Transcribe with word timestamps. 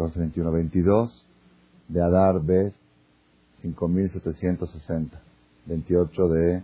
14, 0.00 0.18
21, 0.18 0.50
22 0.50 1.26
de 1.88 2.02
Adar 2.02 2.40
Bet 2.40 2.72
5760, 3.60 5.20
28 5.66 6.28
de 6.28 6.62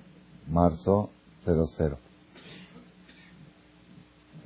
marzo 0.48 1.10
00. 1.44 1.98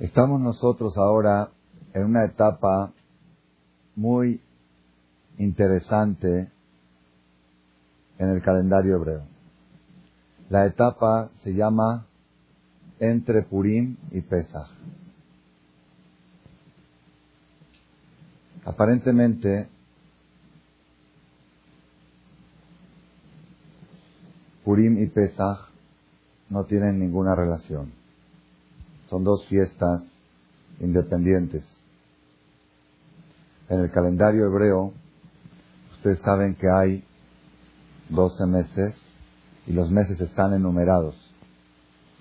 Estamos 0.01 0.41
nosotros 0.41 0.97
ahora 0.97 1.51
en 1.93 2.03
una 2.03 2.25
etapa 2.25 2.91
muy 3.95 4.41
interesante 5.37 6.51
en 8.17 8.29
el 8.29 8.41
calendario 8.41 8.97
hebreo. 8.97 9.23
La 10.49 10.65
etapa 10.65 11.29
se 11.43 11.53
llama 11.53 12.07
entre 12.99 13.43
Purim 13.43 13.95
y 14.11 14.19
Pesach. 14.19 14.67
Aparentemente, 18.65 19.67
Purim 24.63 25.01
y 25.01 25.07
Pesach 25.07 25.69
no 26.49 26.65
tienen 26.65 26.99
ninguna 26.99 27.35
relación. 27.35 27.91
Son 29.09 29.23
dos 29.23 29.45
fiestas 29.47 30.03
independientes. 30.79 31.63
En 33.69 33.79
el 33.79 33.91
calendario 33.91 34.45
hebreo, 34.45 34.93
ustedes 35.93 36.19
saben 36.21 36.55
que 36.55 36.69
hay 36.69 37.03
12 38.09 38.45
meses 38.45 38.95
y 39.65 39.73
los 39.73 39.89
meses 39.89 40.19
están 40.19 40.53
enumerados 40.53 41.15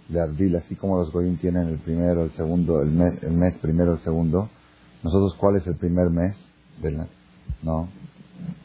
de 0.08 0.20
Ardil, 0.20 0.56
así 0.56 0.74
como 0.76 0.96
los 0.96 1.12
Goyim 1.12 1.38
tienen 1.38 1.68
el 1.68 1.78
primero, 1.78 2.24
el 2.24 2.32
segundo, 2.32 2.82
el 2.82 2.90
mes, 2.90 3.22
el 3.22 3.32
mes 3.32 3.56
primero, 3.58 3.94
el 3.94 4.00
segundo. 4.00 4.48
Nosotros, 5.02 5.34
¿cuál 5.38 5.56
es 5.56 5.66
el 5.66 5.76
primer 5.76 6.10
mes? 6.10 6.36
no, 7.62 7.88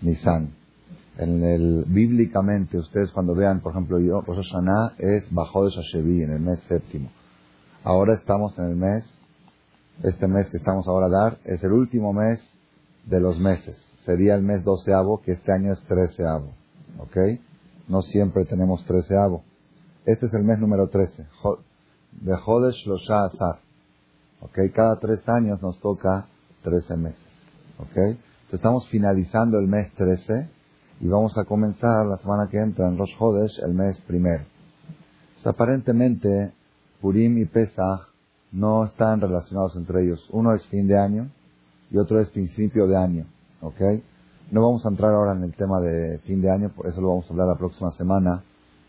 Nisan. 0.02 0.54
En 1.18 1.44
el, 1.44 1.86
bíblicamente, 1.88 2.78
ustedes 2.78 3.12
cuando 3.12 3.34
vean, 3.34 3.62
por 3.62 3.72
ejemplo, 3.72 4.00
yo, 4.00 4.22
Rosh 4.22 4.52
Hashanah 4.52 4.96
es 4.98 5.34
bajo 5.34 5.64
de 5.64 5.72
Shashevi, 5.72 6.24
en 6.24 6.32
el 6.32 6.40
mes 6.42 6.60
séptimo. 6.68 7.10
Ahora 7.84 8.16
estamos 8.16 8.58
en 8.60 8.66
el 8.66 8.76
mes, 8.76 9.06
este 10.04 10.28
mes 10.28 10.50
que 10.50 10.58
estamos 10.58 10.88
ahora 10.88 11.08
a 11.08 11.10
dar, 11.10 11.38
es 11.46 11.64
el 11.64 11.72
último 11.72 12.12
mes 12.12 12.42
de 13.06 13.20
los 13.22 13.40
meses. 13.40 13.78
Sería 14.06 14.36
el 14.36 14.44
mes 14.44 14.64
doceavo, 14.64 15.22
que 15.22 15.32
este 15.32 15.54
año 15.54 15.72
es 15.72 15.82
treceavo. 15.84 16.52
¿Ok? 17.00 17.18
No 17.88 18.02
siempre 18.02 18.46
tenemos 18.46 18.84
treceavo. 18.86 19.44
Este 20.06 20.26
es 20.26 20.34
el 20.34 20.44
mes 20.44 20.60
número 20.60 20.90
trece. 20.90 21.28
De 22.12 22.32
Losha 22.32 23.26
Azar. 23.26 23.65
¿Ok? 24.42 24.58
Cada 24.74 25.00
tres 25.00 25.28
años 25.28 25.62
nos 25.62 25.80
toca 25.80 26.28
trece 26.64 26.96
meses. 26.96 27.20
¿Ok? 27.80 28.18
Estamos 28.52 28.88
finalizando 28.90 29.60
el 29.60 29.68
mes 29.68 29.92
trece 29.96 30.50
y 31.02 31.08
vamos 31.08 31.38
a 31.38 31.46
comenzar 31.46 32.06
la 32.06 32.18
semana 32.18 32.48
que 32.50 32.58
entra 32.58 32.88
en 32.88 32.98
Rosh 32.98 33.16
Hodesh 33.20 33.60
el 33.66 33.74
mes 33.74 34.00
primero. 34.08 34.44
aparentemente 35.44 36.54
Purim 37.02 37.38
y 37.38 37.46
Pesach 37.46 38.08
no 38.52 38.86
están 38.86 39.20
relacionados 39.20 39.76
entre 39.76 40.04
ellos. 40.04 40.28
Uno 40.32 40.54
es 40.56 40.66
fin 40.68 40.88
de 40.88 40.98
año 40.98 41.30
y 41.92 41.98
otro 41.98 42.20
es 42.20 42.30
principio 42.30 42.88
de 42.88 42.98
año. 42.98 43.26
¿Ok? 43.62 43.82
No 44.52 44.62
vamos 44.62 44.86
a 44.86 44.90
entrar 44.90 45.12
ahora 45.12 45.34
en 45.34 45.44
el 45.44 45.54
tema 45.54 45.80
de 45.82 46.20
fin 46.20 46.42
de 46.42 46.52
año, 46.52 46.70
por 46.70 46.88
eso 46.88 47.02
lo 47.02 47.10
vamos 47.10 47.26
a 47.28 47.34
hablar 47.34 47.48
la 47.48 47.58
próxima 47.58 47.92
semana, 47.94 48.44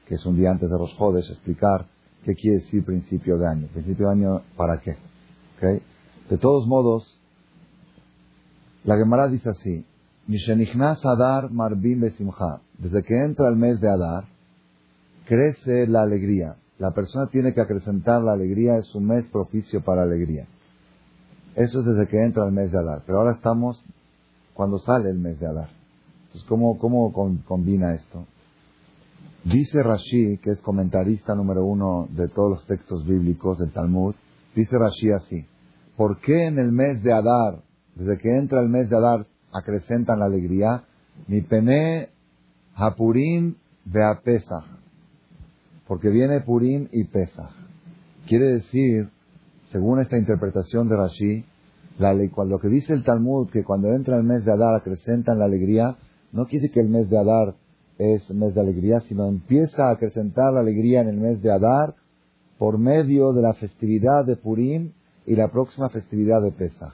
que 0.06 0.14
es 0.14 0.26
un 0.26 0.36
día 0.36 0.50
antes 0.50 0.68
de 0.70 0.76
Rosh 0.76 0.94
Hodesh, 0.98 1.30
explicar 1.30 1.86
qué 2.24 2.34
quiere 2.34 2.58
decir 2.58 2.84
principio 2.84 3.38
de 3.38 3.48
año. 3.48 3.66
Principio 3.72 4.06
de 4.06 4.12
año, 4.12 4.42
¿para 4.56 4.80
qué? 4.80 4.96
¿Ok? 5.56 5.82
De 6.30 6.38
todos 6.38 6.66
modos, 6.66 7.20
la 8.84 8.96
Gemara 8.96 9.28
dice 9.28 9.50
así, 9.50 9.84
Adar 11.04 11.50
Marbim 11.50 12.00
Besimcha. 12.00 12.60
Desde 12.78 13.02
que 13.02 13.14
entra 13.24 13.48
el 13.48 13.56
mes 13.56 13.80
de 13.80 13.88
Adar, 13.88 14.24
crece 15.26 15.86
la 15.86 16.02
alegría. 16.02 16.56
La 16.78 16.92
persona 16.92 17.28
tiene 17.30 17.54
que 17.54 17.60
acrecentar 17.60 18.22
la 18.22 18.32
alegría, 18.32 18.76
es 18.76 18.94
un 18.94 19.06
mes 19.06 19.26
propicio 19.28 19.82
para 19.82 20.02
alegría. 20.02 20.46
Eso 21.54 21.80
es 21.80 21.86
desde 21.86 22.08
que 22.08 22.22
entra 22.22 22.44
el 22.44 22.52
mes 22.52 22.70
de 22.70 22.78
Adar. 22.78 23.02
Pero 23.06 23.18
ahora 23.18 23.32
estamos 23.32 23.82
cuando 24.52 24.78
sale 24.78 25.10
el 25.10 25.18
mes 25.18 25.40
de 25.40 25.46
Adar. 25.46 25.70
Entonces, 26.26 26.46
¿cómo, 26.48 26.78
cómo 26.78 27.12
combina 27.46 27.94
esto? 27.94 28.26
Dice 29.44 29.82
Rashi, 29.82 30.38
que 30.38 30.50
es 30.50 30.60
comentarista 30.60 31.34
número 31.34 31.64
uno 31.64 32.08
de 32.10 32.28
todos 32.28 32.50
los 32.50 32.66
textos 32.66 33.06
bíblicos 33.06 33.58
del 33.58 33.72
Talmud, 33.72 34.14
dice 34.56 34.76
Rashi 34.76 35.12
así, 35.12 35.46
¿por 35.96 36.18
qué 36.20 36.46
en 36.46 36.58
el 36.58 36.72
mes 36.72 37.02
de 37.04 37.12
Adar, 37.12 37.62
desde 37.94 38.18
que 38.18 38.36
entra 38.36 38.60
el 38.60 38.68
mes 38.68 38.90
de 38.90 38.96
Adar, 38.96 39.26
acrecentan 39.56 40.20
la 40.20 40.26
alegría. 40.26 40.84
Mi 41.28 41.40
pene 41.40 42.10
hapurim 42.74 43.54
pesach 44.24 44.64
Porque 45.86 46.10
viene 46.10 46.40
Purim 46.40 46.88
y 46.92 47.04
Pesach. 47.04 47.50
Quiere 48.28 48.46
decir, 48.46 49.08
según 49.70 50.00
esta 50.00 50.18
interpretación 50.18 50.88
de 50.88 50.96
Rashi, 50.96 51.44
lo 51.98 52.58
que 52.58 52.68
dice 52.68 52.92
el 52.92 53.04
Talmud, 53.04 53.50
que 53.50 53.64
cuando 53.64 53.92
entra 53.94 54.16
el 54.16 54.24
mes 54.24 54.44
de 54.44 54.52
Adar 54.52 54.74
acrecentan 54.74 55.38
la 55.38 55.46
alegría, 55.46 55.96
no 56.32 56.46
quiere 56.46 56.70
que 56.70 56.80
el 56.80 56.88
mes 56.88 57.08
de 57.08 57.18
Adar 57.18 57.54
es 57.98 58.28
mes 58.30 58.54
de 58.54 58.60
alegría, 58.60 59.00
sino 59.00 59.26
empieza 59.26 59.88
a 59.88 59.92
acrecentar 59.92 60.52
la 60.52 60.60
alegría 60.60 61.00
en 61.00 61.08
el 61.08 61.16
mes 61.16 61.40
de 61.40 61.50
Adar 61.50 61.94
por 62.58 62.78
medio 62.78 63.32
de 63.32 63.42
la 63.42 63.54
festividad 63.54 64.24
de 64.24 64.36
Purim 64.36 64.92
y 65.26 65.36
la 65.36 65.48
próxima 65.48 65.88
festividad 65.90 66.40
de 66.42 66.52
Pesach. 66.52 66.92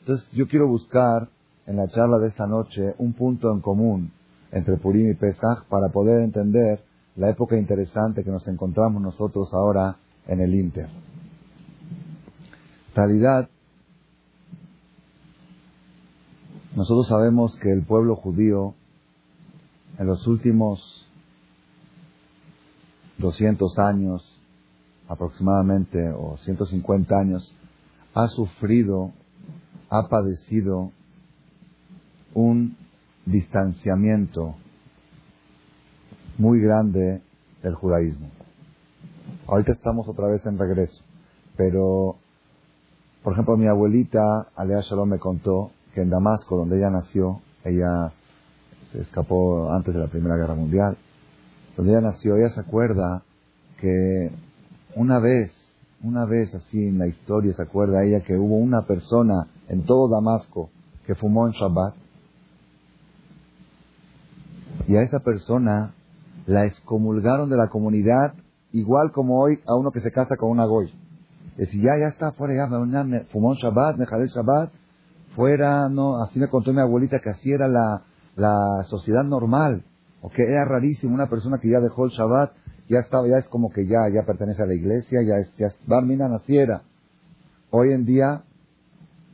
Entonces 0.00 0.30
yo 0.32 0.46
quiero 0.46 0.68
buscar 0.68 1.28
en 1.66 1.76
la 1.76 1.88
charla 1.88 2.18
de 2.18 2.28
esta 2.28 2.46
noche 2.46 2.94
un 2.98 3.14
punto 3.14 3.50
en 3.50 3.60
común 3.60 4.12
entre 4.52 4.76
Purim 4.76 5.10
y 5.10 5.14
Pesach 5.14 5.64
para 5.68 5.88
poder 5.88 6.22
entender 6.22 6.84
la 7.16 7.30
época 7.30 7.56
interesante 7.56 8.22
que 8.22 8.30
nos 8.30 8.46
encontramos 8.48 9.00
nosotros 9.00 9.48
ahora 9.52 9.96
en 10.26 10.40
el 10.40 10.54
Inter. 10.54 10.88
En 12.88 12.94
realidad, 12.94 13.48
nosotros 16.76 17.08
sabemos 17.08 17.56
que 17.56 17.72
el 17.72 17.82
pueblo 17.82 18.16
judío 18.16 18.74
en 19.98 20.06
los 20.06 20.26
últimos 20.26 21.08
200 23.18 23.78
años 23.78 24.33
aproximadamente, 25.08 26.10
o 26.10 26.36
150 26.38 27.16
años, 27.16 27.54
ha 28.14 28.28
sufrido, 28.28 29.12
ha 29.90 30.08
padecido 30.08 30.90
un 32.34 32.76
distanciamiento 33.26 34.54
muy 36.38 36.60
grande 36.60 37.22
del 37.62 37.74
judaísmo. 37.74 38.28
Ahorita 39.46 39.72
estamos 39.72 40.08
otra 40.08 40.28
vez 40.28 40.44
en 40.46 40.58
regreso, 40.58 41.02
pero, 41.56 42.16
por 43.22 43.34
ejemplo, 43.34 43.56
mi 43.56 43.66
abuelita, 43.66 44.48
Alea 44.56 44.80
Shalom, 44.80 45.08
me 45.08 45.18
contó 45.18 45.70
que 45.94 46.02
en 46.02 46.10
Damasco, 46.10 46.56
donde 46.56 46.78
ella 46.78 46.90
nació, 46.90 47.40
ella 47.64 48.12
se 48.92 49.00
escapó 49.00 49.72
antes 49.72 49.94
de 49.94 50.00
la 50.00 50.08
Primera 50.08 50.36
Guerra 50.36 50.54
Mundial, 50.54 50.96
donde 51.76 51.92
ella 51.92 52.00
nació, 52.00 52.36
ella 52.36 52.50
se 52.50 52.60
acuerda 52.60 53.22
que 53.80 54.30
una 54.96 55.18
vez, 55.18 55.52
una 56.02 56.24
vez 56.24 56.54
así 56.54 56.78
en 56.88 56.98
la 56.98 57.06
historia 57.06 57.52
se 57.52 57.62
acuerda 57.62 58.04
ella 58.04 58.20
que 58.20 58.36
hubo 58.36 58.56
una 58.56 58.82
persona 58.82 59.48
en 59.68 59.84
todo 59.84 60.08
Damasco 60.08 60.70
que 61.06 61.14
fumó 61.14 61.46
en 61.46 61.52
Shabbat 61.52 61.94
y 64.86 64.96
a 64.96 65.02
esa 65.02 65.20
persona 65.20 65.94
la 66.46 66.66
excomulgaron 66.66 67.48
de 67.48 67.56
la 67.56 67.68
comunidad 67.68 68.34
igual 68.72 69.12
como 69.12 69.40
hoy 69.40 69.60
a 69.66 69.74
uno 69.76 69.90
que 69.90 70.00
se 70.00 70.10
casa 70.10 70.36
con 70.36 70.50
una 70.50 70.66
goy. 70.66 70.92
Decir, 71.56 71.80
ya, 71.80 71.92
ya 71.98 72.08
está 72.08 72.32
fuera, 72.32 72.54
ya 72.54 73.04
me, 73.04 73.20
fumó 73.26 73.50
un 73.50 73.56
Shabbat, 73.56 73.96
me 73.96 74.06
jalé 74.06 74.24
el 74.24 74.30
Shabbat, 74.30 74.70
fuera, 75.36 75.88
no, 75.88 76.20
así 76.22 76.38
me 76.38 76.48
contó 76.48 76.72
mi 76.72 76.80
abuelita 76.80 77.20
que 77.20 77.30
así 77.30 77.52
era 77.52 77.68
la, 77.68 78.02
la 78.34 78.82
sociedad 78.88 79.22
normal, 79.22 79.84
o 80.20 80.28
que 80.28 80.42
era 80.42 80.64
rarísimo 80.64 81.14
una 81.14 81.28
persona 81.28 81.58
que 81.58 81.70
ya 81.70 81.78
dejó 81.78 82.06
el 82.06 82.10
Shabbat, 82.10 82.52
ya 82.88 83.00
estaba, 83.00 83.26
ya 83.28 83.38
es 83.38 83.48
como 83.48 83.70
que 83.70 83.86
ya, 83.86 84.08
ya 84.12 84.24
pertenece 84.26 84.62
a 84.62 84.66
la 84.66 84.74
iglesia, 84.74 85.20
ya 85.22 85.36
es, 85.36 85.54
ya 85.56 85.74
Barmina 85.86 86.28
naciera. 86.28 86.82
Hoy 87.70 87.92
en 87.92 88.04
día 88.04 88.44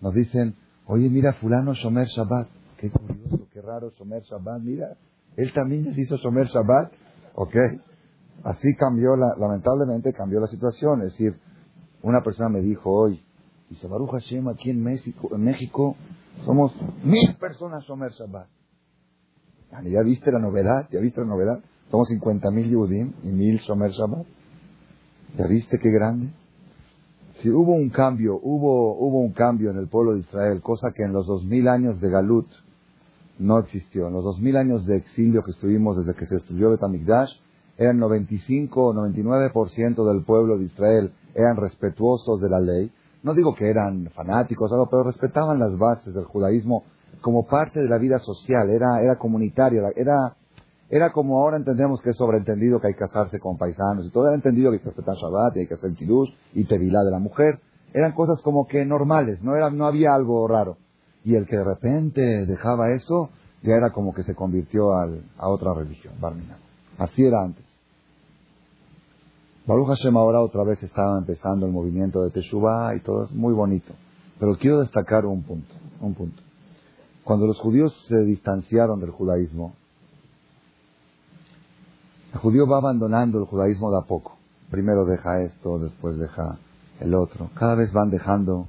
nos 0.01 0.15
dicen, 0.15 0.55
oye, 0.87 1.11
mira 1.11 1.33
fulano 1.35 1.75
Shomer 1.75 2.07
Shabbat, 2.07 2.49
qué 2.79 2.91
curioso, 2.91 3.47
qué 3.53 3.61
raro 3.61 3.91
Shomer 3.91 4.23
Shabbat, 4.23 4.63
mira, 4.63 4.97
él 5.37 5.53
también 5.53 5.85
les 5.85 5.99
hizo 5.99 6.17
Shomer 6.17 6.47
Shabbat. 6.47 6.93
¿Ok? 7.35 7.55
Así 8.43 8.75
cambió, 8.77 9.17
la, 9.17 9.37
lamentablemente 9.39 10.13
cambió 10.13 10.41
la 10.41 10.47
situación. 10.47 11.03
Es 11.03 11.13
decir, 11.13 11.39
una 12.03 12.23
persona 12.23 12.49
me 12.49 12.61
dijo 12.61 12.91
hoy, 12.91 13.23
dice 13.69 13.87
Baruch 13.87 14.11
Hashem, 14.11 14.49
aquí 14.49 14.71
en 14.71 14.83
México, 14.83 15.29
en 15.33 15.43
México 15.43 15.97
somos 16.45 16.75
mil 17.05 17.37
personas 17.39 17.85
Shomer 17.85 18.13
Shabbat. 18.13 18.49
¿Ya 19.85 20.03
viste 20.03 20.33
la 20.33 20.41
novedad? 20.41 20.89
¿Ya 20.91 21.01
viste 21.01 21.21
la 21.21 21.27
novedad? 21.29 21.61
Somos 21.91 22.09
50 22.09 22.51
mil 22.51 22.71
Yudim 22.71 23.13
y 23.25 23.33
mil 23.33 23.59
Shomer 23.59 23.91
Shabbat. 23.91 24.27
¿Ya 25.37 25.47
viste 25.49 25.79
qué 25.79 25.91
grande? 25.91 26.31
Si 27.41 27.51
hubo 27.51 27.73
un 27.73 27.91
cambio, 27.91 28.39
hubo, 28.43 28.97
hubo 28.97 29.21
un 29.21 29.33
cambio 29.33 29.71
en 29.71 29.79
el 29.79 29.89
pueblo 29.89 30.15
de 30.15 30.21
Israel, 30.21 30.61
cosa 30.63 30.93
que 30.95 31.03
en 31.03 31.13
los 31.13 31.27
dos 31.27 31.45
mil 31.45 31.67
años 31.69 32.01
de 32.01 32.11
Galut 32.11 32.47
no 33.39 33.59
existió. 33.59 34.07
En 34.07 34.13
los 34.13 34.23
dos 34.23 34.41
mil 34.41 34.57
años 34.57 34.87
de 34.87 34.99
exilio 34.99 35.43
que 35.43 35.51
estuvimos 35.51 35.97
desde 35.97 36.17
que 36.17 36.27
se 36.27 36.37
destruyó 36.37 36.71
Betamikdash, 36.71 37.33
eran 37.77 37.99
95 37.99 38.87
o 38.87 38.95
99% 38.95 40.13
del 40.13 40.23
pueblo 40.25 40.59
de 40.59 40.67
Israel 40.67 41.13
eran 41.35 41.57
respetuosos 41.57 42.41
de 42.41 42.51
la 42.51 42.61
ley. 42.61 42.93
No 43.23 43.35
digo 43.35 43.55
que 43.55 43.69
eran 43.69 44.11
fanáticos, 44.15 44.71
algo, 44.71 44.89
pero 44.89 45.03
respetaban 45.03 45.59
las 45.59 45.77
bases 45.77 46.15
del 46.15 46.25
judaísmo 46.25 46.85
como 47.21 47.47
parte 47.47 47.81
de 47.81 47.89
la 47.89 47.99
vida 47.99 48.19
social, 48.19 48.71
era, 48.71 49.03
era 49.03 49.17
comunitaria, 49.17 49.83
era, 49.97 50.37
era 50.91 51.13
como 51.13 51.41
ahora 51.41 51.57
entendemos 51.57 52.01
que 52.03 52.11
es 52.11 52.17
sobreentendido 52.17 52.81
que 52.81 52.89
hay 52.89 52.95
que 52.95 53.07
casarse 53.07 53.39
con 53.39 53.57
paisanos 53.57 54.07
y 54.07 54.11
todo, 54.11 54.27
era 54.27 54.35
entendido 54.35 54.71
que 54.71 54.79
hay 54.79 54.83
que 54.83 54.89
respetar 54.89 55.15
Shabbat 55.15 55.57
y 55.57 55.61
hay 55.61 55.67
que 55.69 55.75
hacer 55.75 55.95
Kiddush 55.95 56.31
y 56.55 56.65
Tevilá 56.65 57.01
de 57.05 57.13
la 57.13 57.21
mujer. 57.21 57.61
Eran 57.93 58.13
cosas 58.13 58.41
como 58.43 58.67
que 58.67 58.85
normales, 58.85 59.41
no, 59.41 59.57
era, 59.57 59.71
no 59.71 59.87
había 59.87 60.15
algo 60.15 60.47
raro. 60.49 60.79
Y 61.25 61.37
el 61.37 61.47
que 61.47 61.57
de 61.57 61.65
repente 61.65 62.21
dejaba 62.47 62.91
eso, 62.91 63.31
ya 63.63 63.75
era 63.75 63.91
como 63.91 64.13
que 64.13 64.25
se 64.25 64.35
convirtió 64.35 64.93
a 64.93 65.49
otra 65.49 65.75
religión, 65.75 66.15
Barminan. 66.21 66.59
Así 66.99 67.25
era 67.25 67.43
antes. 67.43 67.65
Baruch 69.67 69.89
Hashem 69.89 70.17
ahora 70.17 70.41
otra 70.41 70.65
vez 70.65 70.83
estaba 70.83 71.19
empezando 71.19 71.67
el 71.67 71.73
movimiento 71.73 72.23
de 72.23 72.31
Teshuvah 72.31 72.97
y 72.97 73.01
todo 73.01 73.25
es 73.25 73.33
muy 73.33 73.55
bonito. 73.55 73.95
Pero 74.41 74.57
quiero 74.57 74.81
destacar 74.81 75.25
un 75.25 75.43
punto, 75.45 75.73
un 76.01 76.15
punto. 76.15 76.43
Cuando 77.23 77.47
los 77.47 77.61
judíos 77.61 77.95
se 78.09 78.19
distanciaron 78.25 78.99
del 78.99 79.11
judaísmo, 79.11 79.75
el 82.33 82.39
judío 82.39 82.67
va 82.67 82.79
abandonando 82.79 83.39
el 83.39 83.47
judaísmo 83.47 83.91
de 83.91 83.99
a 83.99 84.07
poco. 84.07 84.37
Primero 84.71 85.05
deja 85.05 85.43
esto, 85.43 85.79
después 85.79 86.17
deja 86.17 86.59
el 87.01 87.15
otro. 87.15 87.51
Cada 87.55 87.75
vez 87.75 87.93
van 87.93 88.11
dejando 88.11 88.69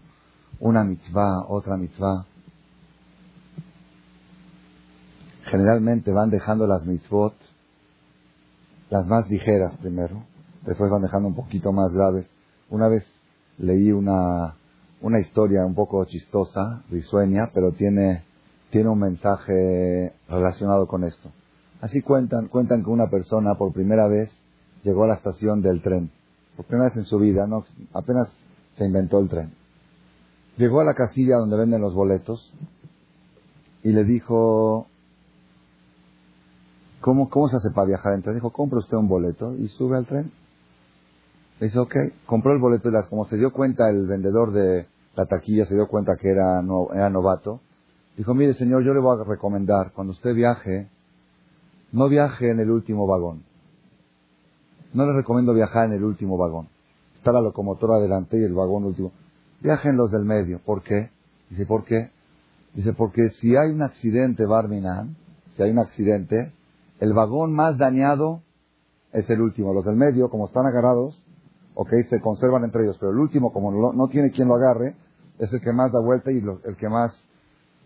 una 0.59 0.83
mitzvah, 0.83 1.45
otra 1.47 1.77
mitzvah. 1.77 2.25
Generalmente 5.43 6.11
van 6.11 6.29
dejando 6.29 6.65
las 6.65 6.85
mitzvot, 6.85 7.35
las 8.89 9.05
más 9.07 9.29
ligeras 9.29 9.75
primero, 9.77 10.23
después 10.65 10.89
van 10.89 11.01
dejando 11.01 11.27
un 11.27 11.35
poquito 11.35 11.71
más 11.71 11.91
graves. 11.91 12.25
Una 12.69 12.87
vez 12.87 13.05
leí 13.57 13.91
una, 13.91 14.55
una 15.01 15.19
historia 15.19 15.65
un 15.65 15.75
poco 15.75 16.03
chistosa, 16.05 16.83
risueña, 16.89 17.51
pero 17.53 17.71
tiene, 17.73 18.23
tiene 18.71 18.89
un 18.89 18.99
mensaje 18.99 20.13
relacionado 20.29 20.87
con 20.87 21.03
esto. 21.03 21.31
Así 21.81 22.01
cuentan, 22.01 22.47
cuentan 22.47 22.83
que 22.83 22.89
una 22.89 23.09
persona 23.09 23.55
por 23.55 23.73
primera 23.73 24.07
vez 24.07 24.31
llegó 24.83 25.03
a 25.03 25.07
la 25.07 25.15
estación 25.15 25.61
del 25.61 25.81
tren. 25.81 26.11
Por 26.55 26.65
primera 26.65 26.89
vez 26.89 26.97
en 26.97 27.05
su 27.05 27.17
vida, 27.17 27.47
no, 27.47 27.65
apenas 27.93 28.31
se 28.77 28.85
inventó 28.85 29.19
el 29.19 29.29
tren. 29.29 29.51
Llegó 30.57 30.81
a 30.81 30.85
la 30.85 30.93
casilla 30.93 31.37
donde 31.37 31.57
venden 31.57 31.81
los 31.81 31.95
boletos 31.95 32.53
y 33.83 33.91
le 33.91 34.03
dijo, 34.03 34.85
¿cómo, 36.99 37.29
cómo 37.29 37.49
se 37.49 37.57
hace 37.57 37.71
para 37.73 37.87
viajar 37.87 38.13
en 38.13 38.21
tren? 38.21 38.35
Dijo, 38.35 38.51
compra 38.51 38.77
usted 38.77 38.97
un 38.97 39.07
boleto 39.07 39.55
y 39.55 39.67
sube 39.69 39.97
al 39.97 40.05
tren. 40.05 40.31
Le 41.59 41.67
dice, 41.67 41.79
ok, 41.79 41.95
compró 42.27 42.53
el 42.53 42.59
boleto 42.59 42.89
y 42.89 42.91
las, 42.91 43.07
como 43.07 43.25
se 43.25 43.37
dio 43.37 43.51
cuenta 43.51 43.89
el 43.89 44.05
vendedor 44.05 44.51
de 44.51 44.85
la 45.15 45.25
taquilla, 45.25 45.65
se 45.65 45.73
dio 45.73 45.87
cuenta 45.87 46.15
que 46.15 46.29
era, 46.29 46.61
era 46.93 47.09
novato, 47.09 47.59
dijo, 48.17 48.33
mire 48.33 48.53
señor, 48.53 48.83
yo 48.83 48.93
le 48.93 48.99
voy 48.99 49.19
a 49.19 49.23
recomendar, 49.23 49.91
cuando 49.93 50.13
usted 50.13 50.33
viaje, 50.33 50.89
no 51.91 52.09
viaje 52.09 52.49
en 52.49 52.59
el 52.59 52.71
último 52.71 53.07
vagón. 53.07 53.43
No 54.93 55.05
le 55.05 55.13
recomiendo 55.13 55.53
viajar 55.53 55.87
en 55.87 55.93
el 55.93 56.03
último 56.03 56.37
vagón. 56.37 56.67
Está 57.17 57.31
la 57.31 57.41
locomotora 57.41 57.95
adelante 57.95 58.39
y 58.39 58.43
el 58.43 58.53
vagón 58.53 58.85
último. 58.85 59.11
Viaje 59.61 59.89
en 59.89 59.97
los 59.97 60.11
del 60.11 60.25
medio. 60.25 60.59
¿Por 60.59 60.81
qué? 60.81 61.09
Dice, 61.49 61.65
¿por 61.65 61.83
qué? 61.83 62.09
Dice, 62.73 62.93
porque 62.93 63.29
si 63.39 63.55
hay 63.55 63.71
un 63.71 63.83
accidente, 63.83 64.45
Barminan, 64.45 65.15
si 65.55 65.63
hay 65.63 65.71
un 65.71 65.79
accidente, 65.79 66.51
el 66.99 67.13
vagón 67.13 67.53
más 67.53 67.77
dañado 67.77 68.41
es 69.11 69.29
el 69.29 69.41
último. 69.41 69.73
Los 69.73 69.85
del 69.85 69.97
medio, 69.97 70.29
como 70.29 70.47
están 70.47 70.65
agarrados, 70.65 71.21
ok, 71.75 71.89
se 72.09 72.21
conservan 72.21 72.63
entre 72.63 72.83
ellos, 72.83 72.97
pero 72.99 73.11
el 73.11 73.19
último, 73.19 73.51
como 73.51 73.93
no, 73.93 74.07
tiene 74.07 74.31
quien 74.31 74.47
lo 74.47 74.55
agarre, 74.55 74.95
es 75.39 75.51
el 75.51 75.61
que 75.61 75.73
más 75.73 75.91
da 75.91 75.99
vuelta 75.99 76.31
y 76.31 76.37
el 76.37 76.75
que 76.77 76.89
más 76.89 77.11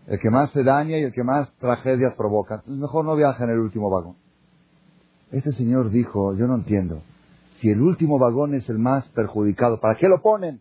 el 0.06 0.20
que 0.20 0.30
más 0.30 0.50
se 0.50 0.62
daña 0.62 0.98
y 0.98 1.02
el 1.02 1.12
que 1.12 1.24
más 1.24 1.52
tragedias 1.58 2.14
provoca. 2.14 2.56
Entonces 2.56 2.80
mejor 2.80 3.04
no 3.04 3.16
viaja 3.16 3.44
en 3.44 3.50
el 3.50 3.58
último 3.58 3.90
vagón. 3.90 4.16
Este 5.32 5.52
señor 5.52 5.90
dijo, 5.90 6.34
yo 6.34 6.46
no 6.46 6.54
entiendo, 6.54 7.02
si 7.58 7.70
el 7.70 7.80
último 7.80 8.18
vagón 8.18 8.54
es 8.54 8.68
el 8.68 8.78
más 8.78 9.08
perjudicado, 9.08 9.80
¿para 9.80 9.96
qué 9.96 10.08
lo 10.08 10.22
ponen? 10.22 10.60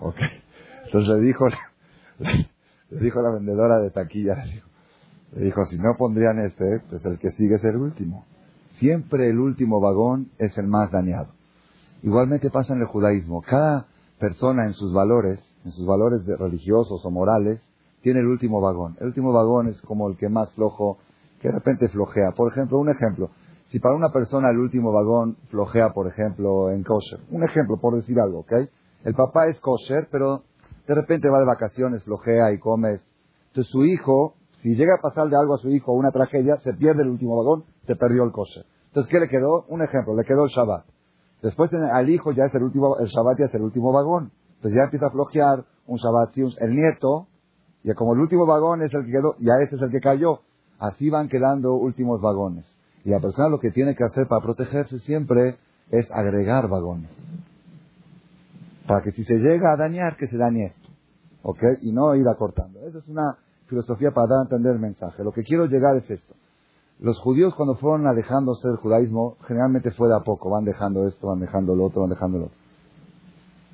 Ok. 0.00 0.16
Entonces 0.84 1.16
le 1.16 1.20
dijo, 1.20 1.48
le 2.90 3.00
dijo 3.00 3.22
la 3.22 3.30
vendedora 3.30 3.78
de 3.78 3.90
taquilla, 3.90 4.44
le 4.44 4.52
dijo, 4.52 4.68
le 5.34 5.44
dijo, 5.44 5.64
si 5.64 5.78
no 5.78 5.96
pondrían 5.96 6.38
este, 6.40 6.82
pues 6.90 7.04
el 7.06 7.18
que 7.18 7.30
sigue 7.30 7.54
es 7.54 7.64
el 7.64 7.76
último. 7.76 8.26
Siempre 8.72 9.30
el 9.30 9.38
último 9.38 9.80
vagón 9.80 10.30
es 10.38 10.58
el 10.58 10.66
más 10.66 10.90
dañado. 10.90 11.28
Igualmente 12.02 12.50
pasa 12.50 12.74
en 12.74 12.80
el 12.80 12.86
judaísmo. 12.86 13.40
Cada 13.42 13.86
persona 14.18 14.66
en 14.66 14.74
sus 14.74 14.92
valores 14.92 15.40
en 15.64 15.70
sus 15.72 15.86
valores 15.86 16.26
religiosos 16.26 17.04
o 17.04 17.10
morales, 17.10 17.60
tiene 18.02 18.20
el 18.20 18.26
último 18.26 18.60
vagón. 18.60 18.96
El 19.00 19.08
último 19.08 19.32
vagón 19.32 19.68
es 19.68 19.80
como 19.82 20.08
el 20.08 20.16
que 20.16 20.28
más 20.28 20.52
flojo, 20.54 20.98
que 21.40 21.48
de 21.48 21.54
repente 21.54 21.88
flojea. 21.88 22.32
Por 22.36 22.52
ejemplo, 22.52 22.78
un 22.78 22.90
ejemplo. 22.90 23.30
Si 23.66 23.78
para 23.78 23.94
una 23.94 24.10
persona 24.10 24.50
el 24.50 24.58
último 24.58 24.92
vagón 24.92 25.36
flojea, 25.48 25.90
por 25.90 26.08
ejemplo, 26.08 26.70
en 26.70 26.82
kosher. 26.82 27.20
Un 27.30 27.44
ejemplo, 27.44 27.78
por 27.80 27.94
decir 27.94 28.18
algo, 28.20 28.40
¿ok? 28.40 28.52
El 29.04 29.14
papá 29.14 29.46
es 29.46 29.58
kosher, 29.60 30.08
pero 30.10 30.42
de 30.86 30.94
repente 30.94 31.28
va 31.28 31.38
de 31.38 31.46
vacaciones, 31.46 32.02
flojea 32.02 32.52
y 32.52 32.58
come. 32.58 33.00
Entonces 33.48 33.70
su 33.70 33.84
hijo, 33.84 34.34
si 34.62 34.74
llega 34.74 34.94
a 34.98 35.00
pasarle 35.00 35.36
algo 35.36 35.54
a 35.54 35.58
su 35.58 35.68
hijo, 35.70 35.92
una 35.92 36.10
tragedia, 36.10 36.56
se 36.56 36.74
pierde 36.74 37.02
el 37.02 37.08
último 37.08 37.36
vagón, 37.36 37.64
se 37.86 37.96
perdió 37.96 38.24
el 38.24 38.32
kosher. 38.32 38.64
Entonces, 38.92 39.10
¿qué 39.10 39.20
le 39.20 39.28
quedó? 39.28 39.64
Un 39.68 39.82
ejemplo, 39.82 40.14
le 40.14 40.24
quedó 40.24 40.44
el 40.44 40.50
Shabbat. 40.50 40.84
Después 41.42 41.72
al 41.72 42.10
hijo 42.10 42.32
ya 42.32 42.44
es 42.44 42.54
el 42.54 42.62
último, 42.62 42.98
el 42.98 43.06
Shabbat 43.06 43.38
ya 43.38 43.46
es 43.46 43.54
el 43.54 43.62
último 43.62 43.90
vagón. 43.90 44.32
Entonces 44.62 44.78
ya 44.78 44.84
empieza 44.84 45.06
a 45.06 45.10
flojear 45.10 45.64
un 45.88 45.98
Shabbat, 45.98 46.36
el 46.36 46.72
nieto, 46.72 47.26
y 47.82 47.92
como 47.94 48.14
el 48.14 48.20
último 48.20 48.46
vagón 48.46 48.80
es 48.82 48.94
el 48.94 49.04
que 49.04 49.10
quedó, 49.10 49.34
ya 49.40 49.54
ese 49.60 49.74
es 49.74 49.82
el 49.82 49.90
que 49.90 49.98
cayó. 49.98 50.42
Así 50.78 51.10
van 51.10 51.28
quedando 51.28 51.74
últimos 51.74 52.20
vagones. 52.20 52.64
Y 53.04 53.10
la 53.10 53.18
persona 53.18 53.48
lo 53.48 53.58
que 53.58 53.72
tiene 53.72 53.96
que 53.96 54.04
hacer 54.04 54.28
para 54.28 54.40
protegerse 54.40 55.00
siempre 55.00 55.56
es 55.90 56.08
agregar 56.12 56.68
vagones. 56.68 57.10
Para 58.86 59.02
que 59.02 59.10
si 59.10 59.24
se 59.24 59.38
llega 59.38 59.72
a 59.72 59.76
dañar, 59.76 60.16
que 60.16 60.28
se 60.28 60.36
dañe 60.36 60.66
esto. 60.66 60.88
¿Ok? 61.42 61.58
Y 61.80 61.92
no 61.92 62.14
ir 62.14 62.28
acortando. 62.28 62.86
Esa 62.86 62.98
es 62.98 63.08
una 63.08 63.38
filosofía 63.66 64.12
para 64.12 64.28
dar 64.28 64.38
a 64.38 64.42
entender 64.42 64.74
el 64.74 64.80
mensaje. 64.80 65.24
Lo 65.24 65.32
que 65.32 65.42
quiero 65.42 65.66
llegar 65.66 65.96
es 65.96 66.08
esto. 66.08 66.36
Los 67.00 67.18
judíos 67.18 67.52
cuando 67.56 67.74
fueron 67.74 68.06
alejándose 68.06 68.68
del 68.68 68.76
judaísmo, 68.76 69.38
generalmente 69.48 69.90
fue 69.90 70.06
de 70.06 70.14
a 70.14 70.20
poco. 70.20 70.50
Van 70.50 70.64
dejando 70.64 71.08
esto, 71.08 71.26
van 71.26 71.40
dejando 71.40 71.74
lo 71.74 71.86
otro, 71.86 72.02
van 72.02 72.10
dejando 72.10 72.38
lo 72.38 72.44
otro. 72.44 72.61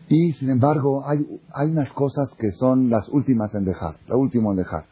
Y 0.08 0.32
sin 0.34 0.50
embargo, 0.50 1.06
hay, 1.06 1.40
hay 1.52 1.70
unas 1.70 1.92
cosas 1.92 2.30
que 2.38 2.52
son 2.52 2.88
las 2.88 3.08
últimas 3.10 3.54
en 3.54 3.64
dejar, 3.64 3.96
lo 4.06 4.18
último 4.18 4.52
en 4.52 4.56
dejar. 4.56 4.86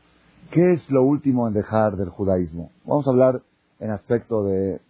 ¿Qué 0.50 0.74
es 0.74 0.90
lo 0.90 1.02
último 1.02 1.48
en 1.48 1.54
dejar 1.54 1.96
del 1.96 2.10
judaísmo? 2.10 2.70
Vamos 2.84 3.06
a 3.06 3.10
hablar 3.10 3.42
en 3.80 3.90
aspecto 3.90 4.44
de, 4.44 4.80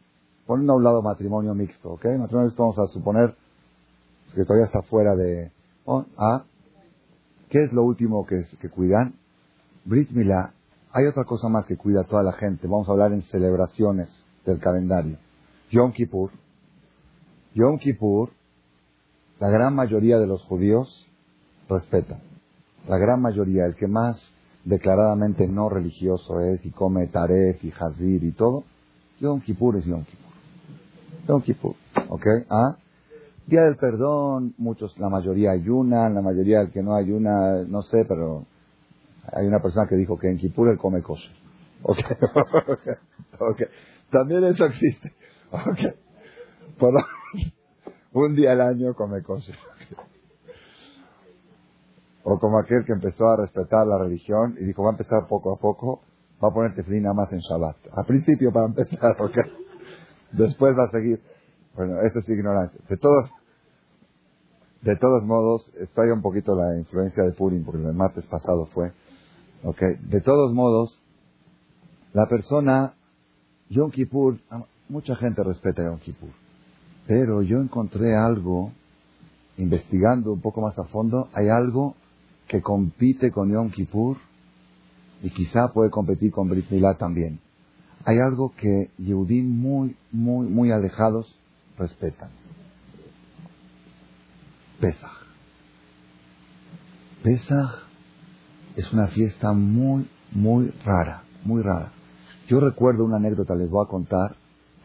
poniendo 0.47 0.73
a 0.73 0.77
un 0.77 0.85
lado 0.85 1.03
matrimonio 1.03 1.55
mixto, 1.55 1.93
¿ok? 1.93 2.05
Matrimonio 2.19 2.47
mixto 2.47 2.63
vamos 2.63 2.79
a 2.79 2.87
suponer 2.89 3.35
que 4.35 4.45
todavía 4.45 4.67
está 4.67 4.83
fuera 4.83 5.15
de, 5.15 5.53
oh, 5.85 6.05
¿ah? 6.19 6.45
¿Qué 7.49 7.63
es 7.63 7.73
lo 7.73 7.85
último 7.85 8.27
que, 8.27 8.43
que 8.61 8.69
cuidan? 8.69 9.15
Brit 9.85 10.11
Milá, 10.11 10.53
hay 10.93 11.07
otra 11.07 11.25
cosa 11.25 11.49
más 11.49 11.67
que 11.67 11.77
cuida 11.77 12.03
toda 12.03 12.25
la 12.25 12.33
gente. 12.33 12.67
Vamos 12.67 12.89
a 12.89 12.93
hablar 12.93 13.13
en 13.13 13.23
celebraciones 13.23 14.09
del 14.45 14.59
calendario. 14.59 15.19
Yom 15.71 15.93
Kippur. 15.93 16.31
Yom 17.55 17.79
Kippur 17.79 18.31
la 19.39 19.49
gran 19.49 19.75
mayoría 19.75 20.19
de 20.19 20.27
los 20.27 20.43
judíos 20.45 21.07
respetan. 21.69 22.21
La 22.89 22.99
gran 22.99 23.21
mayoría, 23.21 23.67
el 23.67 23.75
que 23.75 23.87
más 23.87 24.33
declaradamente 24.65 25.47
no 25.47 25.69
religioso 25.69 26.41
es 26.41 26.65
y 26.65 26.71
come 26.71 27.07
taref 27.09 27.63
y 27.65 27.73
hazir 27.79 28.25
y 28.25 28.33
todo, 28.33 28.65
Yom 29.21 29.41
Kippur 29.41 29.77
es 29.77 29.85
Yom 29.85 30.05
Kippur. 30.05 30.27
Yom 31.29 31.43
Kippur, 31.43 31.75
¿ok? 32.09 32.27
¿Ah? 32.51 32.77
Día 33.47 33.63
del 33.63 33.77
perdón, 33.77 34.55
muchos, 34.59 34.99
la 34.99 35.09
mayoría 35.09 35.53
ayunan, 35.53 36.15
la 36.15 36.23
mayoría 36.23 36.61
del 36.61 36.73
que 36.73 36.83
no 36.83 36.95
ayuna, 36.97 37.63
no 37.69 37.83
sé, 37.83 38.05
pero 38.05 38.45
hay 39.33 39.47
una 39.47 39.61
persona 39.61 39.87
que 39.89 39.97
dijo 39.97 40.19
que 40.19 40.31
en 40.31 40.39
Kippur 40.39 40.69
él 40.69 40.79
come 40.79 41.03
kosher. 41.03 41.33
¿Ok? 41.83 41.99
okay. 43.41 43.67
También 44.11 44.45
eso 44.45 44.65
existe. 44.65 45.13
¿Ok? 45.51 45.95
Por 46.79 46.95
un 48.25 48.35
día 48.35 48.53
al 48.53 48.61
año 48.61 48.95
come 48.95 49.23
cosas. 49.23 49.57
O 52.25 52.39
como 52.39 52.59
aquel 52.59 52.85
que 52.85 52.93
empezó 52.93 53.29
a 53.29 53.37
respetar 53.37 53.87
la 53.87 53.99
religión 53.99 54.57
y 54.59 54.65
dijo, 54.65 54.83
va 54.83 54.91
a 54.91 54.93
empezar 54.93 55.29
poco 55.29 55.55
a 55.55 55.59
poco, 55.59 56.01
va 56.43 56.49
a 56.49 56.53
poner 56.53 56.75
tefilín 56.75 57.05
más 57.15 57.33
en 57.33 57.39
Shabbat. 57.39 57.77
Al 57.93 58.05
principio 58.05 58.53
para 58.53 58.67
empezar, 58.67 59.15
porque 59.19 59.41
después 60.33 60.77
va 60.77 60.85
a 60.85 60.91
seguir. 60.91 61.21
Bueno, 61.75 62.01
eso 62.01 62.19
es 62.19 62.29
ignorancia. 62.29 62.81
De 62.89 62.97
todos, 62.97 63.31
de 64.83 64.97
todos 64.97 65.25
modos, 65.25 65.71
estoy 65.79 66.11
un 66.11 66.23
poquito 66.23 66.55
la 66.55 66.79
influencia 66.79 67.23
de 67.23 67.33
Purim, 67.33 67.65
porque 67.65 67.83
el 67.83 67.95
martes 67.95 68.27
pasado 68.27 68.67
fue. 68.67 68.93
De 70.09 70.21
todos 70.21 70.53
modos, 70.55 71.03
la 72.13 72.27
persona, 72.27 72.95
Yom 73.69 73.91
Kippur, 73.91 74.39
mucha 74.89 75.17
gente 75.17 75.43
respeta 75.43 75.83
Yom 75.85 75.99
Kippur, 75.99 76.31
pero 77.07 77.43
yo 77.43 77.61
encontré 77.61 78.17
algo, 78.17 78.73
investigando 79.57 80.33
un 80.33 80.41
poco 80.41 80.61
más 80.61 80.79
a 80.79 80.85
fondo, 80.85 81.29
hay 81.33 81.49
algo 81.49 81.95
que 82.49 82.61
compite 82.61 83.31
con 83.31 83.51
Yom 83.51 83.71
Kippur 83.71 84.17
y 85.23 85.31
quizá 85.31 85.73
puede 85.73 85.91
competir 85.91 86.33
con 86.33 86.49
Brit 86.49 86.71
Milá 86.71 86.95
también. 86.95 87.41
Hay 88.05 88.19
algo 88.19 88.53
que 88.57 88.91
Yehudim 88.99 89.49
muy, 89.49 89.97
muy, 90.13 90.47
muy 90.47 90.71
alejados 90.71 91.39
respetan. 91.79 92.31
Pesach. 94.81 95.27
Pesach 97.23 97.87
es 98.77 98.93
una 98.93 99.09
fiesta 99.09 99.53
muy, 99.53 100.09
muy 100.33 100.73
rara, 100.85 101.23
muy 101.45 101.63
rara. 101.63 101.93
Yo 102.47 102.61
recuerdo 102.61 103.05
una 103.05 103.17
anécdota, 103.17 103.55
les 103.55 103.69
voy 103.71 103.85
a 103.85 103.89
contar, 103.89 104.37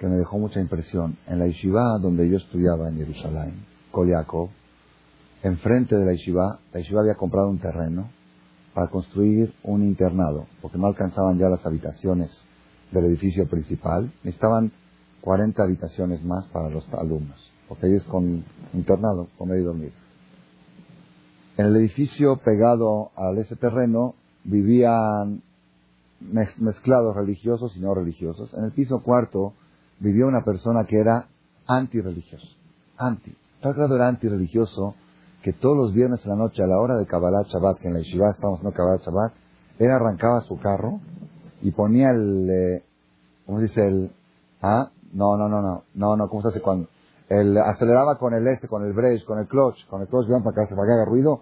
que 0.01 0.07
me 0.07 0.15
dejó 0.15 0.39
mucha 0.39 0.59
impresión. 0.59 1.15
En 1.27 1.37
la 1.37 1.45
yeshiva 1.45 1.99
donde 1.99 2.27
yo 2.27 2.37
estudiaba 2.37 2.89
en 2.89 2.97
Jerusalén, 2.97 3.67
Koliakov, 3.91 4.49
enfrente 5.43 5.95
de 5.95 6.03
la 6.03 6.13
yeshiva, 6.13 6.59
la 6.73 6.79
yeshiva 6.79 7.01
había 7.01 7.13
comprado 7.13 7.51
un 7.51 7.59
terreno 7.59 8.09
para 8.73 8.87
construir 8.87 9.53
un 9.61 9.83
internado, 9.83 10.47
porque 10.59 10.79
no 10.79 10.87
alcanzaban 10.87 11.37
ya 11.37 11.49
las 11.49 11.63
habitaciones 11.67 12.31
del 12.91 13.05
edificio 13.05 13.47
principal. 13.47 14.11
Necesitaban 14.23 14.71
40 15.21 15.61
habitaciones 15.61 16.23
más 16.23 16.47
para 16.47 16.67
los 16.71 16.83
alumnos, 16.95 17.53
porque 17.67 17.85
ahí 17.85 17.93
es 17.93 18.03
con 18.05 18.43
internado, 18.73 19.27
comer 19.37 19.59
y 19.59 19.63
dormir. 19.63 19.93
En 21.57 21.67
el 21.67 21.75
edificio 21.75 22.37
pegado 22.37 23.11
a 23.15 23.31
ese 23.39 23.55
terreno 23.55 24.15
vivían 24.45 25.43
mezclados 26.19 27.15
religiosos 27.15 27.77
y 27.77 27.81
no 27.81 27.93
religiosos. 27.93 28.51
En 28.55 28.63
el 28.63 28.71
piso 28.71 29.03
cuarto 29.03 29.53
vivía 30.01 30.25
una 30.25 30.43
persona 30.43 30.85
que 30.85 30.99
era 30.99 31.27
antirreligioso. 31.67 32.47
Anti. 32.97 33.35
Tal 33.61 33.73
grado 33.73 33.95
era 33.95 34.07
antirreligioso 34.07 34.95
que 35.43 35.53
todos 35.53 35.77
los 35.77 35.93
viernes 35.93 36.23
en 36.25 36.31
la 36.31 36.35
noche, 36.35 36.63
a 36.63 36.67
la 36.67 36.79
hora 36.79 36.97
de 36.97 37.05
Kabbalah 37.05 37.43
Shabbat, 37.47 37.79
que 37.79 37.87
en 37.87 37.93
la 37.93 37.99
Yeshiva 37.99 38.31
estamos 38.31 38.59
haciendo 38.59 38.75
Kabbalah 38.75 39.01
Shabbat, 39.03 39.33
él 39.79 39.89
arrancaba 39.89 40.41
su 40.41 40.59
carro 40.59 40.99
y 41.61 41.71
ponía 41.71 42.09
el, 42.11 42.49
eh, 42.49 42.83
¿cómo 43.45 43.59
se 43.59 43.63
dice? 43.63 43.87
El, 43.87 44.11
ah, 44.61 44.91
no, 45.13 45.37
no, 45.37 45.47
no, 45.47 45.61
no, 45.61 45.83
no, 45.93 46.17
no, 46.17 46.29
¿cómo 46.29 46.41
se 46.41 46.49
hace 46.49 46.61
cuando? 46.61 46.87
El, 47.29 47.57
aceleraba 47.57 48.17
con 48.17 48.33
el 48.33 48.47
este, 48.47 48.67
con 48.67 48.83
el 48.83 48.93
brake, 48.93 49.23
con 49.25 49.39
el 49.39 49.47
clutch, 49.47 49.87
con 49.87 50.01
el 50.01 50.07
clutch, 50.07 50.27
para 50.27 50.41
que, 50.41 50.75
para 50.75 50.87
que 50.87 50.93
haga 50.93 51.05
ruido, 51.05 51.41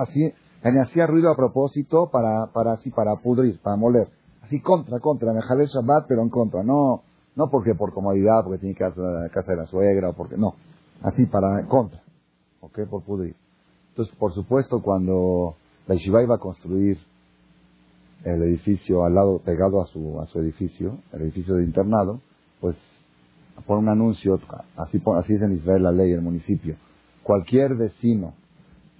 así, 0.00 0.32
él 0.62 0.78
hacía 0.80 1.06
ruido 1.06 1.30
a 1.30 1.36
propósito 1.36 2.08
para, 2.10 2.46
para 2.52 2.72
así, 2.72 2.90
para 2.90 3.16
pudrir, 3.16 3.60
para 3.60 3.76
moler. 3.76 4.08
Así 4.42 4.60
contra, 4.60 4.98
contra, 5.00 5.32
me 5.32 5.42
jalé 5.42 5.66
Shabbat, 5.66 6.06
pero 6.08 6.22
en 6.22 6.30
contra, 6.30 6.62
no, 6.62 7.02
no 7.34 7.50
porque 7.50 7.74
por 7.74 7.92
comodidad, 7.92 8.44
porque 8.44 8.58
tiene 8.58 8.74
que 8.74 8.84
a 8.84 8.92
la 8.96 9.28
casa 9.30 9.52
de 9.52 9.58
la 9.58 9.66
suegra, 9.66 10.10
o 10.10 10.12
porque, 10.12 10.36
no, 10.36 10.54
así 11.02 11.26
para, 11.26 11.66
contra, 11.66 12.02
ok, 12.60 12.80
por 12.88 13.02
pudrir. 13.02 13.34
Entonces, 13.90 14.14
por 14.16 14.32
supuesto, 14.32 14.82
cuando 14.82 15.56
la 15.86 15.94
Yeshiva 15.94 16.22
iba 16.22 16.36
a 16.36 16.38
construir 16.38 16.98
el 18.24 18.42
edificio 18.42 19.04
al 19.04 19.14
lado, 19.14 19.40
pegado 19.40 19.82
a 19.82 19.86
su, 19.86 20.20
a 20.20 20.26
su 20.26 20.38
edificio, 20.40 20.98
el 21.12 21.22
edificio 21.22 21.56
de 21.56 21.64
internado, 21.64 22.20
pues 22.60 22.76
por 23.66 23.78
un 23.78 23.88
anuncio, 23.88 24.40
así, 24.76 25.02
así 25.16 25.34
es 25.34 25.42
en 25.42 25.52
Israel 25.52 25.82
la 25.82 25.92
ley, 25.92 26.12
el 26.12 26.22
municipio, 26.22 26.76
cualquier 27.22 27.74
vecino 27.74 28.34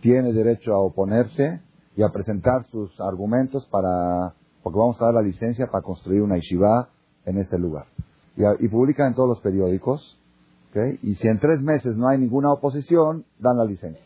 tiene 0.01 0.33
derecho 0.33 0.75
a 0.75 0.79
oponerse 0.79 1.61
y 1.97 2.03
a 2.03 2.09
presentar 2.09 2.65
sus 2.65 2.99
argumentos 3.01 3.67
para, 3.67 4.35
porque 4.63 4.79
vamos 4.79 5.01
a 5.01 5.07
dar 5.07 5.15
la 5.15 5.23
licencia 5.23 5.67
para 5.67 5.83
construir 5.83 6.23
una 6.23 6.37
yeshiva 6.37 6.89
en 7.25 7.39
ese 7.39 7.59
lugar. 7.59 7.87
Y, 8.37 8.65
y 8.65 8.69
publican 8.69 9.09
en 9.09 9.15
todos 9.15 9.29
los 9.29 9.41
periódicos, 9.41 10.19
¿okay? 10.71 10.99
y 11.03 11.15
si 11.17 11.29
en 11.29 11.39
tres 11.39 11.61
meses 11.61 11.97
no 11.97 12.09
hay 12.09 12.19
ninguna 12.19 12.53
oposición, 12.53 13.25
dan 13.39 13.59
la 13.59 13.65
licencia. 13.65 14.05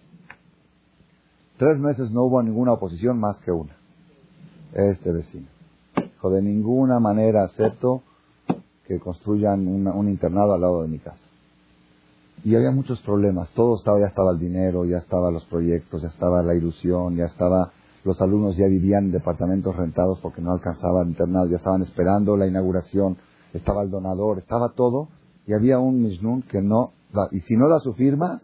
Tres 1.59 1.79
meses 1.79 2.11
no 2.11 2.25
hubo 2.25 2.43
ninguna 2.43 2.73
oposición 2.73 3.19
más 3.19 3.41
que 3.41 3.51
una 3.51 3.77
este 4.73 5.11
vecino. 5.11 5.47
Dijo, 5.97 6.31
de 6.31 6.43
ninguna 6.43 7.01
manera 7.01 7.45
acepto 7.45 8.03
que 8.87 9.01
construyan 9.01 9.67
un 9.67 10.09
internado 10.09 10.55
al 10.55 10.61
lado 10.61 10.83
de 10.83 10.89
mi 10.89 10.99
casa. 10.99 11.19
Y 12.45 12.55
había 12.55 12.71
muchos 12.71 13.01
problemas, 13.01 13.51
todo 13.53 13.77
estaba, 13.77 13.99
ya 13.99 14.07
estaba 14.07 14.31
el 14.31 14.39
dinero, 14.39 14.85
ya 14.85 14.99
estaban 14.99 15.33
los 15.33 15.45
proyectos, 15.47 16.03
ya 16.03 16.09
estaba 16.09 16.43
la 16.43 16.55
ilusión, 16.55 17.17
ya 17.17 17.25
estaba, 17.25 17.73
los 18.05 18.21
alumnos 18.21 18.57
ya 18.57 18.67
vivían 18.67 19.07
en 19.07 19.13
departamentos 19.13 19.75
rentados 19.75 20.21
porque 20.21 20.43
no 20.43 20.53
alcanzaban 20.53 21.09
internado, 21.09 21.47
ya 21.47 21.57
estaban 21.57 21.83
esperando 21.83 22.37
la 22.37 22.47
inauguración, 22.47 23.17
estaba 23.57 23.83
el 23.83 23.91
donador, 23.91 24.39
estaba 24.39 24.73
todo, 24.73 25.09
y 25.47 25.53
había 25.53 25.79
un 25.79 26.03
Mishnun 26.03 26.43
que 26.43 26.61
no 26.61 26.93
da, 27.13 27.29
y 27.31 27.41
si 27.41 27.57
no 27.57 27.69
da 27.69 27.81
su 27.81 27.95
firma, 27.95 28.41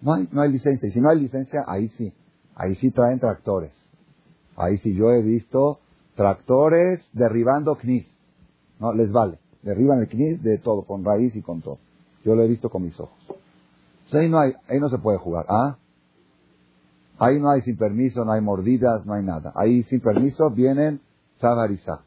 no 0.00 0.14
hay, 0.14 0.28
no 0.32 0.42
hay 0.42 0.52
licencia, 0.52 0.88
y 0.88 0.92
si 0.92 1.00
no 1.00 1.10
hay 1.10 1.20
licencia, 1.20 1.64
ahí 1.66 1.88
sí, 1.88 2.12
ahí 2.54 2.74
sí 2.74 2.90
traen 2.90 3.20
tractores. 3.20 3.72
Ahí 4.56 4.76
sí 4.78 4.94
yo 4.94 5.10
he 5.10 5.22
visto 5.22 5.80
tractores 6.14 7.08
derribando 7.12 7.76
knis. 7.76 8.08
No, 8.78 8.92
les 8.92 9.10
vale. 9.10 9.38
Derriban 9.62 10.00
el 10.00 10.08
knis 10.08 10.42
de 10.42 10.58
todo, 10.58 10.82
con 10.82 11.04
raíz 11.04 11.34
y 11.34 11.42
con 11.42 11.60
todo. 11.62 11.78
Yo 12.24 12.34
lo 12.34 12.42
he 12.42 12.48
visto 12.48 12.70
con 12.70 12.82
mis 12.82 12.98
ojos. 12.98 13.18
ahí 14.12 14.28
no 14.28 14.38
hay, 14.38 14.52
ahí 14.68 14.78
no 14.78 14.88
se 14.88 14.98
puede 14.98 15.18
jugar. 15.18 15.46
¿Ah? 15.48 15.78
Ahí 17.18 17.40
no 17.40 17.50
hay 17.50 17.60
sin 17.62 17.76
permiso, 17.76 18.24
no 18.24 18.32
hay 18.32 18.40
mordidas, 18.40 19.06
no 19.06 19.14
hay 19.14 19.22
nada. 19.24 19.52
Ahí 19.54 19.82
sin 19.84 20.00
permiso 20.00 20.50
vienen 20.50 21.00
Zabarizá. 21.38 22.02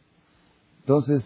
Entonces, 0.80 1.24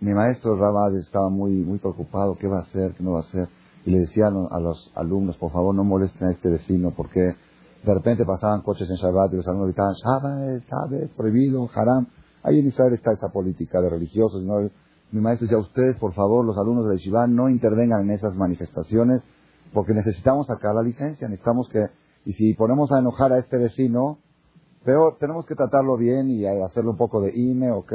mi 0.00 0.14
maestro 0.14 0.56
Rabad 0.56 0.96
estaba 0.96 1.28
muy, 1.28 1.52
muy 1.52 1.78
preocupado, 1.78 2.36
¿qué 2.38 2.46
va 2.46 2.58
a 2.58 2.62
hacer? 2.62 2.94
¿Qué 2.94 3.02
no 3.02 3.12
va 3.12 3.20
a 3.20 3.22
hacer? 3.22 3.48
Y 3.84 3.90
le 3.90 4.00
decía 4.00 4.28
a 4.28 4.60
los 4.60 4.92
alumnos, 4.94 5.36
por 5.36 5.50
favor, 5.50 5.74
no 5.74 5.82
molesten 5.82 6.28
a 6.28 6.32
este 6.32 6.48
vecino, 6.48 6.92
porque 6.96 7.20
de 7.20 7.94
repente 7.94 8.24
pasaban 8.24 8.62
coches 8.62 8.88
en 8.88 8.96
Shabbat 8.96 9.32
y 9.32 9.36
los 9.36 9.48
alumnos 9.48 9.68
gritaban, 9.68 9.94
Shabbat, 9.94 10.62
Shabbat, 10.62 11.12
prohibido, 11.16 11.68
haram. 11.74 12.06
Ahí 12.42 12.60
en 12.60 12.68
Israel 12.68 12.94
está 12.94 13.12
esa 13.12 13.28
política 13.28 13.80
de 13.80 13.90
religiosos. 13.90 14.42
Mi 15.10 15.20
maestro 15.20 15.46
decía, 15.46 15.58
ustedes, 15.58 15.96
por 15.98 16.12
favor, 16.12 16.44
los 16.44 16.56
alumnos 16.58 16.88
de 16.88 16.96
Yeshiva, 16.96 17.26
no 17.26 17.48
intervengan 17.48 18.02
en 18.02 18.10
esas 18.10 18.34
manifestaciones 18.34 19.24
porque 19.72 19.94
necesitamos 19.94 20.46
sacar 20.46 20.74
la 20.74 20.82
licencia, 20.82 21.28
necesitamos 21.28 21.68
que, 21.68 21.84
y 22.24 22.32
si 22.32 22.54
ponemos 22.54 22.90
a 22.92 23.00
enojar 23.00 23.32
a 23.32 23.38
este 23.38 23.58
vecino, 23.58 24.18
peor, 24.84 25.16
tenemos 25.18 25.44
que 25.46 25.54
tratarlo 25.54 25.96
bien 25.96 26.30
y 26.30 26.46
hacerle 26.46 26.90
un 26.90 26.96
poco 26.96 27.20
de 27.20 27.32
INE, 27.34 27.72
¿ok? 27.72 27.92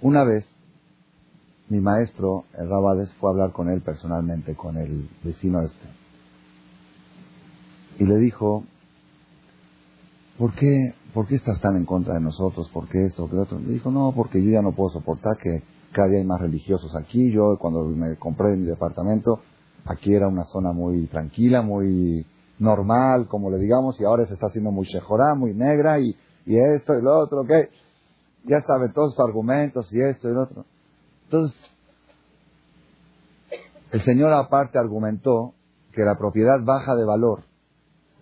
Una 0.00 0.24
vez, 0.24 0.46
mi 1.68 1.80
maestro, 1.80 2.44
el 2.56 2.68
Rabades, 2.68 3.12
fue 3.20 3.30
a 3.30 3.32
hablar 3.32 3.52
con 3.52 3.68
él 3.68 3.82
personalmente, 3.82 4.54
con 4.54 4.76
el 4.76 5.08
vecino 5.22 5.60
este 5.60 5.98
y 7.98 8.04
le 8.04 8.16
dijo, 8.16 8.64
¿por 10.38 10.54
qué, 10.54 10.94
¿por 11.12 11.26
qué 11.26 11.34
estás 11.34 11.60
tan 11.60 11.76
en 11.76 11.84
contra 11.84 12.14
de 12.14 12.20
nosotros? 12.20 12.70
¿Por 12.72 12.88
qué 12.88 13.06
esto? 13.06 13.26
¿Por 13.26 13.30
qué 13.30 13.38
otro? 13.38 13.58
Le 13.58 13.72
dijo, 13.72 13.90
no, 13.90 14.12
porque 14.14 14.42
yo 14.42 14.50
ya 14.50 14.62
no 14.62 14.72
puedo 14.72 14.90
soportar 14.90 15.36
que 15.38 15.62
cada 15.92 16.08
día 16.08 16.18
hay 16.18 16.26
más 16.26 16.40
religiosos 16.40 16.94
aquí. 16.96 17.32
Yo 17.32 17.58
cuando 17.58 17.84
me 17.84 18.16
compré 18.16 18.56
mi 18.56 18.66
departamento, 18.66 19.40
aquí 19.84 20.14
era 20.14 20.28
una 20.28 20.44
zona 20.44 20.72
muy 20.72 21.06
tranquila, 21.06 21.62
muy 21.62 22.24
normal, 22.60 23.26
como 23.28 23.50
le 23.50 23.58
digamos, 23.58 24.00
y 24.00 24.04
ahora 24.04 24.26
se 24.26 24.34
está 24.34 24.46
haciendo 24.46 24.70
muy 24.70 24.86
shejorá, 24.86 25.34
muy 25.34 25.54
negra, 25.54 25.98
y, 25.98 26.16
y 26.46 26.56
esto 26.56 26.96
y 26.96 27.02
lo 27.02 27.18
otro, 27.18 27.44
¿qué? 27.44 27.68
Ya 28.44 28.60
saben 28.60 28.92
todos 28.92 29.14
los 29.16 29.28
argumentos, 29.28 29.92
y 29.92 30.00
esto 30.00 30.28
y 30.28 30.32
lo 30.32 30.42
otro. 30.42 30.64
Entonces, 31.24 31.58
el 33.92 34.02
Señor 34.02 34.32
aparte 34.32 34.78
argumentó 34.78 35.54
que 35.92 36.02
la 36.02 36.16
propiedad 36.16 36.60
baja 36.64 36.94
de 36.94 37.04
valor 37.04 37.42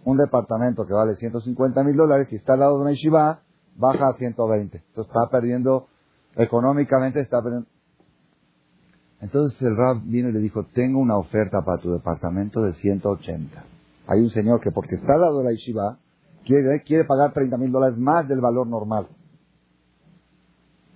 un 0.06 0.16
departamento 0.16 0.86
que 0.86 0.94
vale 0.94 1.16
150 1.16 1.82
mil 1.82 1.96
dólares 1.96 2.32
y 2.32 2.36
está 2.36 2.52
al 2.52 2.60
lado 2.60 2.76
de 2.76 2.82
una 2.82 2.90
yeshiva, 2.92 3.40
baja 3.76 4.08
a 4.08 4.12
120. 4.16 4.78
Entonces 4.78 5.12
está 5.12 5.28
perdiendo, 5.30 5.88
económicamente 6.36 7.20
está 7.20 7.42
perdiendo. 7.42 7.68
Entonces 9.20 9.60
el 9.62 9.76
Rab 9.76 10.02
vino 10.04 10.28
y 10.28 10.32
le 10.32 10.38
dijo, 10.38 10.64
tengo 10.72 11.00
una 11.00 11.16
oferta 11.16 11.62
para 11.64 11.82
tu 11.82 11.90
departamento 11.90 12.62
de 12.62 12.74
180. 12.74 13.64
Hay 14.06 14.20
un 14.20 14.30
señor 14.30 14.60
que 14.60 14.70
porque 14.70 14.94
está 14.94 15.14
al 15.14 15.22
lado 15.22 15.38
de 15.38 15.44
la 15.46 15.50
yeshiva, 15.50 15.98
quiere, 16.44 16.84
quiere 16.84 17.04
pagar 17.04 17.32
30 17.32 17.56
mil 17.56 17.72
dólares 17.72 17.98
más 17.98 18.28
del 18.28 18.40
valor 18.40 18.68
normal. 18.68 19.08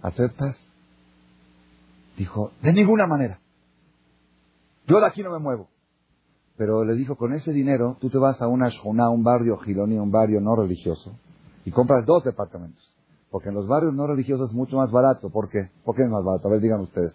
¿Aceptas? 0.03 0.57
Dijo, 2.17 2.53
de 2.63 2.73
ninguna 2.73 3.07
manera. 3.07 3.41
Yo 4.87 5.01
de 5.01 5.07
aquí 5.07 5.23
no 5.23 5.31
me 5.31 5.39
muevo. 5.39 5.69
Pero 6.57 6.85
le 6.85 6.95
dijo, 6.95 7.17
con 7.17 7.33
ese 7.33 7.53
dinero 7.53 7.97
tú 8.01 8.11
te 8.11 8.19
vas 8.19 8.41
a 8.43 8.49
una 8.49 8.69
shona, 8.69 9.09
un 9.09 9.23
barrio 9.23 9.57
giloni, 9.59 9.97
un 9.97 10.11
barrio 10.11 10.41
no 10.41 10.55
religioso, 10.57 11.17
y 11.65 11.71
compras 11.71 12.05
dos 12.05 12.25
departamentos. 12.25 12.85
Porque 13.31 13.49
en 13.49 13.55
los 13.55 13.67
barrios 13.67 13.95
no 13.95 14.07
religiosos 14.07 14.51
es 14.51 14.55
mucho 14.55 14.77
más 14.77 14.91
barato. 14.91 15.31
¿Por 15.31 15.49
qué? 15.49 15.71
¿Por 15.85 15.95
qué 15.95 16.03
es 16.03 16.11
más 16.11 16.25
barato? 16.25 16.49
A 16.49 16.51
ver, 16.51 16.61
digan 16.61 16.81
ustedes. 16.81 17.13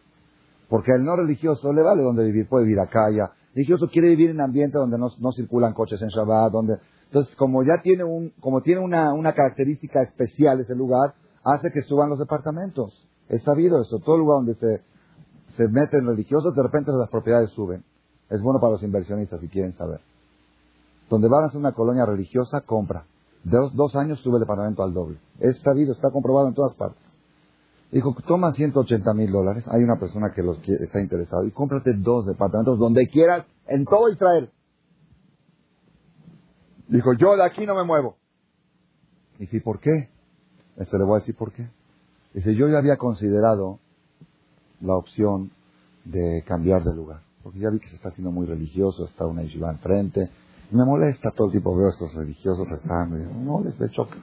Porque 0.69 0.93
el 0.93 1.03
no 1.03 1.15
religioso 1.15 1.73
le 1.73 1.83
vale 1.83 2.01
donde 2.01 2.23
vivir, 2.23 2.47
puede 2.47 2.65
vivir 2.65 2.79
acá, 2.79 3.05
allá. 3.05 3.33
El 3.49 3.55
religioso 3.55 3.87
quiere 3.89 4.09
vivir 4.09 4.29
en 4.29 4.41
ambiente 4.41 4.77
donde 4.77 4.97
no, 4.97 5.09
no 5.19 5.31
circulan 5.33 5.73
coches 5.73 6.01
en 6.01 6.09
Shabbat, 6.09 6.51
donde... 6.51 6.77
Entonces, 7.05 7.35
como 7.35 7.63
ya 7.63 7.81
tiene 7.83 8.03
un, 8.03 8.31
como 8.39 8.61
tiene 8.61 8.81
una, 8.81 9.13
una 9.13 9.33
característica 9.33 10.01
especial 10.01 10.59
ese 10.59 10.73
lugar, 10.73 11.13
hace 11.45 11.71
que 11.71 11.83
suban 11.83 12.09
los 12.09 12.19
departamentos. 12.19 13.07
Es 13.29 13.43
sabido 13.43 13.81
eso. 13.81 13.99
Todo 13.99 14.17
lugar 14.17 14.39
donde 14.39 14.55
se, 14.55 14.83
se 15.55 15.67
meten 15.69 16.05
religiosos, 16.05 16.53
de 16.55 16.63
repente 16.63 16.91
las 16.91 17.09
propiedades 17.09 17.51
suben. 17.51 17.83
Es 18.29 18.41
bueno 18.41 18.59
para 18.59 18.73
los 18.73 18.83
inversionistas 18.83 19.39
si 19.39 19.47
quieren 19.47 19.73
saber. 19.73 20.01
Donde 21.09 21.29
van 21.29 21.43
a 21.43 21.47
hacer 21.47 21.59
una 21.59 21.73
colonia 21.73 22.05
religiosa, 22.05 22.61
compra. 22.61 23.05
Dos, 23.43 23.75
dos 23.75 23.95
años 23.95 24.19
sube 24.21 24.37
el 24.37 24.41
departamento 24.41 24.83
al 24.83 24.93
doble. 24.93 25.19
Es 25.39 25.59
sabido, 25.61 25.93
está 25.93 26.09
comprobado 26.09 26.47
en 26.47 26.55
todas 26.55 26.73
partes. 26.73 27.03
Dijo, 27.91 28.15
toma 28.27 28.51
180 28.51 29.13
mil 29.13 29.31
dólares, 29.31 29.63
hay 29.67 29.83
una 29.83 29.99
persona 29.99 30.33
que 30.35 30.41
los 30.41 30.57
quiere, 30.59 30.83
está 30.83 30.99
interesado, 30.99 31.45
y 31.45 31.51
cómprate 31.51 31.93
dos 31.93 32.25
departamentos 32.25 32.79
donde 32.79 33.07
quieras, 33.07 33.45
en 33.67 33.85
todo 33.85 34.09
Israel. 34.09 34.49
Dijo, 36.87 37.13
yo 37.13 37.35
de 37.37 37.45
aquí 37.45 37.65
no 37.65 37.75
me 37.75 37.83
muevo. 37.83 38.17
Y 39.39 39.45
si, 39.45 39.59
¿por 39.59 39.79
qué? 39.79 40.09
Esto 40.77 40.97
le 40.97 41.05
voy 41.05 41.17
a 41.17 41.19
decir 41.19 41.35
por 41.35 41.51
qué. 41.51 41.67
Dice, 42.33 42.53
yo 42.55 42.67
ya 42.67 42.77
había 42.77 42.97
considerado 42.97 43.79
la 44.81 44.95
opción 44.95 45.51
de 46.03 46.43
cambiar 46.45 46.83
de 46.83 46.93
lugar. 46.93 47.21
Porque 47.43 47.59
ya 47.59 47.69
vi 47.69 47.79
que 47.79 47.89
se 47.89 47.95
está 47.95 48.09
haciendo 48.09 48.31
muy 48.31 48.45
religioso, 48.45 49.05
está 49.05 49.25
una 49.25 49.43
yeshiva 49.43 49.71
enfrente. 49.71 50.29
Me 50.71 50.83
molesta 50.83 51.31
todo 51.31 51.47
el 51.47 51.53
tipo, 51.53 51.75
veo 51.75 51.89
estos 51.89 52.13
religiosos 52.15 52.67
rezando. 52.69 53.17
Y 53.17 53.23
no 53.23 53.61
les 53.61 53.77
de 53.77 53.89
choque. 53.89 54.17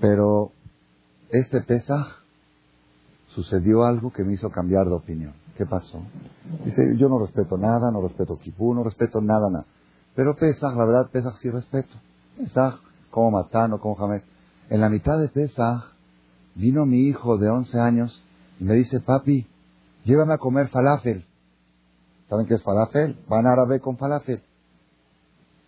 Pero 0.00 0.52
este 1.30 1.60
Pesaj 1.60 2.08
sucedió 3.28 3.84
algo 3.84 4.12
que 4.12 4.24
me 4.24 4.34
hizo 4.34 4.50
cambiar 4.50 4.86
de 4.86 4.94
opinión. 4.94 5.32
¿Qué 5.56 5.66
pasó? 5.66 6.02
Dice, 6.64 6.96
yo 6.96 7.08
no 7.08 7.18
respeto 7.18 7.56
nada, 7.56 7.90
no 7.92 8.02
respeto 8.02 8.38
Kipú, 8.38 8.74
no 8.74 8.82
respeto 8.82 9.20
nada, 9.20 9.48
nada. 9.50 9.66
Pero 10.14 10.34
Pesaj, 10.34 10.76
la 10.76 10.84
verdad, 10.84 11.10
Pesaj 11.10 11.36
sí 11.38 11.50
respeto. 11.50 11.96
Pesaj, 12.36 12.80
como 13.10 13.30
Matano, 13.30 13.78
como 13.78 13.94
Jamés. 13.94 14.22
En 14.70 14.80
la 14.80 14.88
mitad 14.88 15.18
de 15.18 15.28
Pesaj 15.28 15.82
vino 16.54 16.86
mi 16.86 17.08
hijo 17.08 17.36
de 17.38 17.48
11 17.48 17.80
años 17.80 18.22
y 18.60 18.64
me 18.64 18.74
dice, 18.74 19.00
papi, 19.00 19.44
llévame 20.04 20.34
a 20.34 20.38
comer 20.38 20.68
falafel. 20.68 21.26
¿Saben 22.28 22.46
qué 22.46 22.54
es 22.54 22.62
falafel? 22.62 23.18
Van 23.28 23.48
árabe 23.48 23.80
con 23.80 23.98
falafel. 23.98 24.40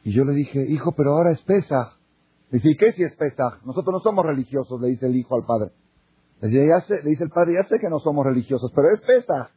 Y 0.04 0.12
yo 0.12 0.24
le 0.24 0.32
dije, 0.34 0.64
hijo, 0.68 0.92
pero 0.92 1.14
ahora 1.14 1.32
es 1.32 1.42
Pesaj. 1.42 1.96
Dice, 2.52 2.70
¿y 2.70 2.76
qué 2.76 2.92
si 2.92 3.02
es 3.02 3.16
Pesaj? 3.16 3.64
Nosotros 3.64 3.92
no 3.92 4.00
somos 4.00 4.24
religiosos, 4.24 4.80
le 4.80 4.90
dice 4.90 5.06
el 5.06 5.16
hijo 5.16 5.34
al 5.34 5.46
padre. 5.46 5.72
Le 6.40 6.48
dice, 6.48 7.02
le 7.02 7.12
el 7.12 7.30
padre, 7.30 7.54
ya 7.54 7.68
sé 7.68 7.80
que 7.80 7.88
no 7.88 7.98
somos 7.98 8.24
religiosos, 8.24 8.70
pero 8.72 8.88
es 8.92 9.00
Pesaj. 9.00 9.48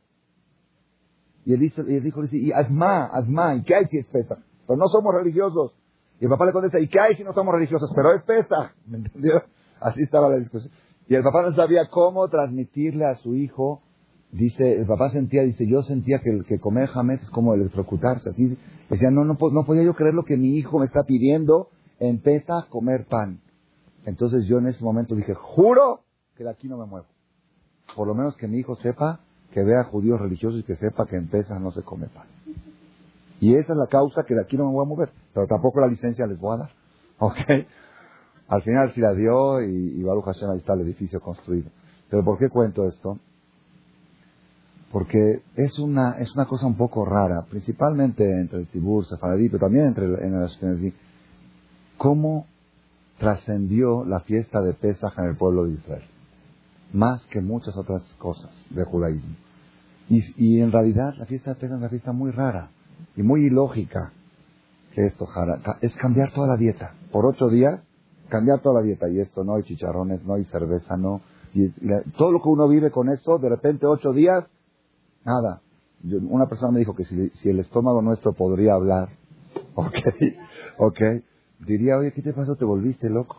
Y 1.46 1.54
él 1.54 1.60
dice, 1.60 1.84
y 1.88 1.98
el 1.98 2.08
hijo 2.08 2.22
le 2.22 2.30
dice, 2.30 2.44
y 2.44 2.52
Asma, 2.52 3.06
Asma, 3.06 3.56
¿y 3.58 3.64
qué 3.64 3.76
hay 3.76 3.86
si 3.86 4.00
es 4.00 4.08
Pesaj? 4.08 4.40
Pero 4.66 4.78
no 4.78 4.88
somos 4.88 5.14
religiosos. 5.14 5.76
Y 6.20 6.26
el 6.26 6.30
papá 6.30 6.46
le 6.46 6.54
contesta, 6.54 6.80
¿y 6.80 6.88
qué 6.88 7.00
hay 7.00 7.16
si 7.16 7.24
no 7.24 7.34
somos 7.34 7.54
religiosos? 7.54 7.92
Pero 7.96 8.14
es 8.14 8.24
Pesaj. 8.24 8.72
¿Me 8.86 8.98
entendió? 8.98 9.44
Así 9.82 10.02
estaba 10.02 10.30
la 10.30 10.38
discusión. 10.38 10.72
Y 11.08 11.16
el 11.16 11.24
papá 11.24 11.44
no 11.44 11.54
sabía 11.54 11.88
cómo 11.90 12.28
transmitirle 12.30 13.06
a 13.06 13.16
su 13.16 13.36
hijo. 13.36 13.82
Dice, 14.32 14.78
el 14.78 14.86
papá 14.86 15.10
sentía, 15.10 15.44
dice, 15.44 15.68
yo 15.68 15.82
sentía 15.84 16.20
que 16.20 16.42
que 16.48 16.60
comer 16.60 16.90
jamés 16.90 17.22
es 17.22 17.30
como 17.30 17.54
electrocutarse. 17.54 18.30
Así, 18.30 18.58
decía, 18.90 19.12
no, 19.12 19.24
no, 19.24 19.38
no 19.40 19.66
podía 19.66 19.84
yo 19.84 19.94
creer 19.94 20.14
lo 20.14 20.24
que 20.24 20.38
mi 20.38 20.58
hijo 20.58 20.80
me 20.80 20.86
está 20.86 21.04
pidiendo. 21.04 21.70
Empieza 22.00 22.60
a 22.60 22.70
comer 22.70 23.06
pan. 23.06 23.42
Entonces 24.06 24.46
yo 24.46 24.58
en 24.60 24.68
ese 24.68 24.84
momento 24.84 25.16
dije, 25.16 25.34
juro 25.34 26.02
que 26.36 26.44
de 26.44 26.50
aquí 26.50 26.68
no 26.68 26.78
me 26.78 26.86
muevo. 26.86 27.08
Por 27.96 28.08
lo 28.08 28.16
menos 28.16 28.36
que 28.38 28.48
mi 28.48 28.60
hijo 28.60 28.76
sepa, 28.78 29.22
que 29.52 29.64
vea 29.64 29.84
judíos 29.86 30.20
religiosos 30.20 30.60
y 30.60 30.64
que 30.64 30.76
sepa 30.76 31.06
que 31.06 31.16
en 31.16 31.28
Pesach 31.28 31.60
no 31.60 31.72
se 31.72 31.82
come 31.84 32.08
pan. 32.08 32.28
Y 33.40 33.56
esa 33.56 33.74
es 33.74 33.78
la 33.78 33.88
causa 33.88 34.24
que 34.24 34.34
de 34.34 34.42
aquí 34.42 34.58
no 34.58 34.66
me 34.66 34.72
voy 34.72 34.86
a 34.86 34.90
mover. 34.90 35.12
Pero 35.34 35.48
tampoco 35.48 35.80
la 35.80 35.88
licencia 35.88 36.26
les 36.28 36.40
voy 36.40 36.56
a 36.56 36.60
dar. 36.60 36.70
¿Ok? 37.20 37.38
Al 38.48 38.62
final 38.62 38.92
sí 38.94 39.02
la 39.02 39.14
dio 39.14 39.62
y, 39.62 40.00
y 40.00 40.04
Baruch 40.04 40.26
Hashem 40.26 40.52
ahí 40.52 40.58
está 40.60 40.74
el 40.74 40.82
edificio 40.82 41.20
construido. 41.20 41.70
Pero 42.10 42.24
¿por 42.24 42.38
qué 42.38 42.50
cuento 42.50 42.88
esto? 42.88 43.20
Porque 44.92 45.42
es 45.56 45.80
una, 45.80 46.18
es 46.20 46.34
una 46.36 46.46
cosa 46.46 46.68
un 46.68 46.78
poco 46.78 47.04
rara, 47.06 47.46
principalmente 47.50 48.24
entre 48.40 48.60
el 48.60 48.68
Sibur, 48.68 49.06
Sefaradí, 49.06 49.50
pero 49.50 49.66
también 49.66 49.88
entre 49.88 50.06
el, 50.06 50.20
en 50.22 50.36
el. 50.36 50.94
¿Cómo 51.98 52.46
trascendió 53.18 54.06
la 54.06 54.20
fiesta 54.22 54.62
de 54.62 54.74
Pesach 54.74 55.18
en 55.18 55.26
el 55.26 55.36
pueblo 55.36 55.66
de 55.66 55.74
Israel? 55.74 56.04
Más 56.94 57.26
que 57.26 57.42
muchas 57.42 57.76
otras 57.76 58.04
cosas 58.20 58.66
del 58.70 58.86
judaísmo. 58.86 59.36
Y, 60.08 60.22
y 60.38 60.62
en 60.62 60.72
realidad 60.72 61.16
la 61.18 61.26
fiesta 61.26 61.50
de 61.52 61.56
Pesach 61.56 61.74
es 61.74 61.80
una 61.80 61.90
fiesta 61.90 62.12
muy 62.12 62.32
rara 62.32 62.70
y 63.16 63.24
muy 63.24 63.46
ilógica. 63.46 64.12
Que 64.94 65.08
esto, 65.08 65.28
es 65.82 65.96
cambiar 65.96 66.32
toda 66.34 66.48
la 66.48 66.58
dieta. 66.58 66.94
Por 67.12 67.26
ocho 67.26 67.50
días 67.50 67.82
cambiar 68.30 68.60
toda 68.62 68.82
la 68.82 68.86
dieta. 68.86 69.10
Y 69.10 69.20
esto 69.20 69.44
no 69.44 69.56
hay 69.56 69.64
chicharrones, 69.64 70.24
no 70.24 70.36
hay 70.36 70.46
cerveza, 70.46 70.98
no. 70.98 71.22
Y, 71.54 71.70
todo 72.18 72.32
lo 72.32 72.42
que 72.42 72.50
uno 72.50 72.68
vive 72.68 72.92
con 72.92 73.10
eso, 73.10 73.38
de 73.38 73.50
repente 73.50 73.86
ocho 73.86 74.12
días, 74.12 74.46
nada. 75.24 75.62
una 76.04 76.48
persona 76.48 76.72
me 76.72 76.80
dijo 76.80 76.96
que 76.96 77.06
si, 77.06 77.30
si, 77.30 77.50
el 77.50 77.60
estómago 77.60 78.02
nuestro 78.02 78.34
podría 78.34 78.74
hablar, 78.74 79.10
ok, 79.76 79.96
ok, 80.78 81.00
diría, 81.66 81.98
oye, 81.98 82.12
¿qué 82.12 82.22
te 82.22 82.34
pasó? 82.34 82.56
¿Te 82.56 82.66
volviste 82.66 83.10
loco? 83.10 83.38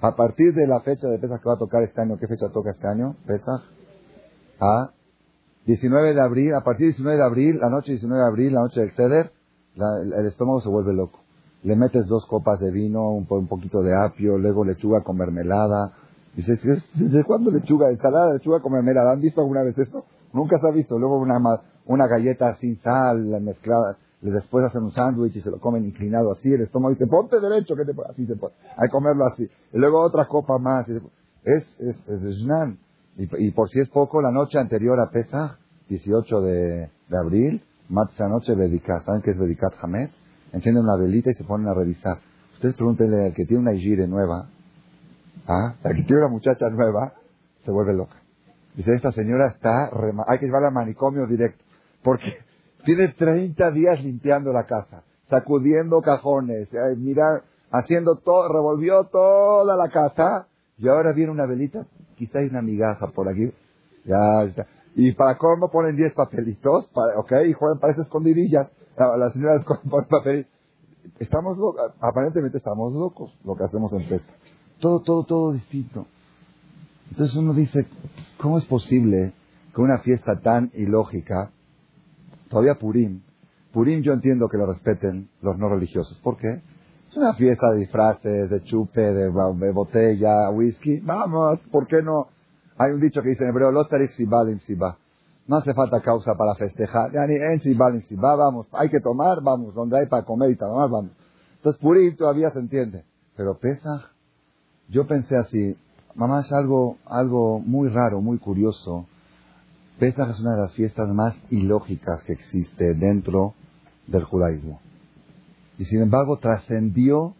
A 0.00 0.16
partir 0.16 0.52
de 0.54 0.66
la 0.66 0.80
fecha 0.80 1.06
de 1.08 1.18
Pesach 1.18 1.40
que 1.42 1.48
va 1.48 1.54
a 1.54 1.58
tocar 1.58 1.82
este 1.82 2.00
año, 2.00 2.16
¿qué 2.18 2.26
fecha 2.26 2.48
toca 2.52 2.70
este 2.70 2.88
año? 2.88 3.14
Pesach. 3.26 3.62
A 4.58 4.92
19 5.66 6.14
de 6.14 6.20
abril, 6.20 6.54
a 6.54 6.62
partir 6.62 6.86
del 6.86 6.94
19 6.94 7.16
de 7.16 7.24
abril, 7.24 7.58
la 7.60 7.70
noche 7.70 7.92
19 7.92 8.20
de 8.20 8.28
abril, 8.28 8.54
la 8.54 8.62
noche 8.62 8.80
del 8.80 8.90
ceder, 8.92 9.32
el 9.76 10.26
estómago 10.26 10.60
se 10.60 10.68
vuelve 10.68 10.92
loco 10.92 11.22
le 11.62 11.76
metes 11.76 12.06
dos 12.06 12.26
copas 12.26 12.60
de 12.60 12.70
vino, 12.70 13.10
un, 13.10 13.26
poquito 13.26 13.82
de 13.82 13.94
apio, 13.94 14.36
luego 14.36 14.64
lechuga 14.64 15.02
con 15.02 15.16
mermelada. 15.16 15.92
Dices, 16.34 16.60
¿desde 16.94 17.24
cuándo 17.24 17.50
lechuga? 17.50 17.90
Ensalada, 17.90 18.34
lechuga 18.34 18.60
con 18.60 18.72
mermelada. 18.72 19.12
¿Han 19.12 19.20
visto 19.20 19.40
alguna 19.40 19.62
vez 19.62 19.78
eso? 19.78 20.04
Nunca 20.32 20.58
se 20.58 20.66
ha 20.66 20.72
visto. 20.72 20.98
Luego 20.98 21.18
una, 21.18 21.38
una 21.86 22.06
galleta 22.08 22.56
sin 22.56 22.80
sal, 22.80 23.40
mezclada. 23.42 23.96
Después 24.20 24.64
hacen 24.64 24.84
un 24.84 24.92
sándwich 24.92 25.36
y 25.36 25.40
se 25.40 25.50
lo 25.50 25.60
comen 25.60 25.84
inclinado 25.84 26.32
así. 26.32 26.52
El 26.52 26.62
estómago 26.62 26.94
dice, 26.94 27.06
ponte 27.06 27.38
derecho, 27.40 27.76
que 27.76 27.84
te 27.84 27.92
Así 28.08 28.26
se 28.26 28.36
puede. 28.36 28.54
Hay 28.76 28.88
que 28.88 28.92
comerlo 28.92 29.24
así. 29.26 29.48
Y 29.72 29.78
luego 29.78 30.00
otra 30.00 30.26
copa 30.26 30.58
más. 30.58 30.88
Es, 30.88 31.02
es, 31.44 32.08
es, 32.08 32.42
y, 33.16 33.50
por 33.50 33.68
si 33.68 33.80
es 33.80 33.88
poco, 33.88 34.22
la 34.22 34.30
noche 34.30 34.58
anterior 34.58 34.98
a 34.98 35.10
Pesach, 35.10 35.58
18 35.88 36.40
de, 36.40 36.90
de 37.08 37.18
abril, 37.18 37.62
martes 37.88 38.18
noche, 38.20 38.54
Bedikat. 38.54 39.04
¿Saben 39.04 39.22
qué 39.22 39.32
es 39.32 39.38
Bedikat 39.38 39.74
Hametz? 39.82 40.22
encienden 40.52 40.84
una 40.84 40.96
velita 40.96 41.30
y 41.30 41.34
se 41.34 41.44
ponen 41.44 41.68
a 41.68 41.74
revisar. 41.74 42.18
Ustedes 42.54 42.74
pregúntenle 42.76 43.26
al 43.26 43.34
que 43.34 43.44
tiene 43.44 43.62
una 43.62 43.72
Igire 43.72 44.06
nueva, 44.06 44.48
¿ah? 45.48 45.74
al 45.82 45.96
que 45.96 46.02
tiene 46.02 46.22
una 46.22 46.30
muchacha 46.30 46.68
nueva, 46.68 47.14
se 47.64 47.70
vuelve 47.70 47.94
loca. 47.94 48.16
Dice, 48.74 48.94
esta 48.94 49.12
señora 49.12 49.48
está, 49.48 49.90
hay 50.26 50.38
que 50.38 50.46
llevarla 50.46 50.68
al 50.68 50.74
manicomio 50.74 51.26
directo, 51.26 51.62
porque 52.02 52.38
tiene 52.84 53.08
30 53.08 53.70
días 53.72 54.02
limpiando 54.02 54.52
la 54.52 54.64
casa, 54.64 55.02
sacudiendo 55.28 56.00
cajones, 56.00 56.68
eh, 56.72 56.96
mira, 56.96 57.42
haciendo 57.70 58.16
todo, 58.16 58.52
revolvió 58.52 59.04
toda 59.04 59.76
la 59.76 59.90
casa, 59.90 60.46
y 60.82 60.88
ahora 60.88 61.12
viene 61.12 61.30
una 61.30 61.46
velita, 61.46 61.86
quizá 62.16 62.40
hay 62.40 62.46
una 62.46 62.60
migaja 62.60 63.06
por 63.06 63.28
aquí, 63.28 63.52
ya 64.04 64.42
está. 64.42 64.66
Y 64.96 65.12
para 65.12 65.38
cómo 65.38 65.70
ponen 65.70 65.94
10 65.94 66.12
papelitos, 66.14 66.88
para, 66.88 67.18
ok, 67.18 67.46
y 67.48 67.52
juegan 67.52 67.78
para 67.78 67.92
esas 67.92 68.06
escondidillas. 68.06 68.68
La 68.98 69.30
señora 69.30 69.54
esconde 69.56 70.06
papel. 70.10 70.46
Estamos 71.20 71.56
locos, 71.56 71.92
aparentemente 72.00 72.58
estamos 72.58 72.92
locos 72.92 73.32
lo 73.44 73.54
que 73.54 73.64
hacemos 73.64 73.92
en 73.92 74.08
Pesca. 74.08 74.32
Todo, 74.80 75.00
todo, 75.02 75.24
todo 75.24 75.52
distinto. 75.52 76.06
Entonces 77.10 77.36
uno 77.36 77.54
dice, 77.54 77.86
¿cómo 78.38 78.58
es 78.58 78.64
posible 78.64 79.32
que 79.72 79.80
una 79.80 79.98
fiesta 79.98 80.40
tan 80.40 80.70
ilógica, 80.74 81.52
todavía 82.48 82.74
Purim, 82.74 83.22
Purim 83.72 84.02
yo 84.02 84.12
entiendo 84.12 84.48
que 84.48 84.58
lo 84.58 84.66
respeten 84.66 85.28
los 85.40 85.56
no 85.58 85.68
religiosos. 85.68 86.18
¿Por 86.22 86.36
qué? 86.36 86.60
Es 87.12 87.18
una 87.18 87.34
fiesta 87.34 87.70
de 87.72 87.80
disfraces, 87.80 88.48
de 88.48 88.62
chupe, 88.62 89.02
de, 89.02 89.28
botella, 89.28 90.48
whisky. 90.48 90.98
Vamos, 91.00 91.60
¿por 91.70 91.86
qué 91.86 92.00
no? 92.00 92.28
Hay 92.78 92.92
un 92.92 93.00
dicho 93.02 93.20
que 93.20 93.28
dice 93.28 93.44
en 93.44 93.50
hebreo, 93.50 93.70
No 93.70 95.56
hace 95.56 95.74
falta 95.74 96.00
causa 96.00 96.32
para 96.38 96.54
festejar. 96.54 97.14
En 97.14 97.60
Siba, 97.60 98.34
vamos. 98.34 98.66
Hay 98.72 98.88
que 98.88 99.00
tomar, 99.00 99.42
vamos. 99.42 99.74
Donde 99.74 99.98
hay 99.98 100.06
para 100.06 100.24
comer 100.24 100.52
y 100.52 100.56
tomar, 100.56 100.88
vamos. 100.88 101.10
Entonces 101.56 101.78
Purim 101.82 102.16
todavía 102.16 102.48
se 102.48 102.60
entiende. 102.60 103.04
Pero 103.36 103.58
pesa. 103.58 104.08
Yo 104.88 105.06
pensé 105.06 105.36
así, 105.36 105.76
mamá, 106.14 106.40
es 106.40 106.50
algo, 106.50 106.96
algo 107.04 107.58
muy 107.58 107.90
raro, 107.90 108.22
muy 108.22 108.38
curioso. 108.38 109.04
Pesach 109.98 110.30
es 110.30 110.40
una 110.40 110.56
de 110.56 110.62
las 110.62 110.72
fiestas 110.72 111.10
más 111.10 111.36
ilógicas 111.50 112.24
que 112.24 112.32
existe 112.32 112.94
dentro 112.94 113.52
del 114.06 114.24
judaísmo. 114.24 114.80
Y 115.82 115.84
sin 115.84 116.00
embargo 116.00 116.36
trascendió 116.36 117.34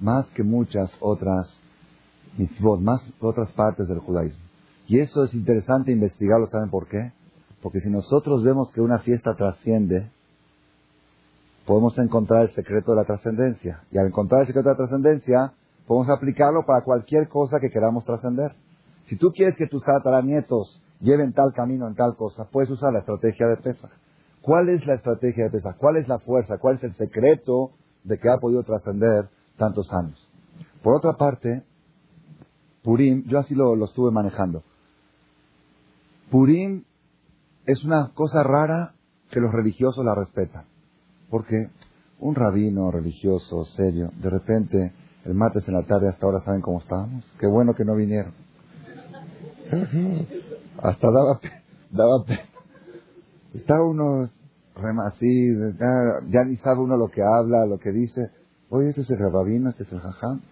más 0.00 0.26
que 0.34 0.42
muchas 0.42 0.94
otras 1.00 1.58
mitzvot, 2.36 2.78
más 2.78 3.02
otras 3.20 3.50
partes 3.52 3.88
del 3.88 4.00
judaísmo. 4.00 4.42
Y 4.86 4.98
eso 4.98 5.24
es 5.24 5.32
interesante 5.32 5.90
investigarlo, 5.90 6.46
¿saben 6.48 6.68
por 6.68 6.86
qué? 6.88 7.10
Porque 7.62 7.80
si 7.80 7.88
nosotros 7.88 8.44
vemos 8.44 8.70
que 8.72 8.82
una 8.82 8.98
fiesta 8.98 9.34
trasciende, 9.34 10.10
podemos 11.64 11.96
encontrar 11.96 12.42
el 12.42 12.50
secreto 12.50 12.92
de 12.92 12.98
la 12.98 13.04
trascendencia. 13.04 13.80
Y 13.92 13.96
al 13.96 14.08
encontrar 14.08 14.42
el 14.42 14.46
secreto 14.46 14.68
de 14.68 14.74
la 14.74 14.84
trascendencia, 14.84 15.54
podemos 15.86 16.10
aplicarlo 16.10 16.66
para 16.66 16.84
cualquier 16.84 17.28
cosa 17.28 17.60
que 17.60 17.70
queramos 17.70 18.04
trascender. 18.04 18.52
Si 19.06 19.16
tú 19.16 19.32
quieres 19.32 19.56
que 19.56 19.68
tus 19.68 19.82
tataranietos 19.82 20.82
lleven 21.00 21.32
tal 21.32 21.54
camino 21.54 21.88
en 21.88 21.94
tal 21.94 22.14
cosa, 22.14 22.44
puedes 22.52 22.68
usar 22.68 22.92
la 22.92 22.98
estrategia 22.98 23.46
de 23.46 23.56
Pesach. 23.56 23.90
¿Cuál 24.42 24.68
es 24.68 24.86
la 24.86 24.94
estrategia 24.94 25.44
de 25.44 25.50
Pesach? 25.50 25.76
¿Cuál 25.76 25.96
es 25.96 26.08
la 26.08 26.18
fuerza? 26.18 26.58
¿Cuál 26.58 26.76
es 26.76 26.84
el 26.84 26.94
secreto 26.94 27.72
de 28.04 28.18
que 28.18 28.28
ha 28.28 28.38
podido 28.38 28.62
trascender 28.62 29.28
tantos 29.56 29.88
años? 29.92 30.28
Por 30.82 30.94
otra 30.94 31.14
parte, 31.14 31.64
Purim, 32.82 33.24
yo 33.26 33.38
así 33.38 33.54
lo, 33.54 33.74
lo 33.76 33.86
estuve 33.86 34.10
manejando. 34.10 34.62
Purim 36.30 36.84
es 37.66 37.84
una 37.84 38.12
cosa 38.14 38.42
rara 38.42 38.94
que 39.30 39.40
los 39.40 39.52
religiosos 39.52 40.04
la 40.04 40.14
respetan. 40.14 40.64
Porque 41.30 41.70
un 42.20 42.34
rabino 42.34 42.90
religioso, 42.90 43.64
serio, 43.76 44.10
de 44.20 44.30
repente, 44.30 44.92
el 45.24 45.34
martes 45.34 45.68
en 45.68 45.74
la 45.74 45.82
tarde 45.82 46.08
hasta 46.08 46.24
ahora 46.24 46.40
saben 46.40 46.62
cómo 46.62 46.80
estábamos. 46.80 47.24
Qué 47.38 47.46
bueno 47.46 47.74
que 47.74 47.84
no 47.84 47.94
vinieron. 47.94 48.32
Hasta 50.82 51.10
daba, 51.10 51.40
daba 51.90 52.24
Estaba 53.54 53.84
uno 53.84 54.30
así, 55.04 55.48
ya 56.30 56.44
ni 56.44 56.56
sabe 56.56 56.80
uno 56.80 56.96
lo 56.96 57.08
que 57.08 57.22
habla, 57.22 57.66
lo 57.66 57.78
que 57.78 57.90
dice. 57.90 58.30
Oye, 58.70 58.90
este 58.90 59.02
es 59.02 59.10
el 59.10 59.32
rabino, 59.32 59.70
este 59.70 59.84
es 59.84 59.92
el 59.92 60.00
jajam. 60.00 60.42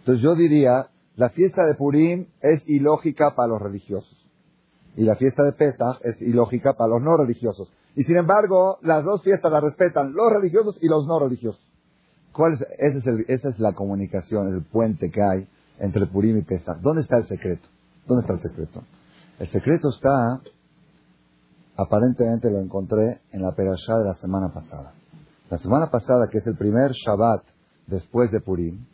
Entonces 0.00 0.22
yo 0.22 0.34
diría, 0.34 0.88
la 1.16 1.30
fiesta 1.30 1.64
de 1.64 1.74
Purim 1.74 2.26
es 2.40 2.62
ilógica 2.66 3.34
para 3.34 3.48
los 3.48 3.60
religiosos. 3.60 4.16
Y 4.96 5.04
la 5.04 5.16
fiesta 5.16 5.42
de 5.42 5.52
Pesach 5.52 5.98
es 6.02 6.20
ilógica 6.22 6.72
para 6.74 6.90
los 6.90 7.02
no 7.02 7.16
religiosos. 7.16 7.72
Y 7.94 8.02
sin 8.04 8.16
embargo, 8.16 8.78
las 8.82 9.04
dos 9.04 9.22
fiestas 9.22 9.52
las 9.52 9.62
respetan 9.62 10.12
los 10.12 10.32
religiosos 10.32 10.78
y 10.80 10.88
los 10.88 11.06
no 11.06 11.18
religiosos. 11.18 11.60
¿Cuál 12.32 12.54
es? 12.54 12.66
esa 13.28 13.48
es 13.48 13.58
la 13.58 13.72
comunicación, 13.72 14.48
el 14.48 14.62
puente 14.62 15.10
que 15.10 15.22
hay 15.22 15.48
entre 15.78 16.06
Purim 16.06 16.38
y 16.38 16.42
Pesach. 16.42 16.78
¿Dónde 16.80 17.02
está 17.02 17.18
el 17.18 17.26
secreto? 17.26 17.68
¿Dónde 18.06 18.22
está 18.22 18.34
el 18.34 18.40
secreto? 18.40 18.82
El 19.38 19.48
secreto 19.48 19.88
está, 19.90 20.40
aparentemente 21.76 22.50
lo 22.50 22.60
encontré 22.60 23.20
en 23.32 23.42
la 23.42 23.54
perashá 23.54 23.98
de 23.98 24.04
la 24.04 24.14
semana 24.14 24.52
pasada. 24.52 24.94
La 25.50 25.58
semana 25.58 25.90
pasada, 25.90 26.28
que 26.30 26.38
es 26.38 26.46
el 26.46 26.56
primer 26.56 26.92
Shabbat 26.92 27.44
después 27.86 28.30
de 28.32 28.40
Purim, 28.40 28.84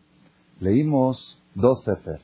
leímos 0.61 1.39
dos 1.55 1.83
sefer. 1.85 2.21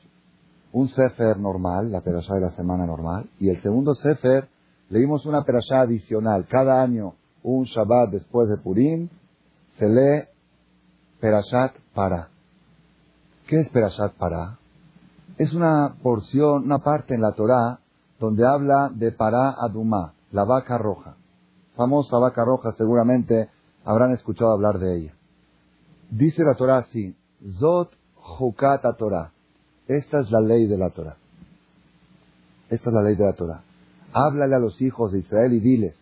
Un 0.71 0.87
sefer 0.87 1.39
normal, 1.39 1.91
la 1.91 2.01
perashá 2.01 2.35
de 2.35 2.41
la 2.41 2.51
semana 2.51 2.85
normal, 2.85 3.29
y 3.39 3.49
el 3.49 3.59
segundo 3.61 3.95
sefer 3.95 4.47
leímos 4.89 5.25
una 5.25 5.43
perashá 5.43 5.81
adicional. 5.81 6.45
Cada 6.47 6.81
año, 6.81 7.15
un 7.41 7.63
Shabbat 7.63 8.11
después 8.11 8.49
de 8.49 8.57
Purim, 8.57 9.09
se 9.77 9.87
lee 9.87 10.27
Perashat 11.19 11.73
Para. 11.93 12.29
¿Qué 13.47 13.61
es 13.61 13.69
Perashat 13.69 14.13
Para? 14.13 14.57
Es 15.37 15.53
una 15.53 15.95
porción, 16.03 16.65
una 16.65 16.79
parte 16.79 17.15
en 17.15 17.21
la 17.21 17.31
Torá 17.31 17.79
donde 18.19 18.45
habla 18.45 18.91
de 18.93 19.11
Para 19.11 19.51
Adumá, 19.51 20.13
la 20.31 20.43
vaca 20.43 20.77
roja. 20.77 21.15
Famosa 21.75 22.17
vaca 22.17 22.43
roja, 22.43 22.71
seguramente 22.73 23.49
habrán 23.85 24.11
escuchado 24.11 24.51
hablar 24.51 24.79
de 24.79 24.97
ella. 24.97 25.13
Dice 26.09 26.43
la 26.43 26.55
Torá 26.55 26.77
así, 26.77 27.15
Zot 27.59 27.91
Jukata 28.15 28.93
Torah. 28.93 29.31
Esta 29.87 30.19
es 30.19 30.31
la 30.31 30.41
ley 30.41 30.67
de 30.67 30.77
la 30.77 30.89
Torah. 30.91 31.17
Esta 32.69 32.89
es 32.89 32.93
la 32.93 33.01
ley 33.01 33.15
de 33.15 33.25
la 33.25 33.33
Torah. 33.33 33.63
Háblale 34.13 34.55
a 34.55 34.59
los 34.59 34.81
hijos 34.81 35.11
de 35.11 35.19
Israel 35.19 35.53
y 35.53 35.59
diles 35.59 35.95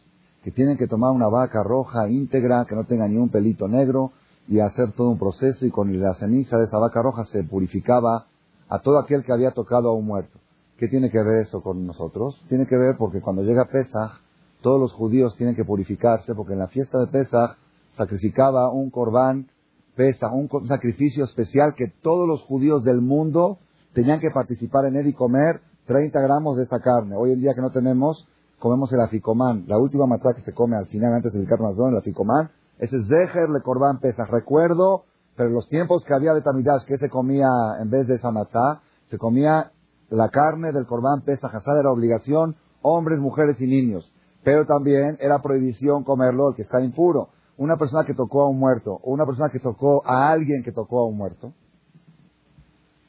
que 0.43 0.51
tienen 0.51 0.77
que 0.77 0.87
tomar 0.87 1.11
una 1.11 1.27
vaca 1.27 1.61
roja 1.61 2.09
íntegra, 2.09 2.65
que 2.65 2.75
no 2.75 2.85
tenga 2.85 3.07
ni 3.07 3.17
un 3.17 3.29
pelito 3.29 3.67
negro, 3.67 4.13
y 4.47 4.59
hacer 4.59 4.93
todo 4.93 5.09
un 5.09 5.19
proceso, 5.19 5.65
y 5.65 5.71
con 5.71 5.99
la 5.99 6.13
ceniza 6.13 6.57
de 6.57 6.65
esa 6.65 6.77
vaca 6.77 7.01
roja 7.01 7.25
se 7.25 7.43
purificaba 7.43 8.27
a 8.69 8.79
todo 8.79 8.97
aquel 8.97 9.25
que 9.25 9.33
había 9.33 9.51
tocado 9.51 9.89
a 9.89 9.93
un 9.93 10.05
muerto. 10.05 10.39
¿Qué 10.77 10.87
tiene 10.87 11.09
que 11.09 11.17
ver 11.17 11.41
eso 11.41 11.61
con 11.61 11.87
nosotros? 11.87 12.39
Tiene 12.49 12.67
que 12.67 12.77
ver 12.77 12.97
porque 12.97 13.19
cuando 13.19 13.41
llega 13.41 13.65
Pesach, 13.65 14.21
todos 14.61 14.79
los 14.79 14.93
judíos 14.93 15.35
tienen 15.35 15.55
que 15.55 15.65
purificarse, 15.65 16.35
porque 16.35 16.53
en 16.53 16.59
la 16.59 16.67
fiesta 16.67 16.99
de 16.99 17.07
Pesach 17.07 17.57
sacrificaba 17.95 18.71
un 18.71 18.91
corbán 18.91 19.47
Pesach, 19.95 20.31
un 20.31 20.67
sacrificio 20.67 21.23
especial 21.23 21.73
que 21.75 21.87
todos 22.01 22.27
los 22.27 22.43
judíos 22.43 22.83
del 22.83 23.01
mundo 23.01 23.57
tenían 23.93 24.19
que 24.19 24.29
participar 24.29 24.85
en 24.85 24.95
él 24.97 25.07
y 25.07 25.13
comer 25.13 25.61
30 25.87 26.19
gramos 26.21 26.57
de 26.57 26.63
esa 26.63 26.79
carne. 26.79 27.15
Hoy 27.15 27.31
en 27.31 27.41
día 27.41 27.55
que 27.55 27.61
no 27.61 27.71
tenemos, 27.71 28.27
comemos 28.59 28.93
el 28.93 28.99
aficomán. 29.01 29.63
La 29.67 29.79
última 29.79 30.05
matzá 30.05 30.33
que 30.35 30.41
se 30.41 30.53
come 30.53 30.75
al 30.75 30.85
final 30.85 31.13
antes 31.13 31.33
del 31.33 31.47
carnazón, 31.47 31.91
el 31.91 31.97
aficomán, 31.97 32.51
ese 32.77 32.97
es 32.97 33.07
Zeher 33.07 33.49
le 33.49 33.61
Corban 33.63 33.99
Pesach. 33.99 34.29
Recuerdo, 34.29 35.05
pero 35.35 35.49
los 35.49 35.67
tiempos 35.69 36.03
que 36.05 36.13
había 36.13 36.33
Betamidash, 36.33 36.85
que 36.85 36.97
se 36.97 37.09
comía 37.09 37.49
en 37.81 37.89
vez 37.89 38.05
de 38.05 38.15
esa 38.15 38.29
matzá, 38.29 38.81
se 39.09 39.17
comía 39.17 39.71
la 40.09 40.29
carne 40.29 40.71
del 40.71 40.85
Corban 40.85 41.21
Pesach. 41.21 41.53
Asad 41.53 41.79
era 41.79 41.91
obligación, 41.91 42.55
hombres, 42.81 43.19
mujeres 43.19 43.59
y 43.59 43.67
niños. 43.67 44.11
Pero 44.43 44.65
también 44.65 45.17
era 45.19 45.41
prohibición 45.41 46.03
comerlo 46.03 46.49
el 46.49 46.55
que 46.55 46.61
está 46.61 46.81
impuro. 46.81 47.29
Una 47.57 47.75
persona 47.75 48.05
que 48.05 48.13
tocó 48.13 48.43
a 48.43 48.49
un 48.49 48.59
muerto, 48.59 48.99
o 49.03 49.11
una 49.11 49.25
persona 49.25 49.49
que 49.49 49.59
tocó 49.59 50.05
a 50.05 50.29
alguien 50.29 50.63
que 50.63 50.71
tocó 50.71 50.99
a 50.99 51.07
un 51.07 51.17
muerto, 51.17 51.53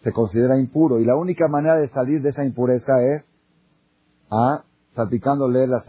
se 0.03 0.13
considera 0.13 0.59
impuro. 0.59 0.99
Y 0.99 1.05
la 1.05 1.17
única 1.17 1.49
manera 1.49 1.77
de 1.77 1.89
salir 1.89 2.23
de 2.23 2.31
esa 2.31 2.45
impureza 2.45 2.93
es 3.03 3.25
a 4.31 4.65
salpicándole 4.95 5.67
la, 5.67 5.83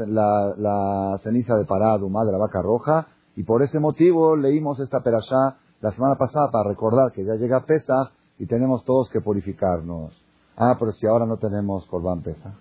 la, 0.58 1.20
ceniza 1.24 1.56
de 1.56 1.66
paraduma 1.66 2.24
de 2.26 2.32
la 2.32 2.38
vaca 2.38 2.62
roja. 2.62 3.08
Y 3.36 3.44
por 3.44 3.64
ese 3.64 3.80
motivo 3.80 4.36
leímos 4.36 4.80
esta 4.80 5.02
perashá 5.02 5.58
la 5.82 5.92
semana 5.92 6.16
pasada 6.16 6.52
para 6.52 6.70
recordar 6.70 7.12
que 7.12 7.24
ya 7.24 7.36
llega 7.36 7.66
Pesach 7.66 8.12
y 8.38 8.46
tenemos 8.46 8.84
todos 8.84 9.10
que 9.10 9.22
purificarnos. 9.22 10.29
Ah, 10.62 10.76
pero 10.78 10.92
si 10.92 11.08
ahora 11.08 11.26
no 11.26 11.38
tenemos 11.38 11.86
Corban 11.86 12.22
Pesach. 12.22 12.54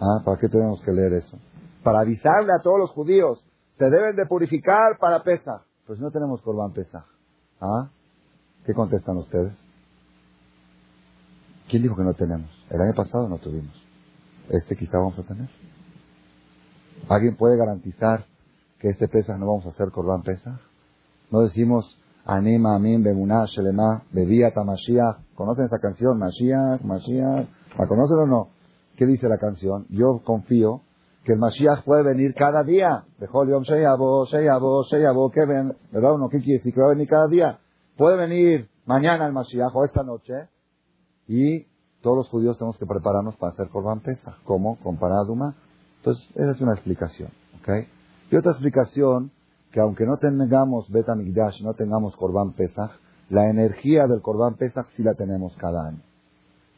Ah, 0.00 0.20
¿para 0.24 0.36
qué 0.40 0.48
tenemos 0.48 0.82
que 0.82 0.90
leer 0.90 1.12
eso? 1.12 1.38
Para 1.84 2.00
avisarle 2.00 2.50
a 2.52 2.60
todos 2.60 2.80
los 2.80 2.90
judíos, 2.90 3.40
se 3.78 3.88
deben 3.88 4.16
de 4.16 4.26
purificar 4.26 4.98
para 4.98 5.22
Pesach. 5.22 5.62
Pues 5.86 6.00
no 6.00 6.10
tenemos 6.10 6.42
Corban 6.42 6.72
Pesach. 6.72 7.04
¿Ah? 7.60 7.88
¿Qué 8.66 8.74
contestan 8.74 9.16
ustedes? 9.16 9.56
¿Quién 11.68 11.84
dijo 11.84 11.94
que 11.94 12.02
no 12.02 12.14
tenemos? 12.14 12.50
El 12.68 12.80
año 12.80 12.94
pasado 12.94 13.28
no 13.28 13.38
tuvimos. 13.38 13.80
Este 14.48 14.76
quizá 14.76 14.98
vamos 14.98 15.18
a 15.20 15.22
tener. 15.22 15.48
¿Alguien 17.08 17.36
puede 17.36 17.56
garantizar 17.56 18.26
que 18.80 18.88
este 18.88 19.06
Pesach 19.06 19.38
no 19.38 19.46
vamos 19.46 19.66
a 19.66 19.68
hacer 19.68 19.92
Corban 19.92 20.22
Pesach? 20.22 20.58
No 21.30 21.42
decimos 21.42 21.96
Anima, 22.24 22.76
Amin, 22.76 23.02
Bemuná, 23.02 23.44
Shelema, 23.46 24.04
Bebía, 24.12 24.52
Tamashiach. 24.52 25.34
¿Conocen 25.34 25.66
esa 25.66 25.78
canción? 25.78 26.18
Mashiach, 26.18 26.82
Mashiach. 26.82 27.48
¿La 27.78 27.86
conocen 27.86 28.18
o 28.18 28.26
no? 28.26 28.48
¿Qué 28.96 29.06
dice 29.06 29.28
la 29.28 29.38
canción? 29.38 29.86
Yo 29.88 30.20
confío 30.24 30.82
que 31.24 31.32
el 31.32 31.38
Mashiach 31.38 31.84
puede 31.84 32.02
venir 32.02 32.34
cada 32.34 32.62
día. 32.62 33.04
Dejó 33.18 33.44
Yom 33.46 33.62
Sheyabo, 33.62 34.26
Sheyabo, 34.26 34.84
Sheyabo, 34.84 35.30
que 35.30 35.44
ven, 35.44 35.76
¿verdad? 35.90 36.14
Uno, 36.14 36.28
¿qué 36.28 36.38
quiere 36.38 36.58
decir? 36.58 36.74
Que 36.74 36.80
va 36.80 36.88
a 36.88 36.90
venir 36.90 37.08
cada 37.08 37.28
día. 37.28 37.58
Puede 37.96 38.16
venir 38.16 38.68
mañana 38.86 39.26
el 39.26 39.32
Mashiach 39.32 39.74
o 39.74 39.84
esta 39.84 40.02
noche 40.02 40.34
y 41.26 41.66
todos 42.02 42.16
los 42.16 42.28
judíos 42.28 42.58
tenemos 42.58 42.76
que 42.78 42.86
prepararnos 42.86 43.36
para 43.36 43.52
hacer 43.52 43.68
Corban 43.68 44.00
Pesach. 44.00 44.34
¿Cómo? 44.44 44.76
Con 44.82 44.96
Paraduma. 44.96 45.54
Entonces, 45.98 46.28
esa 46.34 46.50
es 46.50 46.60
una 46.60 46.72
explicación. 46.72 47.30
¿ok? 47.60 47.86
Y 48.30 48.36
otra 48.36 48.52
explicación, 48.52 49.30
que 49.72 49.80
aunque 49.80 50.04
no 50.04 50.18
tengamos 50.18 50.90
Betamigdash, 50.90 51.62
no 51.62 51.74
tengamos 51.74 52.14
Corban 52.16 52.52
Pesach, 52.52 52.90
la 53.30 53.48
energía 53.48 54.06
del 54.06 54.20
Corban 54.20 54.54
Pesach 54.54 54.86
sí 54.96 55.02
la 55.02 55.14
tenemos 55.14 55.56
cada 55.56 55.88
año. 55.88 56.02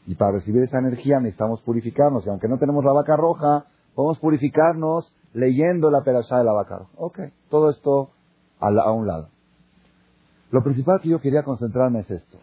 Y 0.07 0.15
para 0.15 0.31
recibir 0.31 0.63
esa 0.63 0.79
energía 0.79 1.19
necesitamos 1.19 1.61
purificarnos. 1.61 2.25
Y 2.25 2.29
aunque 2.29 2.47
no 2.47 2.57
tenemos 2.57 2.85
la 2.85 2.93
vaca 2.93 3.17
roja, 3.17 3.65
podemos 3.93 4.17
purificarnos 4.19 5.13
leyendo 5.33 5.91
la 5.91 6.03
perashá 6.03 6.37
de 6.37 6.45
la 6.45 6.53
vaca 6.53 6.77
roja. 6.77 7.31
Todo 7.49 7.69
esto 7.69 8.11
a, 8.59 8.67
a 8.67 8.91
un 8.91 9.07
lado. 9.07 9.29
Lo 10.51 10.63
principal 10.63 11.01
que 11.01 11.09
yo 11.09 11.19
quería 11.19 11.43
concentrarme 11.43 11.99
es 12.01 12.11
esto. 12.11 12.37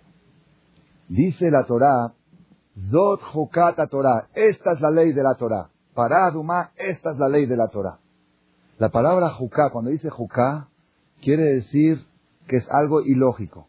Dice 1.09 1.51
la 1.51 1.65
Torah, 1.65 2.12
Zot 2.91 3.23
Jukata 3.33 3.87
Torah, 3.87 4.29
esta 4.35 4.73
es 4.73 4.81
la 4.81 4.91
ley 4.91 5.12
de 5.12 5.23
la 5.23 5.35
Torah. 5.35 5.71
Para 5.95 6.27
Adumá, 6.27 6.73
esta 6.77 7.12
es 7.12 7.19
la 7.19 7.29
ley 7.29 7.47
de 7.47 7.57
la 7.57 7.69
Torah. 7.69 7.99
La 8.78 8.90
palabra 8.90 9.30
Juká, 9.30 9.70
cuando 9.70 9.90
dice 9.90 10.11
Juká, 10.11 10.68
quiere 11.20 11.42
decir 11.42 12.04
que 12.48 12.56
es 12.56 12.66
algo 12.70 13.02
ilógico. 13.02 13.68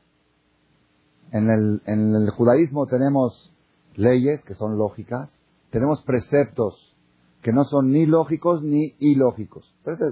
En 1.32 1.50
el, 1.50 1.82
en 1.86 2.16
el 2.16 2.30
judaísmo 2.32 2.86
tenemos 2.88 3.52
leyes 3.96 4.44
que 4.44 4.56
son 4.56 4.78
lógicas, 4.78 5.30
tenemos 5.72 6.02
preceptos 6.04 6.96
que 7.42 7.52
no 7.52 7.64
son 7.66 7.92
ni 7.92 8.06
lógicos 8.06 8.64
ni 8.64 8.94
ilógicos. 9.00 9.66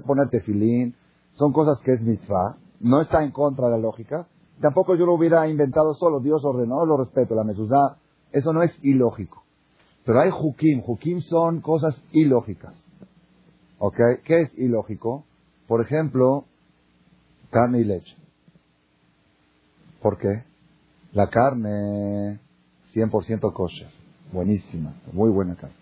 Ponerte 0.06 0.40
filín, 0.40 0.94
son 1.34 1.52
cosas 1.52 1.80
que 1.84 1.92
es 1.92 2.02
mitzvah, 2.02 2.58
no 2.80 3.00
está 3.00 3.24
en 3.24 3.30
contra 3.30 3.66
de 3.66 3.72
la 3.72 3.78
lógica, 3.78 4.26
Tampoco 4.62 4.94
yo 4.94 5.06
lo 5.06 5.14
hubiera 5.14 5.48
inventado 5.48 5.92
solo, 5.94 6.20
Dios 6.20 6.44
ordenó, 6.44 6.86
lo 6.86 6.96
respeto, 6.96 7.34
la 7.34 7.42
mesuzá, 7.42 7.96
eso 8.30 8.52
no 8.52 8.62
es 8.62 8.72
ilógico. 8.82 9.42
Pero 10.04 10.20
hay 10.20 10.30
hukim, 10.30 10.82
hukim 10.86 11.20
son 11.20 11.60
cosas 11.60 12.00
ilógicas. 12.12 12.72
¿Ok? 13.84 13.96
¿Qué 14.24 14.42
es 14.42 14.58
ilógico? 14.58 15.24
Por 15.66 15.80
ejemplo, 15.80 16.44
carne 17.50 17.80
y 17.80 17.84
leche. 17.84 18.16
¿Por 20.00 20.18
qué? 20.18 20.44
La 21.10 21.28
carne 21.28 22.38
100% 22.94 23.52
kosher. 23.52 23.90
Buenísima. 24.30 24.94
Muy 25.12 25.30
buena 25.30 25.56
carne. 25.56 25.74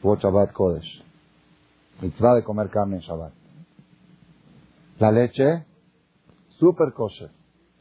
Por 0.00 0.20
Shabbat 0.20 0.52
Kodesh. 0.52 1.04
Mitzvah 2.00 2.34
de 2.34 2.44
comer 2.44 2.70
carne 2.70 2.96
en 2.96 3.02
Shabbat. 3.02 3.34
La 4.98 5.12
leche, 5.12 5.66
super 6.58 6.94
kosher. 6.94 7.30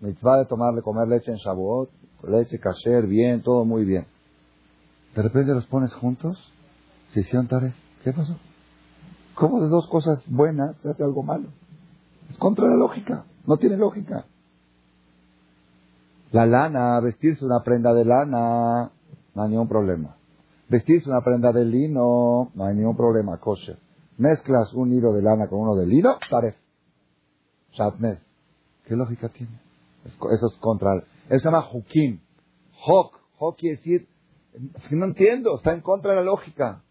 Mitzvah 0.02 0.40
de 0.40 0.46
tomarle, 0.46 0.82
comer 0.82 1.08
leche 1.08 1.32
en 1.32 1.38
Shavuot. 1.38 1.90
Leche, 2.28 2.60
kasher, 2.60 3.08
bien, 3.08 3.42
todo 3.42 3.64
muy 3.64 3.86
bien. 3.86 4.08
De 5.16 5.22
repente 5.22 5.54
los 5.54 5.68
pones 5.68 5.94
juntos. 5.94 6.52
Hicieron 7.16 7.48
¿Qué 8.04 8.12
pasó? 8.12 8.38
¿Cómo 9.36 9.62
de 9.62 9.68
dos 9.68 9.88
cosas 9.90 10.24
buenas 10.30 10.78
se 10.78 10.90
hace 10.90 11.04
algo 11.04 11.22
malo? 11.22 11.50
Es 12.30 12.38
contra 12.38 12.68
la 12.68 12.76
lógica. 12.76 13.26
No 13.46 13.58
tiene 13.58 13.78
lógica. 13.78 14.26
La 16.32 16.46
lana, 16.46 17.00
vestirse 17.02 17.46
una 17.46 17.62
prenda 17.64 17.94
de 17.94 18.06
lana, 18.06 18.92
no 19.34 19.44
hay 19.44 19.50
ningún 19.50 19.68
problema. 19.68 20.16
Vestirse 20.70 21.10
una 21.10 21.22
prenda 21.22 21.52
de 21.52 21.66
lino, 21.66 22.50
no 22.54 22.66
hay 22.66 22.76
ningún 22.76 22.96
problema, 22.96 23.38
kosher. 23.38 23.78
Mezclas 24.18 24.74
un 24.74 24.94
hilo 24.94 25.14
de 25.14 25.22
lana 25.22 25.48
con 25.48 25.60
uno 25.60 25.76
de 25.76 25.86
lino, 25.86 26.18
taref. 26.30 26.56
Shatnez. 27.72 28.20
¿Qué 28.86 28.96
lógica 28.96 29.30
tiene? 29.30 29.60
Eso 30.06 30.48
es 30.48 30.58
contra. 30.60 30.96
Eso 31.30 31.40
se 31.40 31.46
llama 31.46 31.66
hukim. 31.72 32.20
Hok. 32.86 33.20
Hok 33.38 33.58
quiere 33.58 33.76
decir, 33.76 34.08
es 34.76 34.88
que 34.88 34.96
no 34.96 35.06
entiendo, 35.06 35.58
está 35.58 35.74
en 35.74 35.82
contra 35.82 36.12
de 36.12 36.18
la 36.18 36.24
lógica. 36.24 36.82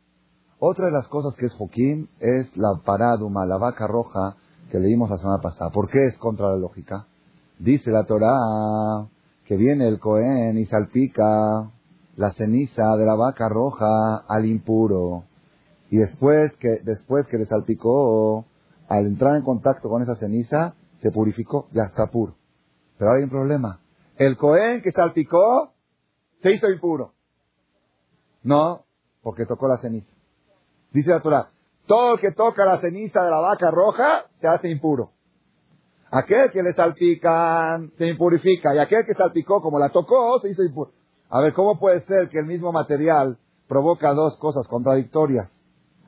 Otra 0.59 0.87
de 0.87 0.93
las 0.93 1.09
cosas 1.09 1.35
que 1.37 1.47
es 1.47 1.57
hukim 1.59 2.09
es 2.21 2.57
la 2.57 2.81
paraduma, 2.85 3.45
la 3.45 3.59
vaca 3.59 3.87
roja 3.87 4.37
que 4.71 4.79
leímos 4.79 5.11
la 5.11 5.19
semana 5.19 5.43
pasada. 5.43 5.71
¿Por 5.71 5.89
qué 5.89 6.07
es 6.07 6.17
contra 6.19 6.51
la 6.51 6.57
lógica? 6.57 7.07
Dice 7.59 7.91
la 7.91 8.05
Torah 8.05 9.09
que 9.45 9.57
viene 9.57 9.89
el 9.89 10.01
Cohen 10.01 10.59
y 10.59 10.65
salpica 10.65 11.71
la 12.17 12.33
ceniza 12.33 12.97
de 12.97 13.05
la 13.05 13.15
vaca 13.15 13.49
roja 13.49 14.25
al 14.29 14.47
impuro. 14.47 15.25
Y 15.91 15.99
después 15.99 16.57
que, 16.57 16.81
después 16.85 17.27
que 17.27 17.39
le 17.39 17.47
salpicó, 17.47 18.47
al 18.89 19.07
entrar 19.07 19.37
en 19.37 19.43
contacto 19.43 19.89
con 19.89 20.03
esa 20.03 20.17
ceniza, 20.17 20.75
se 21.03 21.11
purificó, 21.11 21.69
ya 21.73 21.85
está 21.85 22.07
puro. 22.07 22.37
Pero 22.99 23.13
hay 23.13 23.25
un 23.25 23.31
problema. 23.31 23.81
El 24.17 24.37
Cohen 24.37 24.83
que 24.83 24.93
salpicó, 24.93 25.73
se 26.43 26.53
hizo 26.53 26.71
impuro. 26.71 27.13
No, 28.43 28.85
porque 29.23 29.47
tocó 29.47 29.69
la 29.69 29.79
ceniza. 29.79 30.14
Dice 30.95 31.11
la 31.11 31.21
Torah, 31.21 31.51
todo 31.87 32.15
el 32.15 32.21
que 32.21 32.31
toca 32.31 32.65
la 32.65 32.81
ceniza 32.81 33.23
de 33.25 33.31
la 33.31 33.41
vaca 33.41 33.71
roja 33.73 34.27
se 34.41 34.47
hace 34.47 34.71
impuro. 34.71 35.11
Aquel 36.09 36.53
que 36.53 36.63
le 36.63 36.73
salpican 36.73 37.91
se 37.99 38.07
impurifica 38.07 38.73
y 38.73 38.79
aquel 38.79 39.05
que 39.05 39.15
salpicó 39.15 39.61
como 39.61 39.81
la 39.81 39.91
tocó 39.91 40.39
se 40.41 40.51
hizo 40.51 40.63
impuro. 40.63 40.93
A 41.29 41.41
ver, 41.41 41.53
¿cómo 41.53 41.81
puede 41.81 42.01
ser 42.07 42.29
que 42.29 42.39
el 42.39 42.47
mismo 42.47 42.71
material 42.71 43.37
provoca 43.67 44.15
dos 44.15 44.37
cosas 44.37 44.69
contradictorias? 44.69 45.51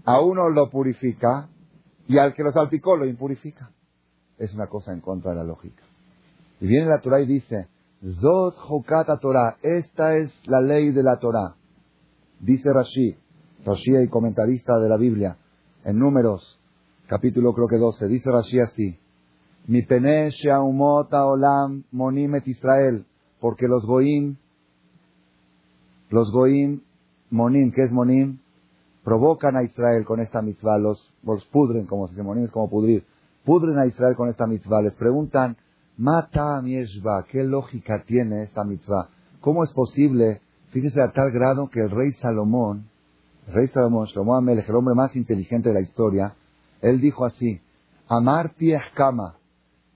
A 0.04 0.20
uno 0.20 0.48
lo 0.50 0.70
purifica 0.70 1.48
y 2.06 2.18
al 2.18 2.32
que 2.34 2.44
lo 2.44 2.52
salpicó 2.52 2.96
lo 2.96 3.06
impurifica. 3.06 3.72
Es 4.38 4.54
una 4.54 4.68
cosa 4.68 4.92
en 4.92 5.00
contra 5.00 5.32
de 5.32 5.38
la 5.38 5.44
lógica. 5.44 5.82
Y 6.60 6.68
viene 6.68 6.86
la 6.86 7.00
Torah 7.00 7.20
y 7.20 7.26
dice, 7.26 7.66
Zot 8.20 8.54
Hokata 8.68 9.18
Torah, 9.18 9.56
esta 9.62 10.16
es 10.16 10.32
la 10.46 10.60
ley 10.60 10.92
de 10.92 11.02
la 11.02 11.18
Torah. 11.18 11.56
Dice 12.38 12.72
Rashi, 12.72 13.16
Rashi 13.66 13.96
y 13.96 14.08
comentarista 14.08 14.78
de 14.78 14.88
la 14.88 14.96
Biblia, 14.96 15.38
en 15.84 15.98
Números, 15.98 16.60
capítulo 17.08 17.52
creo 17.52 17.66
que 17.66 17.78
12, 17.78 18.06
dice 18.06 18.30
Rashi 18.30 18.60
así, 18.60 18.96
mi 19.66 19.82
pene 19.82 20.30
sheaumota 20.30 21.26
olam 21.26 21.82
monimet 21.90 22.46
Israel, 22.46 23.04
porque 23.40 23.66
los 23.66 23.84
goim, 23.84 24.36
los 26.10 26.30
goim, 26.30 26.80
monim, 27.30 27.72
¿qué 27.72 27.82
es 27.82 27.92
monim? 27.92 28.38
Provocan 29.02 29.56
a 29.56 29.64
Israel 29.64 30.04
con 30.04 30.20
esta 30.20 30.42
mitzvah, 30.42 30.78
los, 30.78 31.12
los 31.24 31.44
pudren, 31.46 31.86
como 31.86 32.06
se 32.06 32.12
dice 32.12 32.22
monim, 32.22 32.44
es 32.44 32.52
como 32.52 32.70
pudrir, 32.70 33.04
pudren 33.44 33.80
a 33.80 33.86
Israel 33.86 34.14
con 34.14 34.28
esta 34.28 34.46
mitzvah, 34.46 34.80
les 34.82 34.94
preguntan, 34.94 35.56
mata 35.96 36.62
mieshva, 36.62 37.24
¿qué 37.28 37.42
lógica 37.42 38.04
tiene 38.06 38.44
esta 38.44 38.62
mitzvah? 38.62 39.08
¿Cómo 39.40 39.64
es 39.64 39.72
posible, 39.72 40.40
fíjese 40.70 41.02
a 41.02 41.10
tal 41.10 41.32
grado 41.32 41.68
que 41.68 41.80
el 41.80 41.90
rey 41.90 42.12
Salomón, 42.12 42.90
el 43.46 43.52
rey 43.52 43.66
Salomón, 43.68 44.06
Shlomo 44.06 44.34
Amelech, 44.34 44.68
el 44.68 44.74
hombre 44.74 44.94
más 44.94 45.14
inteligente 45.14 45.68
de 45.68 45.74
la 45.74 45.80
historia, 45.80 46.34
él 46.82 47.00
dijo 47.00 47.24
así, 47.24 47.60
Amar 48.08 48.54
kama, 48.94 49.36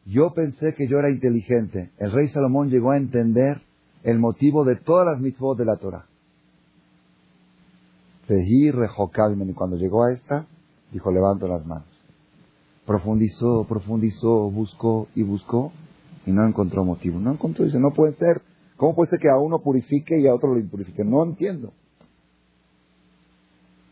yo 0.06 0.32
pensé 0.34 0.74
que 0.74 0.88
yo 0.88 0.98
era 0.98 1.10
inteligente. 1.10 1.90
El 1.98 2.12
rey 2.12 2.28
Salomón 2.28 2.70
llegó 2.70 2.92
a 2.92 2.96
entender 2.96 3.60
el 4.02 4.18
motivo 4.18 4.64
de 4.64 4.76
todas 4.76 5.06
las 5.06 5.20
mitzvot 5.20 5.58
de 5.58 5.64
la 5.64 5.76
Torah. 5.76 6.06
y 8.28 8.70
cuando 9.54 9.76
llegó 9.76 10.04
a 10.04 10.12
esta, 10.12 10.46
dijo, 10.92 11.10
levanto 11.10 11.46
las 11.46 11.64
manos. 11.66 11.86
Profundizó, 12.86 13.64
profundizó, 13.68 14.50
buscó 14.50 15.08
y 15.14 15.22
buscó 15.22 15.72
y 16.26 16.32
no 16.32 16.46
encontró 16.46 16.84
motivo. 16.84 17.18
No 17.20 17.32
encontró, 17.32 17.64
dice, 17.64 17.78
no 17.78 17.90
puede 17.90 18.14
ser. 18.14 18.42
¿Cómo 18.76 18.94
puede 18.94 19.10
ser 19.10 19.20
que 19.20 19.28
a 19.28 19.38
uno 19.38 19.58
purifique 19.58 20.18
y 20.18 20.26
a 20.26 20.34
otro 20.34 20.54
lo 20.54 20.60
impurifique? 20.60 21.04
No 21.04 21.22
entiendo. 21.22 21.72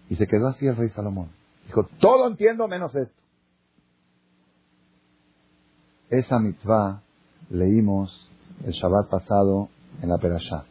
Y 0.09 0.17
se 0.17 0.27
quedó 0.27 0.49
así 0.49 0.67
el 0.67 0.77
rey 0.77 0.89
Salomón. 0.91 1.31
Dijo, 1.67 1.87
todo 2.01 2.29
entiendo 2.29 2.67
menos 2.67 2.95
esto. 2.95 3.21
Esa 6.09 6.39
mitzvah 6.39 7.03
leímos 7.51 8.31
el 8.65 8.73
Shabbat 8.73 9.11
pasado 9.11 9.69
en 10.03 10.09
la 10.09 10.19
Perashá. 10.19 10.65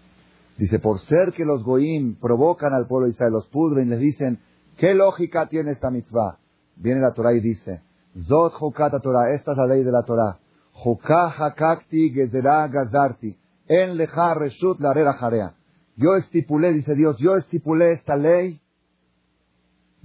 Dice, 0.57 0.79
por 0.79 0.99
ser 1.01 1.33
que 1.33 1.45
los 1.45 1.63
goim 1.63 2.15
provocan 2.15 2.73
al 2.73 2.87
pueblo 2.87 3.05
de 3.05 3.13
Israel, 3.13 3.33
los 3.33 3.47
pudren, 3.47 3.89
les 3.91 3.99
dicen, 3.99 4.39
¿qué 4.77 4.95
lógica 4.95 5.47
tiene 5.47 5.71
esta 5.71 5.91
mitzvah? 5.91 6.39
Viene 6.75 6.99
la 6.99 7.13
Torah 7.13 7.33
y 7.33 7.39
dice, 7.39 7.81
Zot 8.27 8.53
Hukata 8.59 8.99
Torah, 8.99 9.33
esta 9.35 9.51
es 9.51 9.57
la 9.57 9.67
ley 9.67 9.83
de 9.83 9.91
la 9.91 10.03
Torah. 10.03 10.39
Hukah 10.83 11.29
hakakti 11.29 12.11
gezerá 12.11 12.67
gazarti, 12.67 13.35
en 13.67 13.97
leja 13.97 14.33
reshut 14.33 14.79
la 14.79 14.93
jarea. 15.13 15.53
Yo 15.95 16.15
estipulé, 16.15 16.73
dice 16.73 16.95
Dios, 16.95 17.17
yo 17.19 17.35
estipulé 17.35 17.93
esta 17.93 18.15
ley, 18.15 18.59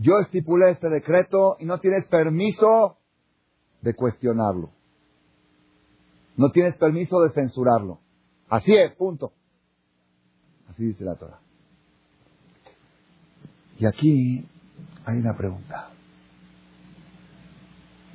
yo 0.03 0.19
estipulé 0.19 0.71
este 0.71 0.89
decreto 0.89 1.57
y 1.61 1.65
no 1.65 1.79
tienes 1.79 2.07
permiso 2.07 2.99
de 3.83 3.95
cuestionarlo. 3.95 4.71
No 6.37 6.51
tienes 6.51 6.77
permiso 6.77 7.21
de 7.21 7.31
censurarlo. 7.31 8.01
Así 8.49 8.75
es, 8.75 8.93
punto. 8.95 9.33
Así 10.69 10.87
dice 10.87 11.05
la 11.05 11.15
Torah. 11.15 11.39
Y 13.79 13.87
aquí 13.87 14.49
hay 15.05 15.19
una 15.19 15.37
pregunta. 15.37 15.91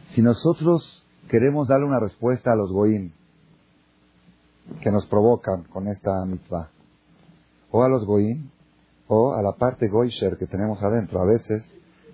Si 0.09 0.21
nosotros 0.21 1.05
queremos 1.29 1.67
darle 1.67 1.85
una 1.85 1.99
respuesta 1.99 2.51
a 2.51 2.55
los 2.55 2.71
goim 2.71 3.11
que 4.81 4.91
nos 4.91 5.05
provocan 5.05 5.63
con 5.63 5.87
esta 5.87 6.25
mitzvah, 6.25 6.69
o 7.71 7.83
a 7.83 7.89
los 7.89 8.05
goim, 8.05 8.49
o 9.07 9.33
a 9.33 9.41
la 9.41 9.53
parte 9.53 9.87
goisher 9.87 10.37
que 10.37 10.47
tenemos 10.47 10.81
adentro, 10.83 11.21
a 11.21 11.25
veces 11.25 11.63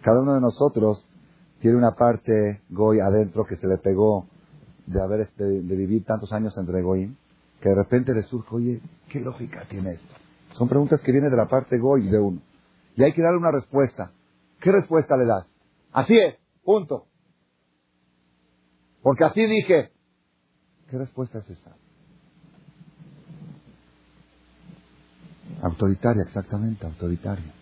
cada 0.03 0.21
uno 0.21 0.35
de 0.35 0.41
nosotros 0.41 1.07
tiene 1.61 1.77
una 1.77 1.95
parte 1.95 2.61
goy 2.69 2.99
adentro 2.99 3.45
que 3.45 3.55
se 3.55 3.67
le 3.67 3.77
pegó 3.77 4.27
de 4.85 5.01
haber 5.01 5.21
este, 5.21 5.43
de 5.43 5.75
vivir 5.75 6.03
tantos 6.03 6.31
años 6.33 6.53
entre 6.57 6.81
Goim, 6.81 7.15
que 7.61 7.69
de 7.69 7.75
repente 7.75 8.13
le 8.13 8.23
surge, 8.23 8.53
oye, 8.53 8.81
¿qué 9.09 9.21
lógica 9.21 9.63
tiene 9.69 9.93
esto? 9.93 10.13
Son 10.57 10.67
preguntas 10.67 11.01
que 11.01 11.11
vienen 11.11 11.31
de 11.31 11.37
la 11.37 11.47
parte 11.47 11.77
Goy 11.77 12.09
de 12.09 12.19
uno. 12.19 12.41
Y 12.95 13.03
hay 13.03 13.13
que 13.13 13.21
darle 13.21 13.37
una 13.37 13.51
respuesta. 13.51 14.11
¿Qué 14.59 14.71
respuesta 14.71 15.15
le 15.17 15.25
das? 15.25 15.47
Así 15.93 16.17
es, 16.17 16.35
punto. 16.63 17.07
Porque 19.01 19.23
así 19.23 19.45
dije. 19.45 19.91
¿Qué 20.89 20.97
respuesta 20.97 21.39
es 21.39 21.49
esa? 21.49 21.75
Autoritaria, 25.61 26.23
exactamente, 26.23 26.85
autoritaria. 26.85 27.53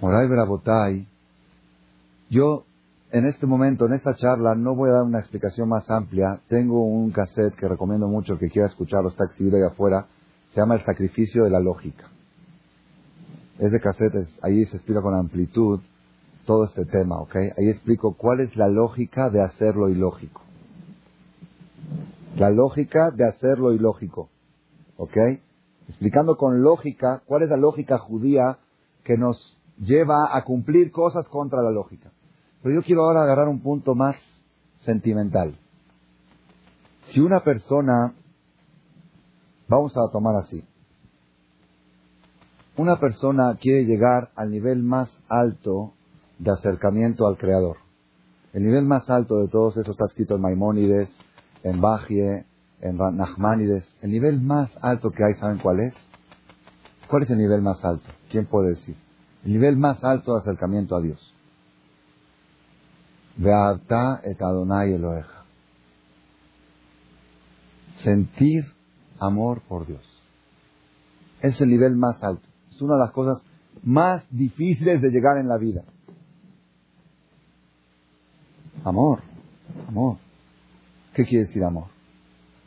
Moray 0.00 0.28
Brabotay, 0.28 1.08
yo 2.32 2.64
en 3.10 3.26
este 3.26 3.46
momento, 3.46 3.84
en 3.84 3.92
esta 3.92 4.16
charla, 4.16 4.54
no 4.54 4.74
voy 4.74 4.88
a 4.88 4.94
dar 4.94 5.02
una 5.02 5.18
explicación 5.18 5.68
más 5.68 5.88
amplia. 5.90 6.40
Tengo 6.48 6.82
un 6.82 7.10
cassette 7.10 7.54
que 7.56 7.68
recomiendo 7.68 8.08
mucho 8.08 8.38
que 8.38 8.48
quiera 8.48 8.68
escucharlo, 8.68 9.10
está 9.10 9.24
exhibido 9.24 9.58
ahí 9.58 9.64
afuera. 9.64 10.06
Se 10.54 10.60
llama 10.60 10.76
El 10.76 10.82
sacrificio 10.82 11.44
de 11.44 11.50
la 11.50 11.60
lógica. 11.60 12.08
Ese 13.58 13.78
cassette, 13.80 14.26
ahí 14.40 14.64
se 14.64 14.78
explica 14.78 15.02
con 15.02 15.14
amplitud 15.14 15.80
todo 16.46 16.64
este 16.64 16.86
tema, 16.86 17.20
¿ok? 17.20 17.36
Ahí 17.36 17.68
explico 17.68 18.14
cuál 18.14 18.40
es 18.40 18.56
la 18.56 18.68
lógica 18.68 19.28
de 19.28 19.42
hacer 19.42 19.76
lo 19.76 19.90
ilógico. 19.90 20.40
La 22.38 22.48
lógica 22.48 23.10
de 23.10 23.28
hacer 23.28 23.58
lo 23.58 23.74
ilógico, 23.74 24.30
¿ok? 24.96 25.16
Explicando 25.86 26.38
con 26.38 26.62
lógica 26.62 27.22
cuál 27.26 27.42
es 27.42 27.50
la 27.50 27.58
lógica 27.58 27.98
judía 27.98 28.56
que 29.04 29.18
nos 29.18 29.58
lleva 29.78 30.34
a 30.34 30.44
cumplir 30.44 30.90
cosas 30.90 31.28
contra 31.28 31.60
la 31.60 31.70
lógica. 31.70 32.10
Pero 32.62 32.74
yo 32.76 32.82
quiero 32.82 33.04
ahora 33.04 33.24
agarrar 33.24 33.48
un 33.48 33.60
punto 33.60 33.94
más 33.94 34.16
sentimental. 34.84 35.58
Si 37.04 37.20
una 37.20 37.40
persona, 37.40 38.14
vamos 39.68 39.92
a 39.96 40.10
tomar 40.12 40.36
así, 40.36 40.64
una 42.76 42.96
persona 42.96 43.56
quiere 43.60 43.84
llegar 43.84 44.30
al 44.34 44.50
nivel 44.50 44.82
más 44.82 45.10
alto 45.28 45.92
de 46.38 46.52
acercamiento 46.52 47.26
al 47.26 47.36
Creador. 47.36 47.76
El 48.52 48.62
nivel 48.62 48.86
más 48.86 49.08
alto 49.10 49.38
de 49.38 49.48
todos 49.48 49.76
esos 49.76 49.90
está 49.90 50.06
escrito 50.06 50.36
en 50.36 50.42
Maimónides, 50.42 51.10
en 51.62 51.80
Bajie, 51.80 52.46
en 52.80 52.96
Nachmanides. 52.96 53.88
El 54.02 54.10
nivel 54.10 54.40
más 54.40 54.70
alto 54.82 55.10
que 55.10 55.24
hay, 55.24 55.34
¿saben 55.34 55.58
cuál 55.58 55.80
es? 55.80 55.94
¿Cuál 57.08 57.24
es 57.24 57.30
el 57.30 57.38
nivel 57.38 57.62
más 57.62 57.84
alto? 57.84 58.08
¿Quién 58.30 58.46
puede 58.46 58.70
decir? 58.70 58.96
El 59.44 59.52
nivel 59.52 59.76
más 59.76 60.02
alto 60.04 60.32
de 60.32 60.38
acercamiento 60.38 60.96
a 60.96 61.00
Dios. 61.00 61.31
Beata 63.36 64.20
et 64.24 64.40
Adonai 64.40 64.92
Eloheja. 64.92 65.44
Sentir 67.96 68.64
amor 69.20 69.62
por 69.68 69.86
Dios. 69.86 70.02
Es 71.40 71.60
el 71.60 71.70
nivel 71.70 71.96
más 71.96 72.22
alto. 72.22 72.46
Es 72.70 72.80
una 72.80 72.94
de 72.94 73.00
las 73.00 73.12
cosas 73.12 73.42
más 73.82 74.24
difíciles 74.30 75.00
de 75.00 75.10
llegar 75.10 75.38
en 75.38 75.48
la 75.48 75.58
vida. 75.58 75.84
Amor, 78.84 79.20
amor. 79.88 80.18
¿Qué 81.14 81.24
quiere 81.24 81.46
decir 81.46 81.62
amor? 81.62 81.86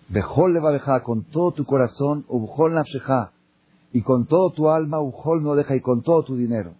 Bejol 0.07 0.53
le 0.53 0.59
va 0.59 1.03
con 1.03 1.23
todo 1.23 1.51
tu 1.51 1.65
corazón, 1.65 2.25
ubjol 2.27 2.73
nafsheja, 2.73 3.31
y 3.91 4.01
con 4.01 4.27
todo 4.27 4.51
tu 4.51 4.69
alma, 4.69 5.01
ubjol 5.01 5.41
no 5.41 5.55
deja, 5.55 5.75
y 5.75 5.81
con 5.81 6.03
todo 6.03 6.23
tu 6.23 6.35
dinero. 6.35 6.75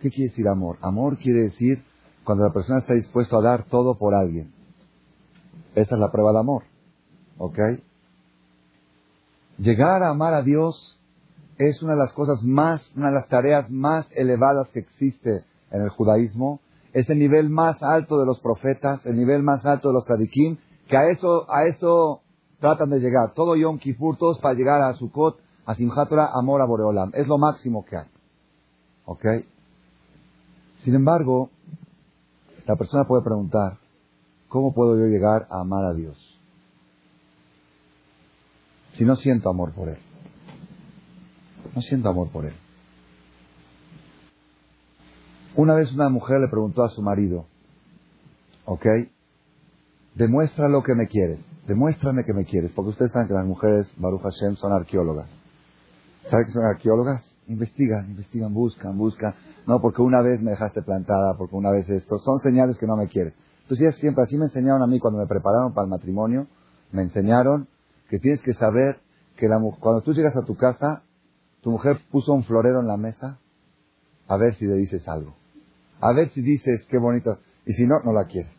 ¿Qué 0.00 0.10
quiere 0.10 0.30
decir 0.30 0.48
amor? 0.48 0.78
Amor 0.80 1.18
quiere 1.18 1.42
decir 1.42 1.84
cuando 2.30 2.46
la 2.46 2.52
persona 2.52 2.78
está 2.78 2.94
dispuesta 2.94 3.38
a 3.38 3.40
dar 3.40 3.64
todo 3.64 3.98
por 3.98 4.14
alguien. 4.14 4.52
Esa 5.74 5.96
es 5.96 6.00
la 6.00 6.12
prueba 6.12 6.30
de 6.30 6.38
amor. 6.38 6.62
¿Ok? 7.38 7.58
Llegar 9.58 10.04
a 10.04 10.10
amar 10.10 10.34
a 10.34 10.42
Dios 10.42 10.96
es 11.58 11.82
una 11.82 11.94
de 11.94 11.98
las 11.98 12.12
cosas 12.12 12.40
más, 12.44 12.88
una 12.94 13.08
de 13.08 13.14
las 13.14 13.26
tareas 13.26 13.68
más 13.68 14.08
elevadas 14.14 14.68
que 14.68 14.78
existe 14.78 15.44
en 15.72 15.82
el 15.82 15.88
judaísmo. 15.88 16.60
Es 16.92 17.10
el 17.10 17.18
nivel 17.18 17.50
más 17.50 17.82
alto 17.82 18.20
de 18.20 18.26
los 18.26 18.38
profetas, 18.38 19.04
el 19.06 19.16
nivel 19.16 19.42
más 19.42 19.66
alto 19.66 19.88
de 19.88 19.94
los 19.94 20.04
tzadikim, 20.04 20.56
que 20.88 20.96
a 20.96 21.08
eso, 21.08 21.50
a 21.50 21.64
eso 21.64 22.20
tratan 22.60 22.90
de 22.90 23.00
llegar. 23.00 23.34
Todo 23.34 23.56
Yom 23.56 23.80
Kippur, 23.80 24.16
todos 24.18 24.38
para 24.38 24.54
llegar 24.54 24.80
a 24.82 24.94
Sukkot, 24.94 25.36
a 25.66 25.74
Simchat 25.74 26.12
amor 26.32 26.62
a 26.62 26.66
Boreolam. 26.66 27.10
Es 27.12 27.26
lo 27.26 27.38
máximo 27.38 27.84
que 27.84 27.96
hay. 27.96 28.08
¿Ok? 29.04 29.24
Sin 30.76 30.94
embargo, 30.94 31.50
la 32.70 32.76
persona 32.76 33.02
puede 33.02 33.24
preguntar, 33.24 33.78
¿cómo 34.48 34.72
puedo 34.72 34.96
yo 34.96 35.06
llegar 35.06 35.48
a 35.50 35.60
amar 35.62 35.84
a 35.86 35.92
Dios? 35.92 36.16
Si 38.92 39.04
no 39.04 39.16
siento 39.16 39.50
amor 39.50 39.72
por 39.72 39.88
Él. 39.88 39.98
No 41.74 41.82
siento 41.82 42.08
amor 42.08 42.30
por 42.30 42.44
Él. 42.44 42.54
Una 45.56 45.74
vez 45.74 45.92
una 45.92 46.08
mujer 46.10 46.40
le 46.40 46.46
preguntó 46.46 46.84
a 46.84 46.90
su 46.90 47.02
marido, 47.02 47.46
¿ok? 48.66 48.86
Demuestra 50.14 50.68
lo 50.68 50.84
que 50.84 50.94
me 50.94 51.08
quieres. 51.08 51.40
Demuéstrame 51.66 52.24
que 52.24 52.32
me 52.32 52.44
quieres. 52.44 52.70
Porque 52.70 52.90
ustedes 52.90 53.10
saben 53.10 53.26
que 53.26 53.34
las 53.34 53.46
mujeres, 53.46 53.92
Baruch 53.96 54.22
Hashem, 54.22 54.54
son 54.54 54.72
arqueólogas. 54.72 55.28
¿Saben 56.30 56.46
que 56.46 56.52
son 56.52 56.64
arqueólogas? 56.66 57.29
Investigan, 57.50 58.08
investigan, 58.08 58.54
buscan, 58.54 58.96
buscan. 58.96 59.34
No, 59.66 59.80
porque 59.80 60.02
una 60.02 60.22
vez 60.22 60.40
me 60.40 60.52
dejaste 60.52 60.82
plantada, 60.82 61.36
porque 61.36 61.56
una 61.56 61.72
vez 61.72 61.90
esto. 61.90 62.16
Son 62.18 62.38
señales 62.38 62.78
que 62.78 62.86
no 62.86 62.96
me 62.96 63.08
quieres. 63.08 63.34
Entonces, 63.62 63.96
siempre 63.96 64.22
así 64.22 64.38
me 64.38 64.44
enseñaron 64.44 64.82
a 64.82 64.86
mí 64.86 65.00
cuando 65.00 65.18
me 65.18 65.26
prepararon 65.26 65.74
para 65.74 65.86
el 65.86 65.90
matrimonio. 65.90 66.46
Me 66.92 67.02
enseñaron 67.02 67.66
que 68.08 68.20
tienes 68.20 68.40
que 68.42 68.52
saber 68.52 68.98
que 69.36 69.48
la, 69.48 69.58
cuando 69.80 70.00
tú 70.02 70.12
llegas 70.12 70.36
a 70.36 70.46
tu 70.46 70.56
casa, 70.56 71.02
tu 71.60 71.72
mujer 71.72 71.98
puso 72.12 72.32
un 72.32 72.44
florero 72.44 72.80
en 72.80 72.86
la 72.86 72.96
mesa, 72.96 73.40
a 74.28 74.36
ver 74.36 74.54
si 74.54 74.66
le 74.66 74.74
dices 74.74 75.08
algo. 75.08 75.34
A 76.00 76.12
ver 76.12 76.28
si 76.28 76.42
dices, 76.42 76.86
qué 76.88 76.98
bonito. 76.98 77.38
Y 77.66 77.72
si 77.72 77.84
no, 77.84 77.96
no 78.04 78.12
la 78.12 78.26
quieres. 78.26 78.52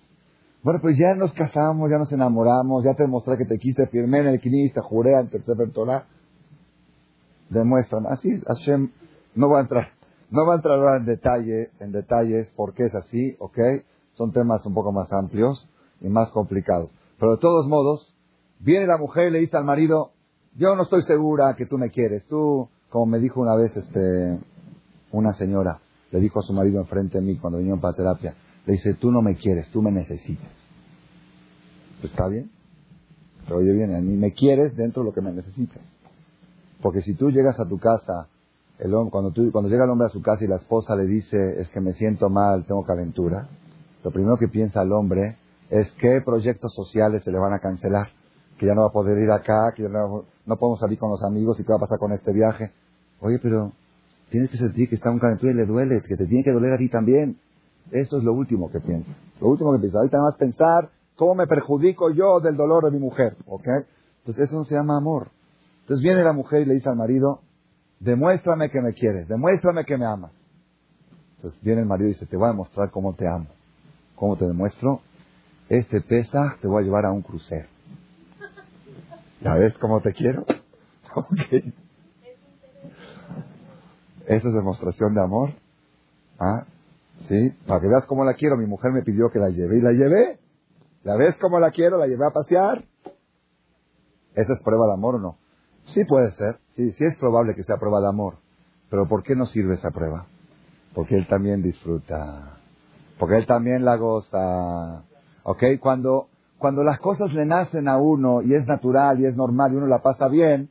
Bueno, 0.64 0.80
pues 0.82 0.98
ya 0.98 1.16
nos 1.16 1.32
casamos, 1.32 1.90
ya 1.90 1.98
nos 1.98 2.12
enamoramos, 2.12 2.84
ya 2.84 2.94
te 2.94 3.04
demostré 3.04 3.38
que 3.38 3.46
te 3.46 3.58
quise, 3.58 3.88
firmé 3.88 4.20
en 4.20 4.28
el 4.28 4.42
Knis, 4.42 4.74
te 4.74 4.82
juré 4.82 5.16
ante 5.16 5.38
el 5.38 5.72
Torah. 5.72 6.08
Demuestran. 7.52 8.08
Así, 8.08 8.30
Hashem, 8.48 8.92
no 9.36 9.50
va 9.50 9.60
a 9.60 9.62
entrar, 9.62 9.90
no 10.30 10.46
va 10.46 10.54
a 10.54 10.56
entrar 10.56 10.80
ahora 10.80 10.98
en 10.98 11.06
detalle, 11.06 11.70
en 11.80 11.92
detalles 11.92 12.50
por 12.56 12.74
qué 12.74 12.86
es 12.86 12.96
así, 12.96 13.36
¿ok? 13.40 13.60
Son 14.14 14.32
temas 14.32 14.66
un 14.66 14.74
poco 14.74 14.92
más 14.92 15.12
amplios 15.12 15.70
y 16.00 16.08
más 16.08 16.32
complicados. 16.32 16.90
Pero 17.20 17.34
de 17.34 17.38
todos 17.38 17.68
modos, 17.68 18.16
viene 18.60 18.88
la 18.88 18.98
mujer 18.98 19.28
y 19.28 19.32
le 19.32 19.40
dice 19.40 19.58
al 19.58 19.66
marido, 19.66 20.12
yo 20.56 20.76
no 20.76 20.84
estoy 20.84 21.02
segura 21.04 21.56
que 21.58 21.66
tú 21.66 21.78
me 21.78 21.90
quieres. 21.90 22.26
Tú, 22.28 22.70
como 22.90 23.06
me 23.06 23.20
dijo 23.20 23.42
una 23.42 23.56
vez 23.56 23.76
este, 23.76 24.40
una 25.12 25.34
señora, 25.34 25.80
le 26.12 26.20
dijo 26.20 26.40
a 26.40 26.44
su 26.44 26.54
marido 26.54 26.80
enfrente 26.80 27.20
de 27.20 27.26
mí 27.26 27.38
cuando 27.38 27.60
vinieron 27.60 27.80
para 27.80 27.96
terapia, 27.96 28.36
le 28.66 28.74
dice, 28.74 28.94
tú 28.96 29.12
no 29.12 29.22
me 29.22 29.36
quieres, 29.36 29.70
tú 29.72 29.82
me 29.82 29.92
necesitas. 29.92 30.52
Pues, 32.00 32.12
¿Está 32.12 32.28
bien? 32.28 32.50
Se 33.48 33.54
oye 33.54 33.72
bien, 33.72 33.96
a 33.96 34.02
mí 34.02 34.16
me 34.16 34.34
quieres 34.34 34.76
dentro 34.76 35.04
de 35.04 35.10
lo 35.10 35.14
que 35.14 35.22
me 35.22 35.32
necesitas. 35.32 35.82
Porque 36.82 37.02
si 37.02 37.14
tú 37.14 37.30
llegas 37.30 37.60
a 37.60 37.68
tu 37.68 37.78
casa, 37.78 38.28
el 38.80 38.92
cuando, 39.12 39.32
cuando 39.52 39.70
llega 39.70 39.86
el 39.86 39.90
hombre 39.92 40.08
a 40.08 40.12
su 40.12 40.22
casa 40.22 40.44
y 40.44 40.48
la 40.48 40.56
esposa 40.56 40.96
le 40.96 41.06
dice, 41.06 41.60
es 41.60 41.70
que 41.70 41.80
me 41.80 41.94
siento 41.94 42.30
mal, 42.30 42.66
tengo 42.66 42.84
calentura, 42.84 43.48
lo 44.04 44.12
primero 44.12 44.38
que 44.38 44.48
piensa 44.48 44.82
el 44.82 44.92
hombre 44.92 45.38
es 45.70 45.92
qué 46.00 46.22
proyectos 46.26 46.74
sociales 46.74 47.24
se 47.24 47.32
le 47.32 47.38
van 47.38 47.54
a 47.54 47.60
cancelar, 47.60 48.10
que 48.58 48.66
ya 48.66 48.74
no 48.74 48.82
va 48.82 48.88
a 48.88 48.92
poder 48.92 49.22
ir 49.22 49.30
acá, 49.32 49.72
que 49.76 49.84
ya 49.84 49.90
no, 49.90 50.26
no 50.46 50.58
podemos 50.58 50.80
salir 50.80 50.98
con 50.98 51.12
los 51.12 51.24
amigos 51.24 51.60
y 51.60 51.64
qué 51.64 51.70
va 51.72 51.78
a 51.78 51.82
pasar 51.82 52.00
con 52.00 52.12
este 52.12 52.34
viaje. 52.34 52.72
Oye, 53.20 53.40
pero 53.42 53.72
tienes 54.30 54.50
que 54.50 54.58
sentir 54.58 54.90
que 54.90 54.96
está 54.96 55.12
un 55.12 55.20
calentura 55.20 55.52
y 55.52 55.56
le 55.56 55.66
duele, 55.66 56.02
que 56.02 56.18
te 56.18 56.26
tiene 56.26 56.44
que 56.44 56.52
doler 56.52 56.74
a 56.74 56.78
ti 56.78 56.90
también. 56.90 57.38
Eso 57.92 58.18
es 58.18 58.24
lo 58.24 58.34
último 58.34 58.72
que 58.72 58.80
piensa. 58.80 59.12
Lo 59.40 59.50
último 59.50 59.74
que 59.74 59.80
piensa. 59.80 60.00
Ahorita 60.00 60.18
nada 60.18 60.30
más 60.30 60.38
pensar 60.38 60.90
cómo 61.16 61.36
me 61.36 61.48
perjudico 61.48 62.10
yo 62.12 62.40
del 62.40 62.56
dolor 62.56 62.86
de 62.86 62.92
mi 62.92 63.00
mujer. 63.00 63.38
¿Ok? 63.46 63.68
Entonces 64.20 64.50
eso 64.50 64.58
no 64.58 64.64
se 64.64 64.76
llama 64.76 64.98
amor. 64.98 65.30
Entonces 65.92 66.06
viene 66.06 66.24
la 66.24 66.32
mujer 66.32 66.62
y 66.62 66.66
le 66.68 66.76
dice 66.76 66.88
al 66.88 66.96
marido, 66.96 67.42
demuéstrame 68.00 68.70
que 68.70 68.80
me 68.80 68.94
quieres, 68.94 69.28
demuéstrame 69.28 69.84
que 69.84 69.98
me 69.98 70.06
amas. 70.06 70.32
Entonces 71.36 71.60
viene 71.62 71.82
el 71.82 71.86
marido 71.86 72.08
y 72.10 72.14
dice, 72.14 72.26
te 72.28 72.38
voy 72.38 72.46
a 72.46 72.52
demostrar 72.52 72.92
cómo 72.92 73.14
te 73.14 73.28
amo. 73.28 73.48
¿Cómo 74.16 74.38
te 74.38 74.46
demuestro? 74.46 75.02
Este 75.68 76.00
pesa 76.00 76.56
te 76.62 76.70
voy 76.70 76.82
a 76.82 76.86
llevar 76.86 77.06
a 77.06 77.12
un 77.12 77.22
crucero. 77.22 77.68
¿Ya 79.42 79.56
ves 79.56 79.78
cómo 79.80 80.00
te 80.00 80.14
quiero? 80.14 80.46
Okay. 81.14 81.74
¿Esa 84.28 84.48
es 84.48 84.54
demostración 84.54 85.14
de 85.14 85.22
amor? 85.22 85.50
¿Ah? 86.40 86.64
¿Sí? 87.28 87.50
Para 87.68 87.82
que 87.82 87.88
veas 87.88 88.06
cómo 88.08 88.24
la 88.24 88.36
quiero, 88.36 88.56
mi 88.56 88.66
mujer 88.66 88.94
me 88.94 89.02
pidió 89.02 89.30
que 89.30 89.40
la 89.40 89.50
lleve 89.50 89.80
y 89.80 89.82
la 89.82 89.92
llevé. 89.92 90.40
¿La 91.04 91.18
ves 91.18 91.36
cómo 91.42 91.60
la 91.60 91.72
quiero? 91.72 91.98
La 91.98 92.08
llevé 92.08 92.28
a 92.28 92.30
pasear. 92.30 92.86
¿Esa 94.36 94.54
es 94.54 94.62
prueba 94.64 94.88
de 94.88 94.94
amor 94.94 95.16
o 95.16 95.20
no? 95.20 95.41
Sí 95.88 96.06
puede 96.06 96.32
ser. 96.32 96.58
Sí, 96.76 96.92
sí 96.94 97.06
es 97.06 97.18
probable 97.18 97.56
que 97.56 97.64
sea 97.64 97.78
prueba 97.78 98.00
de 98.00 98.08
amor. 98.08 98.36
Pero 98.90 99.08
¿por 99.08 99.24
qué 99.24 99.36
no 99.36 99.46
sirve 99.46 99.76
esa 99.76 99.92
prueba? 99.92 100.26
Porque 100.94 101.16
él 101.16 101.28
también 101.28 101.62
disfruta. 101.62 102.58
Porque 103.18 103.38
él 103.38 103.46
también 103.46 103.86
la 103.86 103.96
goza. 103.98 105.04
¿Ok? 105.44 105.64
Cuando, 105.80 106.28
cuando 106.58 106.84
las 106.84 107.00
cosas 107.00 107.34
le 107.34 107.46
nacen 107.46 107.88
a 107.88 107.98
uno 107.98 108.42
y 108.42 108.54
es 108.54 108.66
natural 108.68 109.20
y 109.20 109.26
es 109.26 109.36
normal 109.36 109.74
y 109.74 109.78
uno 109.78 109.88
la 109.88 110.02
pasa 110.02 110.28
bien, 110.28 110.70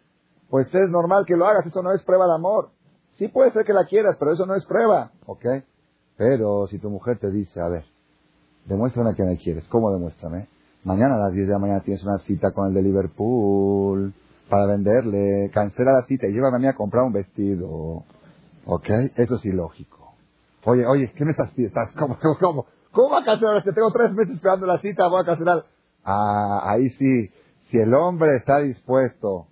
pues 0.48 0.66
es 0.74 0.90
normal 0.90 1.24
que 1.26 1.36
lo 1.36 1.46
hagas. 1.46 1.66
Eso 1.66 1.82
no 1.82 1.92
es 1.92 2.02
prueba 2.02 2.26
de 2.26 2.34
amor. 2.34 2.70
Sí 3.18 3.28
puede 3.28 3.50
ser 3.52 3.64
que 3.64 3.72
la 3.72 3.84
quieras, 3.84 4.16
pero 4.18 4.32
eso 4.32 4.46
no 4.46 4.54
es 4.54 4.64
prueba. 4.64 5.12
¿Ok? 5.26 5.44
Pero 6.16 6.66
si 6.66 6.78
tu 6.78 6.90
mujer 6.90 7.18
te 7.18 7.30
dice, 7.30 7.60
a 7.60 7.68
ver, 7.68 7.84
demuéstrame 8.66 9.14
que 9.14 9.22
me 9.22 9.38
quieres, 9.38 9.66
¿cómo 9.68 9.90
demuéstrame? 9.90 10.48
Mañana 10.84 11.14
a 11.14 11.18
las 11.18 11.32
10 11.32 11.46
de 11.46 11.52
la 11.52 11.58
mañana 11.58 11.80
tienes 11.80 12.02
una 12.04 12.18
cita 12.18 12.52
con 12.52 12.68
el 12.68 12.74
de 12.74 12.82
Liverpool 12.82 14.14
para 14.50 14.66
venderle, 14.66 15.50
cancela 15.54 15.92
la 15.92 16.02
cita 16.02 16.26
y 16.26 16.32
llévame 16.32 16.56
a 16.56 16.60
mí 16.60 16.66
a 16.66 16.74
comprar 16.74 17.04
un 17.04 17.12
vestido. 17.12 18.04
¿Ok? 18.66 18.88
Eso 19.16 19.36
es 19.36 19.44
ilógico. 19.46 20.14
Oye, 20.64 20.84
oye, 20.84 21.12
¿qué 21.16 21.24
me 21.24 21.30
estás 21.30 21.50
pidiendo? 21.52 21.80
¿Cómo, 21.98 22.18
cómo, 22.38 22.66
cómo 22.92 23.10
va 23.10 23.20
a 23.20 23.24
cancelar? 23.24 23.62
Te 23.62 23.72
tengo 23.72 23.90
tres 23.92 24.12
meses 24.12 24.34
esperando 24.34 24.66
la 24.66 24.78
cita, 24.78 25.08
voy 25.08 25.22
a 25.22 25.24
cancelar. 25.24 25.64
Ah, 26.04 26.62
ahí 26.64 26.90
sí. 26.90 27.30
Si 27.70 27.78
el 27.78 27.94
hombre 27.94 28.36
está 28.36 28.58
dispuesto, 28.58 29.46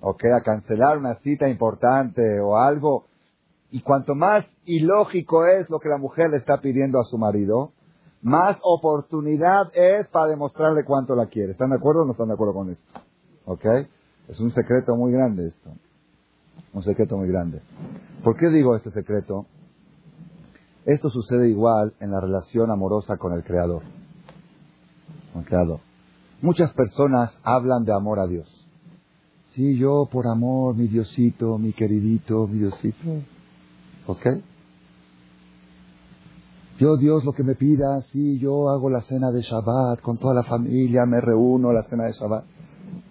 ¿ok? 0.00 0.24
A 0.36 0.42
cancelar 0.42 0.98
una 0.98 1.14
cita 1.20 1.48
importante 1.48 2.40
o 2.40 2.56
algo, 2.56 3.06
y 3.70 3.80
cuanto 3.80 4.14
más 4.14 4.44
ilógico 4.64 5.46
es 5.46 5.70
lo 5.70 5.78
que 5.78 5.88
la 5.88 5.96
mujer 5.96 6.30
le 6.30 6.36
está 6.38 6.60
pidiendo 6.60 6.98
a 7.00 7.04
su 7.04 7.16
marido, 7.16 7.72
más 8.20 8.58
oportunidad 8.62 9.70
es 9.72 10.08
para 10.08 10.26
demostrarle 10.26 10.84
cuánto 10.84 11.14
la 11.14 11.26
quiere. 11.26 11.52
¿Están 11.52 11.70
de 11.70 11.76
acuerdo 11.76 12.02
o 12.02 12.04
no 12.04 12.12
están 12.12 12.28
de 12.28 12.34
acuerdo 12.34 12.54
con 12.54 12.70
esto? 12.70 13.00
¿Ok? 13.46 13.64
Es 14.28 14.40
un 14.40 14.50
secreto 14.52 14.96
muy 14.96 15.12
grande 15.12 15.48
esto. 15.48 15.70
Un 16.72 16.82
secreto 16.82 17.16
muy 17.16 17.28
grande. 17.28 17.60
¿Por 18.22 18.36
qué 18.36 18.48
digo 18.48 18.76
este 18.76 18.90
secreto? 18.90 19.46
Esto 20.84 21.10
sucede 21.10 21.48
igual 21.48 21.94
en 22.00 22.10
la 22.10 22.20
relación 22.20 22.70
amorosa 22.70 23.16
con 23.16 23.32
el 23.32 23.44
Creador. 23.44 23.82
Con 25.32 25.42
el 25.42 25.48
Creador. 25.48 25.80
Muchas 26.40 26.72
personas 26.72 27.32
hablan 27.44 27.84
de 27.84 27.92
amor 27.92 28.18
a 28.18 28.26
Dios. 28.26 28.48
Sí, 29.54 29.76
yo 29.76 30.08
por 30.10 30.26
amor, 30.26 30.74
mi 30.74 30.88
Diosito, 30.88 31.58
mi 31.58 31.72
queridito, 31.72 32.46
mi 32.46 32.58
Diosito. 32.60 33.22
¿Ok? 34.06 34.26
Yo, 36.78 36.96
Dios, 36.96 37.24
lo 37.24 37.32
que 37.32 37.44
me 37.44 37.54
pida, 37.54 38.00
sí, 38.10 38.38
yo 38.38 38.70
hago 38.70 38.90
la 38.90 39.02
cena 39.02 39.30
de 39.30 39.42
Shabbat 39.42 40.00
con 40.00 40.18
toda 40.18 40.34
la 40.34 40.42
familia, 40.42 41.06
me 41.06 41.20
reúno 41.20 41.68
a 41.68 41.74
la 41.74 41.82
cena 41.84 42.04
de 42.04 42.12
Shabbat. 42.12 42.44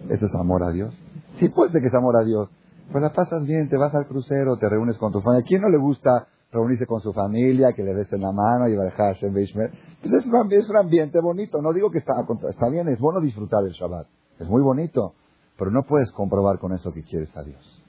¿Eso 0.09 0.25
es 0.25 0.35
amor 0.35 0.63
a 0.63 0.71
Dios? 0.71 0.93
Sí, 1.41 1.49
puede 1.49 1.71
ser 1.71 1.81
que 1.81 1.87
es 1.87 1.93
amor 1.95 2.15
a 2.15 2.23
Dios. 2.23 2.49
Pues 2.91 3.01
la 3.01 3.11
pasas 3.13 3.43
bien, 3.47 3.67
te 3.67 3.75
vas 3.75 3.95
al 3.95 4.05
crucero, 4.05 4.57
te 4.57 4.69
reúnes 4.69 4.95
con 4.99 5.11
tu 5.11 5.21
familia. 5.21 5.43
¿A 5.43 5.47
quién 5.47 5.63
no 5.63 5.69
le 5.69 5.79
gusta 5.79 6.27
reunirse 6.51 6.85
con 6.85 7.01
su 7.01 7.13
familia, 7.13 7.73
que 7.73 7.81
le 7.81 7.95
des 7.95 8.13
en 8.13 8.21
la 8.21 8.31
mano 8.31 8.67
y 8.67 8.75
a 8.75 8.91
Hashem 8.91 9.33
Pues 9.33 9.49
es 9.49 10.25
un, 10.27 10.53
es 10.53 10.69
un 10.69 10.77
ambiente 10.77 11.19
bonito. 11.19 11.59
No 11.63 11.73
digo 11.73 11.89
que 11.89 11.97
está, 11.97 12.13
está 12.47 12.69
bien, 12.69 12.87
es 12.89 12.99
bueno 12.99 13.19
disfrutar 13.21 13.63
del 13.63 13.73
Shabbat. 13.73 14.05
Es 14.37 14.47
muy 14.47 14.61
bonito. 14.61 15.15
Pero 15.57 15.71
no 15.71 15.81
puedes 15.81 16.11
comprobar 16.11 16.59
con 16.59 16.73
eso 16.73 16.93
que 16.93 17.01
quieres 17.01 17.35
a 17.35 17.41
Dios. 17.41 17.81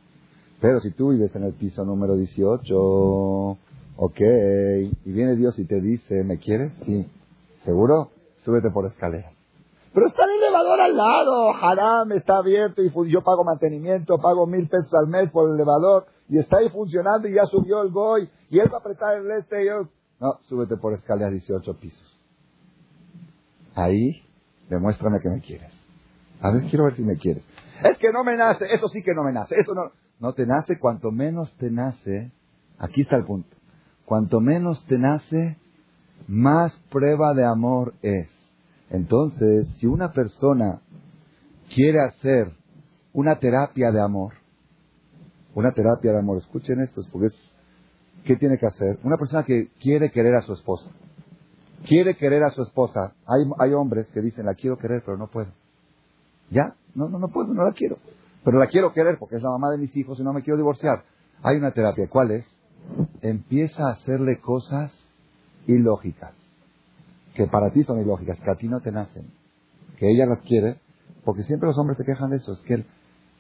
Pero 0.63 0.81
si 0.81 0.91
tú 0.93 1.11
vives 1.11 1.37
en 1.37 1.43
el 1.43 1.53
piso 1.53 1.85
número 1.85 2.17
18, 2.17 2.75
ok, 3.97 4.21
y 5.05 5.13
viene 5.13 5.37
Dios 5.37 5.59
y 5.59 5.67
te 5.67 5.79
dice, 5.79 6.25
¿me 6.25 6.39
quieres? 6.39 6.73
Sí. 6.87 7.07
¿Seguro? 7.65 8.13
Súbete 8.39 8.71
por 8.71 8.87
escaleras. 8.87 9.42
Pero 9.95 10.07
está 10.07 10.25
el 10.25 10.31
elevador 10.31 10.81
al 10.81 10.97
lado, 10.97 11.55
haram, 11.55 12.13
está 12.13 12.39
abierto 12.39 12.83
y 12.83 12.91
yo 13.11 13.23
pago 13.23 13.45
mantenimiento, 13.45 14.17
pago 14.19 14.47
mil 14.47 14.67
pesos 14.69 14.93
al 14.95 15.09
mes 15.09 15.31
por 15.31 15.49
el 15.49 15.55
elevador 15.55 16.07
y 16.29 16.39
está 16.39 16.59
ahí 16.59 16.71
funcionando 16.71 17.29
y 17.29 17.35
ya 17.35 17.45
subió 17.45 17.83
el 17.83 17.91
goy 17.91 18.29
y 18.49 18.59
él 18.59 18.69
va 18.73 18.79
a 18.79 18.81
apretar 18.81 19.19
el 19.19 19.31
este 19.33 19.63
y 19.63 19.67
yo... 19.67 19.89
No, 20.19 20.39
súbete 20.49 20.77
por 20.77 20.95
escaleras 20.95 21.33
18 21.33 21.75
pisos. 21.79 22.21
Ahí, 23.75 24.23
demuéstrame 24.71 25.19
que 25.21 25.29
me 25.29 25.41
quieres. 25.41 25.73
A 26.41 26.53
ver, 26.53 26.65
quiero 26.71 26.85
ver 26.85 26.97
si 26.97 27.03
me 27.03 27.17
quieres. 27.17 27.45
Es 27.85 27.99
que 27.99 28.13
no 28.13 28.25
me 28.25 28.37
nace, 28.37 28.65
eso 28.73 28.89
sí 28.89 29.03
que 29.03 29.15
no 29.15 29.25
me 29.25 29.33
nace, 29.33 29.57
eso 29.61 29.75
no, 29.75 29.91
no 30.21 30.33
te 30.33 30.47
nace, 30.47 30.79
cuanto 30.79 31.11
menos 31.11 31.53
te 31.59 31.71
nace, 31.71 32.33
aquí 32.79 33.03
está 33.03 33.17
el 33.17 33.25
punto, 33.25 33.57
cuanto 34.07 34.41
menos 34.41 34.85
te 34.87 34.99
nace, 34.99 35.59
más 36.29 36.75
prueba 36.91 37.35
de 37.35 37.45
amor 37.45 37.95
es. 38.03 38.31
Entonces, 38.93 39.69
si 39.79 39.87
una 39.87 40.13
persona 40.13 40.83
quiere 41.75 41.99
hacer 42.01 42.53
una 43.15 43.39
terapia 43.39 43.91
de 43.91 44.03
amor, 44.03 44.35
una 45.55 45.73
terapia 45.73 46.13
de 46.13 46.19
amor, 46.19 46.37
escuchen 46.37 46.79
esto, 46.81 47.01
porque 47.11 47.29
es, 47.29 47.55
¿qué 48.25 48.37
tiene 48.37 48.59
que 48.59 48.67
hacer? 48.67 48.99
Una 49.03 49.17
persona 49.17 49.45
que 49.45 49.71
quiere 49.81 50.11
querer 50.11 50.35
a 50.35 50.43
su 50.43 50.53
esposa, 50.53 50.91
quiere 51.89 52.17
querer 52.19 52.43
a 52.43 52.51
su 52.51 52.63
esposa, 52.63 53.15
hay, 53.27 53.51
hay 53.61 53.73
hombres 53.73 54.09
que 54.13 54.21
dicen, 54.21 54.45
la 54.45 54.55
quiero 54.55 54.77
querer, 54.77 55.03
pero 55.07 55.17
no 55.17 55.29
puedo. 55.29 55.51
¿Ya? 56.51 56.75
No, 56.95 57.09
no, 57.09 57.19
no 57.19 57.29
puedo, 57.29 57.55
no 57.55 57.65
la 57.65 57.73
quiero. 57.73 57.97
Pero 58.45 58.59
la 58.59 58.67
quiero 58.67 58.93
querer 58.93 59.17
porque 59.19 59.37
es 59.37 59.43
la 59.43 59.51
mamá 59.51 59.71
de 59.71 59.79
mis 59.79 59.97
hijos 59.97 60.21
y 60.21 60.23
no 60.23 60.35
me 60.35 60.43
quiero 60.43 60.59
divorciar. 60.59 61.05
Hay 61.43 61.57
una 61.57 61.73
terapia. 61.73 62.09
¿Cuál 62.11 62.33
es? 62.33 62.47
Empieza 63.23 63.89
a 63.89 63.93
hacerle 63.93 64.39
cosas 64.39 64.93
ilógicas. 65.67 66.42
Que 67.35 67.47
para 67.47 67.71
ti 67.71 67.83
son 67.83 68.01
ilógicas, 68.01 68.39
que 68.41 68.51
a 68.51 68.55
ti 68.55 68.69
no 68.69 68.81
te 68.81 68.93
nacen. 68.93 69.27
Que 69.99 70.11
ella 70.11 70.27
las 70.27 70.43
quiere. 70.43 70.81
Porque 71.25 71.43
siempre 71.43 71.69
los 71.69 71.79
hombres 71.79 71.99
se 71.99 72.05
quejan 72.05 72.31
de 72.31 72.37
eso. 72.37 72.53
Es 72.53 72.61
que 72.63 72.85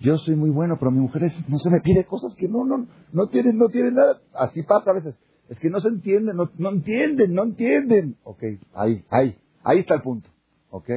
yo 0.00 0.18
soy 0.18 0.36
muy 0.36 0.50
bueno, 0.50 0.76
pero 0.78 0.90
mi 0.90 1.00
mujer 1.00 1.30
no 1.48 1.58
se 1.58 1.70
me 1.70 1.80
pide 1.80 2.04
cosas 2.04 2.34
que 2.36 2.48
no, 2.48 2.64
no, 2.64 2.86
no 3.12 3.26
tienen, 3.28 3.58
no 3.58 3.68
tienen 3.68 3.94
nada. 3.94 4.20
Así 4.34 4.62
pasa 4.62 4.90
a 4.90 4.94
veces. 4.94 5.16
Es 5.48 5.58
que 5.58 5.70
no 5.70 5.80
se 5.80 5.88
entienden, 5.88 6.36
no, 6.36 6.50
no 6.58 6.70
entienden, 6.70 7.34
no 7.34 7.42
entienden. 7.42 8.16
Ok, 8.24 8.42
ahí, 8.74 9.04
ahí, 9.10 9.36
ahí 9.62 9.78
está 9.80 9.94
el 9.94 10.02
punto. 10.02 10.30
Ok. 10.70 10.88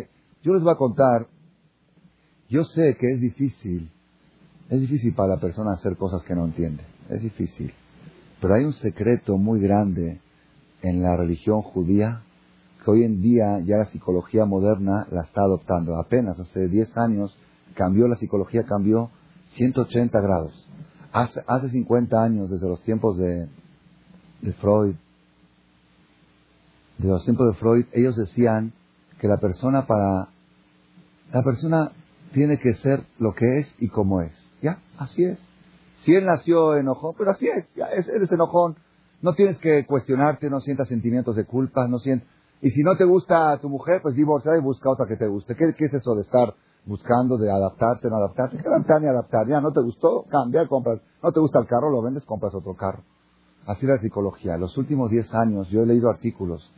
Yo 0.43 0.53
les 0.53 0.63
voy 0.63 0.71
a 0.71 0.77
contar 0.77 1.27
yo 2.47 2.63
sé 2.63 2.95
que 2.99 3.11
es 3.11 3.21
difícil, 3.21 3.89
es 4.69 4.79
difícil 4.79 5.15
para 5.15 5.35
la 5.35 5.39
persona 5.39 5.73
hacer 5.73 5.97
cosas 5.97 6.23
que 6.23 6.35
no 6.35 6.45
entiende, 6.45 6.83
es 7.09 7.21
difícil. 7.21 7.73
Pero 8.39 8.53
hay 8.53 8.65
un 8.65 8.73
secreto 8.73 9.37
muy 9.37 9.59
grande 9.59 10.21
en 10.83 11.01
la 11.01 11.17
religión 11.17 11.63
judía 11.63 12.23
que 12.86 12.91
hoy 12.91 13.03
en 13.03 13.19
día 13.19 13.59
ya 13.65 13.77
la 13.77 13.86
psicología 13.86 14.45
moderna 14.45 15.07
la 15.09 15.23
está 15.23 15.41
adoptando. 15.41 15.97
Apenas 15.97 16.39
hace 16.39 16.67
10 16.67 16.95
años 16.97 17.36
cambió 17.73 18.07
la 18.07 18.15
psicología, 18.15 18.63
cambió 18.63 19.09
180 19.47 20.21
grados. 20.21 20.69
Hace, 21.11 21.41
hace 21.47 21.69
50 21.69 22.23
años, 22.23 22.51
desde 22.51 22.67
los 22.67 22.83
tiempos 22.83 23.17
de, 23.17 23.47
de 24.41 24.53
Freud, 24.53 24.93
de 26.99 27.07
los 27.07 27.23
tiempos 27.23 27.47
de 27.47 27.53
Freud, 27.59 27.86
ellos 27.91 28.15
decían 28.15 28.71
que 29.19 29.27
la 29.27 29.38
persona 29.38 29.88
para 29.88 30.29
la 31.33 31.41
persona 31.43 31.91
tiene 32.33 32.59
que 32.59 32.75
ser 32.75 33.03
lo 33.17 33.33
que 33.33 33.59
es 33.59 33.75
y 33.79 33.88
como 33.88 34.21
es. 34.21 34.31
¿Ya? 34.61 34.77
Así 34.99 35.23
es. 35.23 35.39
Si 36.01 36.13
él 36.13 36.25
nació 36.25 36.75
enojón, 36.75 37.15
pero 37.17 37.31
así 37.31 37.47
es, 37.47 37.65
ya 37.75 37.86
es, 37.88 38.07
eres 38.07 38.31
enojón. 38.31 38.75
No 39.23 39.33
tienes 39.33 39.57
que 39.57 39.86
cuestionarte, 39.88 40.51
no 40.51 40.59
sientas 40.59 40.88
sentimientos 40.88 41.36
de 41.36 41.45
culpa, 41.45 41.88
no 41.88 41.97
sientas... 41.97 42.34
Y 42.61 42.69
si 42.71 42.81
no 42.83 42.95
te 42.95 43.03
gusta 43.03 43.57
tu 43.59 43.69
mujer, 43.69 44.01
pues 44.01 44.15
divorcia 44.15 44.57
y 44.57 44.61
busca 44.61 44.89
otra 44.89 45.05
que 45.05 45.17
te 45.17 45.27
guste. 45.27 45.55
¿Qué, 45.55 45.65
es 45.77 45.93
eso 45.93 46.15
de 46.15 46.21
estar 46.21 46.53
buscando, 46.85 47.37
de 47.37 47.51
adaptarte, 47.51 48.09
no 48.09 48.17
adaptarte? 48.17 48.57
¿Qué 48.57 48.67
adaptar 48.67 49.01
ni 49.01 49.07
adaptar? 49.07 49.47
Ya, 49.47 49.61
no 49.61 49.71
te 49.71 49.81
gustó, 49.81 50.25
cambia, 50.29 50.67
compras. 50.67 51.01
No 51.21 51.31
te 51.31 51.39
gusta 51.39 51.59
el 51.59 51.67
carro, 51.67 51.89
lo 51.89 52.01
vendes, 52.01 52.23
compras 52.25 52.53
otro 52.55 52.75
carro. 52.75 53.03
Así 53.65 53.85
la 53.85 53.97
psicología. 53.97 54.57
Los 54.57 54.77
últimos 54.77 55.09
10 55.09 55.33
años, 55.33 55.67
yo 55.69 55.81
he 55.81 55.85
leído 55.85 56.09
artículos, 56.09 56.71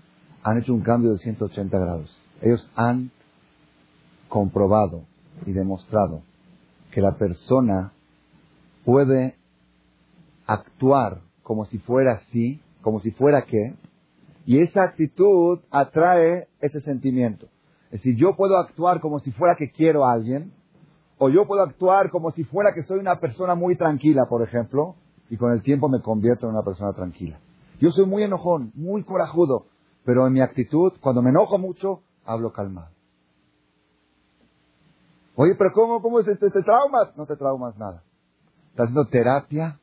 han 0.44 0.58
hecho 0.58 0.74
un 0.74 0.82
cambio 0.82 1.12
de 1.12 1.18
180 1.18 1.78
grados. 1.78 2.18
Ellos 2.42 2.70
han 2.76 3.12
comprobado 4.30 5.04
y 5.46 5.52
demostrado 5.52 6.22
que 6.92 7.02
la 7.02 7.18
persona 7.18 7.92
puede 8.86 9.36
actuar 10.46 11.22
como 11.44 11.66
si 11.66 11.78
fuera 11.78 12.14
así, 12.14 12.62
como 12.82 13.00
si 13.02 13.12
fuera 13.12 13.44
que, 13.44 13.76
y 14.48 14.62
esa 14.62 14.84
actitud 14.84 15.60
atrae 15.70 16.48
ese 16.62 16.80
sentimiento. 16.80 17.48
Es 17.88 18.00
decir, 18.00 18.16
yo 18.16 18.38
puedo 18.38 18.58
actuar 18.58 19.02
como 19.02 19.20
si 19.20 19.32
fuera 19.34 19.56
que 19.56 19.72
quiero 19.72 20.06
a 20.06 20.14
alguien, 20.14 20.54
o 21.18 21.30
yo 21.30 21.46
puedo 21.46 21.62
actuar 21.62 22.10
como 22.12 22.32
si 22.32 22.46
fuera 22.46 22.72
que 22.74 22.84
soy 22.84 22.98
una 22.98 23.20
persona 23.20 23.56
muy 23.56 23.76
tranquila, 23.76 24.26
por 24.30 24.42
ejemplo, 24.42 24.96
y 25.30 25.36
con 25.36 25.52
el 25.52 25.62
tiempo 25.62 25.90
me 25.90 26.02
convierto 26.02 26.46
en 26.46 26.54
una 26.54 26.64
persona 26.64 26.94
tranquila. 26.94 27.38
Yo 27.82 27.92
soy 27.92 28.06
muy 28.06 28.24
enojón, 28.24 28.72
muy 28.74 29.04
corajudo, 29.04 29.66
pero 30.06 30.26
en 30.26 30.32
mi 30.32 30.40
actitud, 30.40 30.94
cuando 31.02 31.22
me 31.22 31.32
enojo 31.32 31.58
mucho, 31.58 32.00
hablo 32.26 32.54
calmado. 32.54 32.92
Oye, 35.36 35.56
pero 35.58 35.72
¿cómo, 35.74 36.02
cómo 36.02 36.24
te, 36.24 36.38
te, 36.38 36.64
traumas? 36.64 37.16
No 37.18 37.26
te 37.26 37.36
traumas 37.36 37.78
nada. 37.78 38.02
Estás 38.70 38.86
haciendo 38.86 39.10
terapia, 39.10 39.78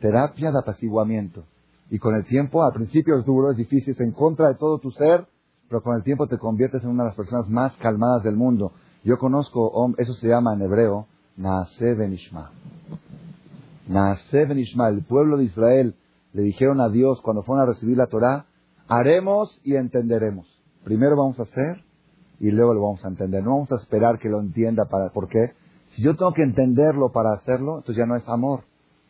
terapia 0.00 0.52
de 0.52 0.58
apaciguamiento. 0.58 1.44
Y 1.90 1.98
con 1.98 2.14
el 2.14 2.24
tiempo, 2.24 2.62
al 2.62 2.72
principio 2.72 3.18
es 3.18 3.24
duro, 3.24 3.50
es 3.50 3.56
difícil, 3.56 3.94
es 3.94 4.00
en 4.00 4.12
contra 4.12 4.48
de 4.48 4.54
todo 4.56 4.78
tu 4.78 4.90
ser, 4.90 5.26
pero 5.68 5.82
con 5.82 5.96
el 5.96 6.02
tiempo 6.02 6.26
te 6.26 6.38
conviertes 6.38 6.82
en 6.84 6.90
una 6.90 7.04
de 7.04 7.08
las 7.10 7.16
personas 7.16 7.48
más 7.48 7.74
calmadas 7.76 8.22
del 8.22 8.36
mundo. 8.36 8.72
Yo 9.04 9.18
conozco, 9.18 9.94
eso 9.96 10.14
se 10.14 10.28
llama 10.28 10.54
en 10.54 10.62
hebreo, 10.62 11.06
Naase 11.36 11.94
Benishma. 11.94 12.50
Naase 13.86 14.44
Benishma, 14.44 14.88
el 14.88 15.02
pueblo 15.02 15.36
de 15.36 15.44
Israel 15.44 15.94
le 16.32 16.42
dijeron 16.42 16.80
a 16.80 16.88
Dios 16.88 17.20
cuando 17.22 17.42
fueron 17.42 17.64
a 17.64 17.72
recibir 17.72 17.96
la 17.96 18.06
Torah, 18.06 18.46
haremos 18.86 19.60
y 19.64 19.76
entenderemos. 19.76 20.46
Primero 20.84 21.16
vamos 21.16 21.38
a 21.38 21.42
hacer 21.42 21.84
y 22.40 22.50
luego 22.50 22.74
lo 22.74 22.82
vamos 22.82 23.04
a 23.04 23.08
entender. 23.08 23.42
No 23.42 23.50
vamos 23.50 23.72
a 23.72 23.76
esperar 23.76 24.18
que 24.18 24.28
lo 24.28 24.40
entienda 24.40 24.86
para, 24.86 25.10
¿por 25.10 25.28
qué? 25.28 25.52
Si 25.90 26.02
yo 26.02 26.16
tengo 26.16 26.32
que 26.32 26.42
entenderlo 26.42 27.12
para 27.12 27.32
hacerlo, 27.32 27.78
entonces 27.78 27.96
ya 27.96 28.06
no 28.06 28.16
es 28.16 28.28
amor. 28.28 28.60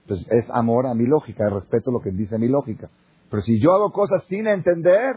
Entonces 0.09 0.27
es 0.31 0.51
amor 0.51 0.87
a 0.87 0.95
mi 0.95 1.05
lógica, 1.05 1.51
respeto 1.51 1.91
lo 1.91 2.01
que 2.01 2.11
dice 2.11 2.39
mi 2.39 2.49
lógica. 2.49 2.89
Pero 3.31 3.43
si 3.43 3.61
yo 3.61 3.75
hago 3.75 3.93
cosas 3.93 4.25
sin 4.27 4.47
entender, 4.47 5.17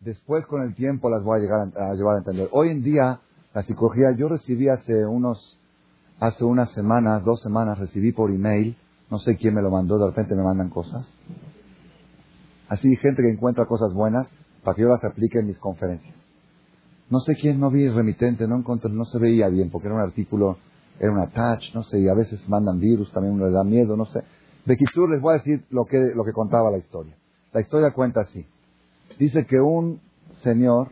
después 0.00 0.44
con 0.44 0.62
el 0.64 0.74
tiempo 0.74 1.08
las 1.08 1.22
voy 1.22 1.38
a 1.38 1.42
llegar 1.42 1.60
a, 1.74 1.94
llevar 1.94 2.16
a 2.16 2.18
entender. 2.18 2.50
Hoy 2.52 2.68
en 2.68 2.82
día, 2.82 3.20
la 3.54 3.62
psicología, 3.62 4.14
yo 4.14 4.28
recibí 4.28 4.68
hace 4.68 5.06
unos, 5.06 5.58
hace 6.20 6.44
unas 6.44 6.70
semanas, 6.72 7.24
dos 7.24 7.40
semanas, 7.40 7.78
recibí 7.78 8.12
por 8.12 8.30
email, 8.30 8.76
no 9.10 9.18
sé 9.18 9.38
quién 9.38 9.54
me 9.54 9.62
lo 9.62 9.70
mandó, 9.70 9.96
de 9.96 10.08
repente 10.08 10.34
me 10.34 10.42
mandan 10.42 10.68
cosas. 10.68 11.10
Así 12.68 12.94
gente 12.96 13.22
que 13.22 13.30
encuentra 13.32 13.64
cosas 13.64 13.94
buenas 13.94 14.30
para 14.62 14.74
que 14.74 14.82
yo 14.82 14.88
las 14.88 15.02
aplique 15.04 15.38
en 15.38 15.46
mis 15.46 15.58
conferencias. 15.58 16.14
No 17.08 17.20
sé 17.20 17.34
quién, 17.34 17.58
no 17.58 17.70
vi 17.70 17.88
remitente, 17.88 18.46
no 18.46 18.56
encontré, 18.56 18.90
no 18.90 19.06
se 19.06 19.18
veía 19.18 19.48
bien, 19.48 19.70
porque 19.70 19.88
era 19.88 19.96
un 19.96 20.02
artículo, 20.02 20.58
era 20.98 21.12
un 21.12 21.18
attach, 21.18 21.74
no 21.74 21.82
sé, 21.84 22.00
y 22.00 22.08
a 22.08 22.14
veces 22.14 22.48
mandan 22.48 22.78
virus, 22.78 23.10
también 23.12 23.34
uno 23.34 23.46
le 23.46 23.52
da 23.52 23.64
miedo, 23.64 23.96
no 23.96 24.06
sé. 24.06 24.22
De 24.64 24.76
Kitsur 24.76 25.10
les 25.10 25.20
voy 25.20 25.34
a 25.34 25.38
decir 25.38 25.64
lo 25.70 25.84
que, 25.84 25.98
lo 26.14 26.24
que 26.24 26.32
contaba 26.32 26.70
la 26.70 26.78
historia. 26.78 27.16
La 27.52 27.60
historia 27.60 27.92
cuenta 27.92 28.20
así. 28.20 28.46
Dice 29.18 29.44
que 29.46 29.60
un 29.60 30.00
señor, 30.42 30.88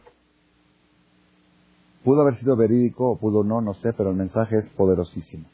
pudo 2.04 2.22
haber 2.22 2.36
sido 2.36 2.56
verídico 2.56 3.10
o 3.10 3.18
pudo 3.18 3.44
no, 3.44 3.60
no 3.60 3.74
sé, 3.74 3.92
pero 3.92 4.10
el 4.10 4.16
mensaje 4.16 4.58
es 4.58 4.68
poderosísimo. 4.70 5.44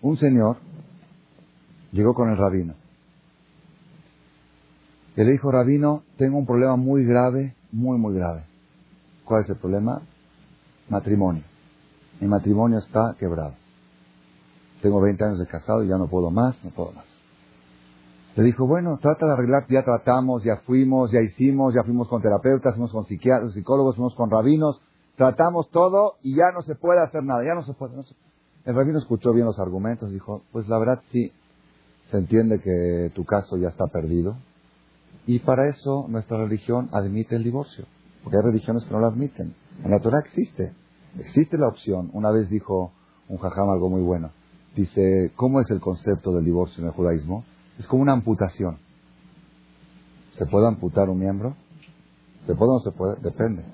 Un 0.00 0.16
señor 0.16 0.56
llegó 1.92 2.14
con 2.14 2.30
el 2.30 2.36
rabino. 2.36 2.74
Y 5.16 5.24
le 5.24 5.32
dijo, 5.32 5.50
Rabino, 5.50 6.04
tengo 6.16 6.38
un 6.38 6.46
problema 6.46 6.76
muy 6.76 7.04
grave, 7.04 7.56
muy, 7.72 7.98
muy 7.98 8.14
grave. 8.14 8.44
¿Cuál 9.24 9.42
es 9.42 9.50
el 9.50 9.56
problema? 9.56 10.00
Matrimonio. 10.88 11.42
Mi 12.20 12.28
matrimonio 12.28 12.78
está 12.78 13.16
quebrado. 13.18 13.54
Tengo 14.82 15.00
20 15.00 15.24
años 15.24 15.38
de 15.38 15.46
casado 15.46 15.82
y 15.82 15.88
ya 15.88 15.96
no 15.96 16.08
puedo 16.08 16.30
más, 16.30 16.56
no 16.64 16.70
puedo 16.70 16.92
más. 16.92 17.06
Le 18.36 18.44
dijo, 18.44 18.66
bueno, 18.66 18.98
trata 19.00 19.26
de 19.26 19.32
arreglar, 19.32 19.66
ya 19.68 19.82
tratamos, 19.82 20.44
ya 20.44 20.58
fuimos, 20.58 21.10
ya 21.10 21.20
hicimos, 21.20 21.74
ya 21.74 21.82
fuimos 21.82 22.06
con 22.08 22.22
terapeutas, 22.22 22.74
fuimos 22.74 22.92
con 22.92 23.04
psiquiatras, 23.04 23.52
psicólogos, 23.52 23.96
fuimos 23.96 24.14
con 24.14 24.30
rabinos, 24.30 24.80
tratamos 25.16 25.68
todo 25.70 26.14
y 26.22 26.36
ya 26.36 26.52
no 26.54 26.62
se 26.62 26.76
puede 26.76 27.00
hacer 27.00 27.24
nada, 27.24 27.44
ya 27.44 27.54
no 27.54 27.64
se 27.64 27.74
puede. 27.74 27.94
El 28.64 28.74
rabino 28.76 28.98
escuchó 28.98 29.32
bien 29.32 29.46
los 29.46 29.58
argumentos, 29.58 30.12
dijo, 30.12 30.42
pues 30.52 30.68
la 30.68 30.78
verdad 30.78 31.02
sí, 31.10 31.32
se 32.10 32.18
entiende 32.18 32.60
que 32.60 33.10
tu 33.14 33.24
caso 33.24 33.56
ya 33.56 33.68
está 33.68 33.86
perdido 33.88 34.36
y 35.26 35.40
para 35.40 35.68
eso 35.68 36.06
nuestra 36.08 36.38
religión 36.38 36.88
admite 36.92 37.36
el 37.36 37.44
divorcio, 37.44 37.84
porque 38.22 38.38
hay 38.38 38.50
religiones 38.50 38.84
que 38.84 38.92
no 38.92 39.00
lo 39.00 39.08
admiten. 39.08 39.54
En 39.84 39.90
la 39.90 40.00
Torah 40.00 40.20
existe, 40.20 40.72
existe 41.18 41.58
la 41.58 41.68
opción. 41.68 42.10
Una 42.14 42.30
vez 42.30 42.48
dijo 42.48 42.92
un 43.28 43.36
jajam 43.36 43.68
algo 43.68 43.90
muy 43.90 44.00
bueno, 44.00 44.30
dice, 44.78 45.32
¿cómo 45.34 45.60
es 45.60 45.68
el 45.70 45.80
concepto 45.80 46.32
del 46.32 46.44
divorcio 46.44 46.82
en 46.82 46.88
el 46.88 46.94
judaísmo? 46.94 47.44
Es 47.78 47.86
como 47.86 48.02
una 48.02 48.12
amputación. 48.12 48.78
¿Se 50.36 50.46
puede 50.46 50.68
amputar 50.68 51.10
un 51.10 51.18
miembro? 51.18 51.56
¿Se 52.46 52.54
puede 52.54 52.70
o 52.70 52.74
no 52.74 52.80
se 52.80 52.92
puede? 52.92 53.20
Depende. 53.20 53.64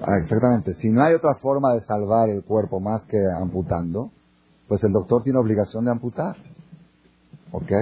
Ah, 0.00 0.18
exactamente. 0.22 0.74
Si 0.74 0.90
no 0.90 1.02
hay 1.02 1.14
otra 1.14 1.36
forma 1.36 1.72
de 1.72 1.80
salvar 1.80 2.28
el 2.28 2.44
cuerpo 2.44 2.80
más 2.80 3.04
que 3.06 3.16
amputando, 3.40 4.10
pues 4.68 4.84
el 4.84 4.92
doctor 4.92 5.22
tiene 5.22 5.38
obligación 5.38 5.86
de 5.86 5.90
amputar. 5.90 6.36
¿Ok? 7.52 7.72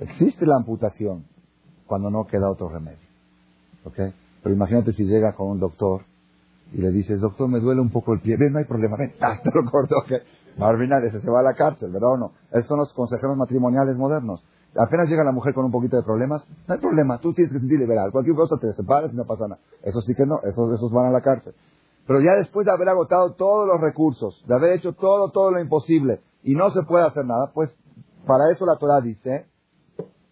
Existe 0.00 0.44
la 0.44 0.56
amputación 0.56 1.24
cuando 1.86 2.10
no 2.10 2.26
queda 2.26 2.50
otro 2.50 2.68
remedio. 2.68 2.98
¿Ok? 3.84 3.98
Pero 4.42 4.54
imagínate 4.54 4.92
si 4.92 5.04
llega 5.04 5.34
con 5.34 5.50
un 5.50 5.60
doctor 5.60 6.02
y 6.72 6.78
le 6.78 6.90
dices, 6.90 7.20
doctor, 7.20 7.48
me 7.48 7.60
duele 7.60 7.80
un 7.80 7.90
poco 7.90 8.12
el 8.12 8.20
pie. 8.20 8.36
Ven, 8.36 8.52
no 8.52 8.58
hay 8.58 8.64
problema, 8.64 8.96
ven, 8.96 9.12
te 9.44 9.50
lo 9.54 9.70
corto, 9.70 9.94
¿ok? 9.98 10.12
Marvin, 10.56 10.92
ese 11.04 11.20
se 11.20 11.30
va 11.30 11.40
a 11.40 11.42
la 11.42 11.54
cárcel, 11.54 11.90
¿verdad 11.90 12.12
o 12.12 12.16
no? 12.16 12.32
Esos 12.50 12.66
son 12.66 12.78
los 12.78 12.92
consejeros 12.92 13.36
matrimoniales 13.36 13.96
modernos. 13.96 14.44
Apenas 14.76 15.08
llega 15.08 15.24
la 15.24 15.32
mujer 15.32 15.52
con 15.52 15.66
un 15.66 15.70
poquito 15.70 15.96
de 15.96 16.02
problemas, 16.02 16.46
no 16.66 16.74
hay 16.74 16.80
problema, 16.80 17.18
tú 17.18 17.34
tienes 17.34 17.52
que 17.52 17.58
sentir 17.58 17.78
liberal. 17.78 18.10
Cualquier 18.10 18.36
cosa 18.36 18.56
te 18.58 18.72
separas 18.72 19.12
y 19.12 19.16
no 19.16 19.24
pasa 19.24 19.48
nada. 19.48 19.60
Eso 19.82 20.00
sí 20.00 20.14
que 20.14 20.24
no, 20.24 20.40
esos, 20.44 20.72
esos 20.72 20.90
van 20.90 21.06
a 21.06 21.10
la 21.10 21.20
cárcel. 21.20 21.54
Pero 22.06 22.20
ya 22.20 22.32
después 22.36 22.66
de 22.66 22.72
haber 22.72 22.88
agotado 22.88 23.34
todos 23.34 23.66
los 23.66 23.80
recursos, 23.80 24.42
de 24.46 24.54
haber 24.54 24.72
hecho 24.72 24.94
todo, 24.94 25.30
todo 25.30 25.50
lo 25.50 25.60
imposible, 25.60 26.20
y 26.42 26.54
no 26.54 26.70
se 26.70 26.82
puede 26.82 27.06
hacer 27.06 27.24
nada, 27.24 27.52
pues 27.54 27.70
para 28.26 28.50
eso 28.50 28.64
la 28.66 28.76
Torah 28.76 29.00
dice, 29.00 29.46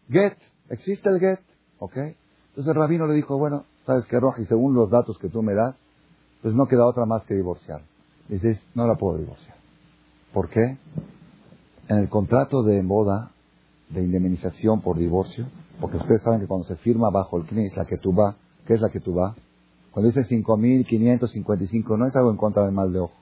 get, 0.09 0.37
existe 0.71 1.09
el 1.09 1.21
get, 1.21 1.41
¿ok? 1.79 1.97
Entonces 1.97 2.75
el 2.75 2.75
rabino 2.75 3.07
le 3.07 3.15
dijo, 3.15 3.39
bueno, 3.39 3.65
¿sabes 3.87 4.07
qué, 4.07 4.19
Roja? 4.19 4.41
Y 4.41 4.47
según 4.47 4.75
los 4.75 4.91
datos 4.91 5.19
que 5.19 5.29
tú 5.29 5.43
me 5.43 5.55
das, 5.55 5.77
pues 6.43 6.55
no 6.55 6.67
queda 6.67 6.87
otra 6.87 7.05
más 7.05 7.25
que 7.27 7.35
divorciar. 7.35 7.83
Dices, 8.29 8.65
no 8.75 8.87
la 8.87 8.95
puedo 8.95 9.19
divorciar. 9.19 9.60
¿Por 10.33 10.49
qué? 10.49 10.79
En 11.89 11.99
el 11.99 12.09
contrato 12.09 12.63
de 12.63 12.83
boda, 12.83 13.33
de 13.89 14.03
indemnización 14.03 14.81
por 14.81 14.97
divorcio, 14.97 15.47
porque 15.81 15.97
ustedes 15.97 16.23
saben 16.23 16.41
que 16.41 16.47
cuando 16.47 16.67
se 16.67 16.77
firma 16.77 17.11
bajo 17.11 17.37
el 17.39 17.47
CNI, 17.47 17.71
la 17.77 17.85
que 17.85 17.99
tú 17.99 18.15
va, 18.15 18.37
¿qué 18.67 18.75
es 18.75 18.81
la 18.81 18.91
que 18.91 19.01
tú 19.01 19.15
va? 19.15 19.35
Cuando 19.91 20.11
dice 20.13 20.23
5.555 20.23 21.99
no 21.99 22.07
es 22.07 22.15
algo 22.15 22.31
en 22.31 22.37
contra 22.37 22.65
del 22.65 22.73
mal 22.73 22.93
de 22.93 23.01
ojo. 23.01 23.15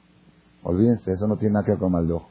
Olvídense, 0.63 1.13
eso 1.13 1.27
no 1.27 1.39
tiene 1.39 1.55
nada 1.55 1.65
que 1.65 1.71
ver 1.73 1.81
con 1.81 1.93
mal 1.93 2.07
de 2.07 2.13
ojo. 2.13 2.29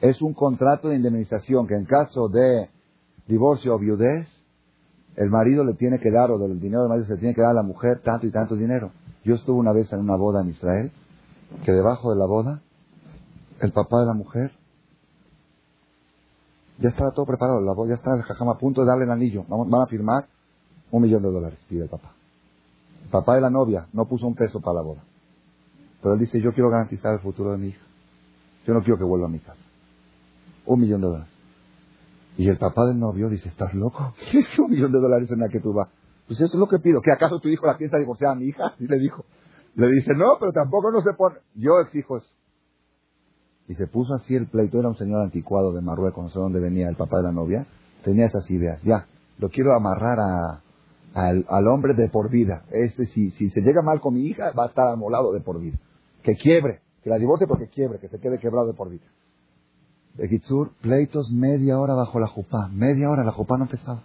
Es 0.00 0.22
un 0.22 0.32
contrato 0.32 0.88
de 0.88 0.96
indemnización 0.96 1.66
que 1.66 1.74
en 1.74 1.84
caso 1.84 2.28
de 2.28 2.68
divorcio 3.26 3.74
o 3.74 3.78
viudez, 3.78 4.28
el 5.16 5.28
marido 5.28 5.64
le 5.64 5.74
tiene 5.74 5.98
que 5.98 6.10
dar, 6.10 6.30
o 6.30 6.38
del 6.38 6.60
dinero 6.60 6.82
del 6.82 6.88
marido 6.88 7.06
se 7.06 7.14
le 7.14 7.20
tiene 7.20 7.34
que 7.34 7.42
dar 7.42 7.50
a 7.50 7.54
la 7.54 7.62
mujer 7.62 8.00
tanto 8.04 8.26
y 8.26 8.30
tanto 8.30 8.54
dinero. 8.54 8.92
Yo 9.24 9.34
estuve 9.34 9.58
una 9.58 9.72
vez 9.72 9.92
en 9.92 9.98
una 9.98 10.16
boda 10.16 10.42
en 10.42 10.50
Israel, 10.50 10.92
que 11.64 11.72
debajo 11.72 12.12
de 12.12 12.18
la 12.18 12.26
boda 12.26 12.62
el 13.60 13.72
papá 13.72 14.00
de 14.00 14.06
la 14.06 14.14
mujer 14.14 14.52
ya 16.78 16.88
estaba 16.88 17.10
todo 17.12 17.26
preparado, 17.26 17.60
la, 17.60 17.74
ya 17.86 17.94
está 17.94 18.14
el 18.16 18.22
jajama 18.22 18.52
a 18.52 18.58
punto 18.58 18.80
de 18.80 18.86
darle 18.86 19.04
el 19.04 19.10
anillo. 19.10 19.44
Van 19.48 19.82
a 19.82 19.86
firmar 19.86 20.26
un 20.90 21.02
millón 21.02 21.22
de 21.22 21.30
dólares, 21.30 21.62
pide 21.68 21.82
el 21.82 21.90
papá. 21.90 22.14
El 23.04 23.10
papá 23.10 23.34
de 23.34 23.42
la 23.42 23.50
novia 23.50 23.86
no 23.92 24.06
puso 24.06 24.26
un 24.26 24.34
peso 24.34 24.60
para 24.60 24.76
la 24.76 24.82
boda. 24.82 25.04
Pero 26.00 26.14
él 26.14 26.20
dice, 26.20 26.40
yo 26.40 26.52
quiero 26.52 26.70
garantizar 26.70 27.12
el 27.12 27.20
futuro 27.20 27.52
de 27.52 27.58
mi 27.58 27.68
hija. 27.68 27.84
Yo 28.66 28.72
no 28.72 28.80
quiero 28.80 28.96
que 28.96 29.04
vuelva 29.04 29.26
a 29.26 29.30
mi 29.30 29.40
casa. 29.40 29.60
Un 30.64 30.80
millón 30.80 31.02
de 31.02 31.06
dólares. 31.08 31.32
Y 32.38 32.48
el 32.48 32.56
papá 32.56 32.86
del 32.86 32.98
novio 32.98 33.28
dice, 33.28 33.50
¿estás 33.50 33.74
loco? 33.74 34.14
¿Qué 34.30 34.38
es 34.38 34.48
que 34.48 34.62
un 34.62 34.70
millón 34.70 34.92
de 34.92 35.00
dólares 35.00 35.30
en 35.30 35.40
la 35.40 35.48
que 35.50 35.60
tú 35.60 35.74
vas? 35.74 35.88
Pues 36.26 36.40
eso 36.40 36.54
es 36.54 36.58
lo 36.58 36.66
que 36.66 36.78
pido. 36.78 37.02
¿Que 37.02 37.12
acaso 37.12 37.40
tu 37.40 37.48
hijo 37.48 37.66
la 37.66 37.76
piensa 37.76 37.98
divorciar 37.98 38.32
a 38.32 38.34
mi 38.36 38.46
hija? 38.46 38.74
Y 38.78 38.86
le 38.86 38.98
dijo. 38.98 39.26
Le 39.74 39.88
dice, 39.88 40.14
no, 40.16 40.38
pero 40.38 40.52
tampoco 40.52 40.90
no 40.90 41.02
se 41.02 41.12
pone. 41.12 41.36
Yo 41.54 41.78
exijo 41.80 42.16
eso. 42.16 42.28
Y 43.70 43.76
se 43.76 43.86
puso 43.86 44.14
así 44.14 44.34
el 44.34 44.48
pleito. 44.48 44.80
Era 44.80 44.88
un 44.88 44.96
señor 44.96 45.22
anticuado 45.22 45.72
de 45.72 45.80
Marruecos, 45.80 46.24
no 46.24 46.30
sé 46.30 46.40
dónde 46.40 46.58
venía 46.58 46.88
el 46.88 46.96
papá 46.96 47.18
de 47.18 47.22
la 47.22 47.30
novia. 47.30 47.68
Tenía 48.02 48.26
esas 48.26 48.50
ideas. 48.50 48.82
Ya, 48.82 49.06
lo 49.38 49.48
quiero 49.48 49.76
amarrar 49.76 50.18
al, 51.14 51.68
hombre 51.68 51.94
de 51.94 52.08
por 52.08 52.30
vida. 52.30 52.64
Este, 52.72 53.06
si, 53.06 53.30
se 53.30 53.60
llega 53.60 53.80
mal 53.80 54.00
con 54.00 54.14
mi 54.14 54.22
hija, 54.26 54.50
va 54.58 54.64
a 54.64 54.66
estar 54.66 54.88
amolado 54.88 55.32
de 55.32 55.40
por 55.40 55.60
vida. 55.60 55.78
Que 56.24 56.34
quiebre, 56.34 56.80
que 57.04 57.10
la 57.10 57.18
divorcie 57.18 57.46
porque 57.46 57.68
quiebre, 57.68 58.00
que 58.00 58.08
se 58.08 58.18
quede 58.18 58.40
quebrado 58.40 58.66
de 58.66 58.74
por 58.74 58.90
vida. 58.90 59.06
De 60.14 60.26
Gitsur, 60.26 60.72
pleitos 60.80 61.30
media 61.30 61.78
hora 61.78 61.94
bajo 61.94 62.18
la 62.18 62.26
jupá. 62.26 62.66
Media 62.72 63.08
hora, 63.08 63.22
la 63.22 63.30
jupá 63.30 63.56
no 63.56 63.66
empezaba. 63.66 64.02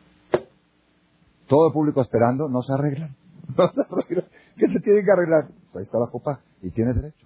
Todo 1.47 1.69
el 1.69 1.73
público 1.73 2.01
esperando, 2.01 2.47
no 2.49 2.61
se 2.61 2.71
arreglan. 2.71 3.15
No 3.57 3.67
se 3.67 3.81
arreglan. 3.81 4.25
¿Qué 4.57 4.67
se 4.67 4.79
tiene 4.79 5.03
que 5.03 5.11
arreglar? 5.11 5.47
Pues 5.71 5.77
ahí 5.77 5.83
está 5.85 5.97
la 5.97 6.05
jupá. 6.05 6.41
Y 6.61 6.69
tiene 6.69 6.93
derecho. 6.93 7.25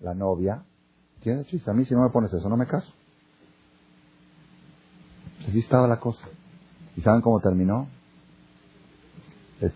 La 0.00 0.14
novia 0.14 0.64
A 1.32 1.72
mí 1.72 1.84
si 1.84 1.94
no 1.94 2.02
me 2.02 2.10
pones 2.10 2.32
eso, 2.32 2.48
no 2.48 2.56
me 2.56 2.66
caso. 2.66 2.92
Pues 5.36 5.48
así 5.48 5.58
estaba 5.58 5.86
la 5.88 5.98
cosa. 5.98 6.26
¿Y 6.96 7.00
saben 7.00 7.20
cómo 7.20 7.40
terminó? 7.40 7.88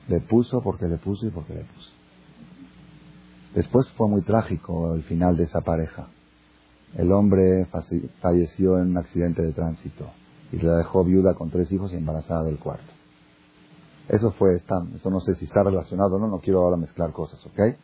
Le, 0.09 0.21
puso 0.21 0.61
porque 0.63 0.87
le 0.87 0.99
puso 0.99 1.27
y 1.27 1.31
porque 1.31 1.55
le 1.55 1.65
puso. 1.65 1.91
Después 3.55 3.91
fue 3.93 4.09
muy 4.09 4.23
trágico 4.23 4.95
el 4.95 5.03
final 5.03 5.37
de 5.37 5.45
esa 5.45 5.61
pareja. 5.63 6.07
El 6.97 7.13
hombre 7.13 7.67
falleció 8.21 8.79
en 8.79 8.91
un 8.91 8.99
accidente 8.99 9.43
de 9.43 9.53
tránsito 9.53 10.11
y 10.53 10.59
la 10.59 10.77
dejó 10.77 11.05
viuda 11.05 11.35
con 11.35 11.51
tres 11.51 11.71
hijos 11.73 11.93
y 11.93 11.97
embarazada 11.97 12.45
del 12.45 12.59
cuarto. 12.59 12.93
Eso 14.09 14.33
fue, 14.33 14.57
está, 14.57 14.83
eso 14.95 15.09
no 15.09 15.21
sé 15.21 15.35
si 15.37 15.45
está 15.45 15.63
relacionado 15.63 16.17
o 16.17 16.19
no, 16.19 16.27
no 16.27 16.41
quiero 16.41 16.63
ahora 16.63 16.77
mezclar 16.77 17.13
cosas, 17.13 17.45
¿ok? 17.47 17.77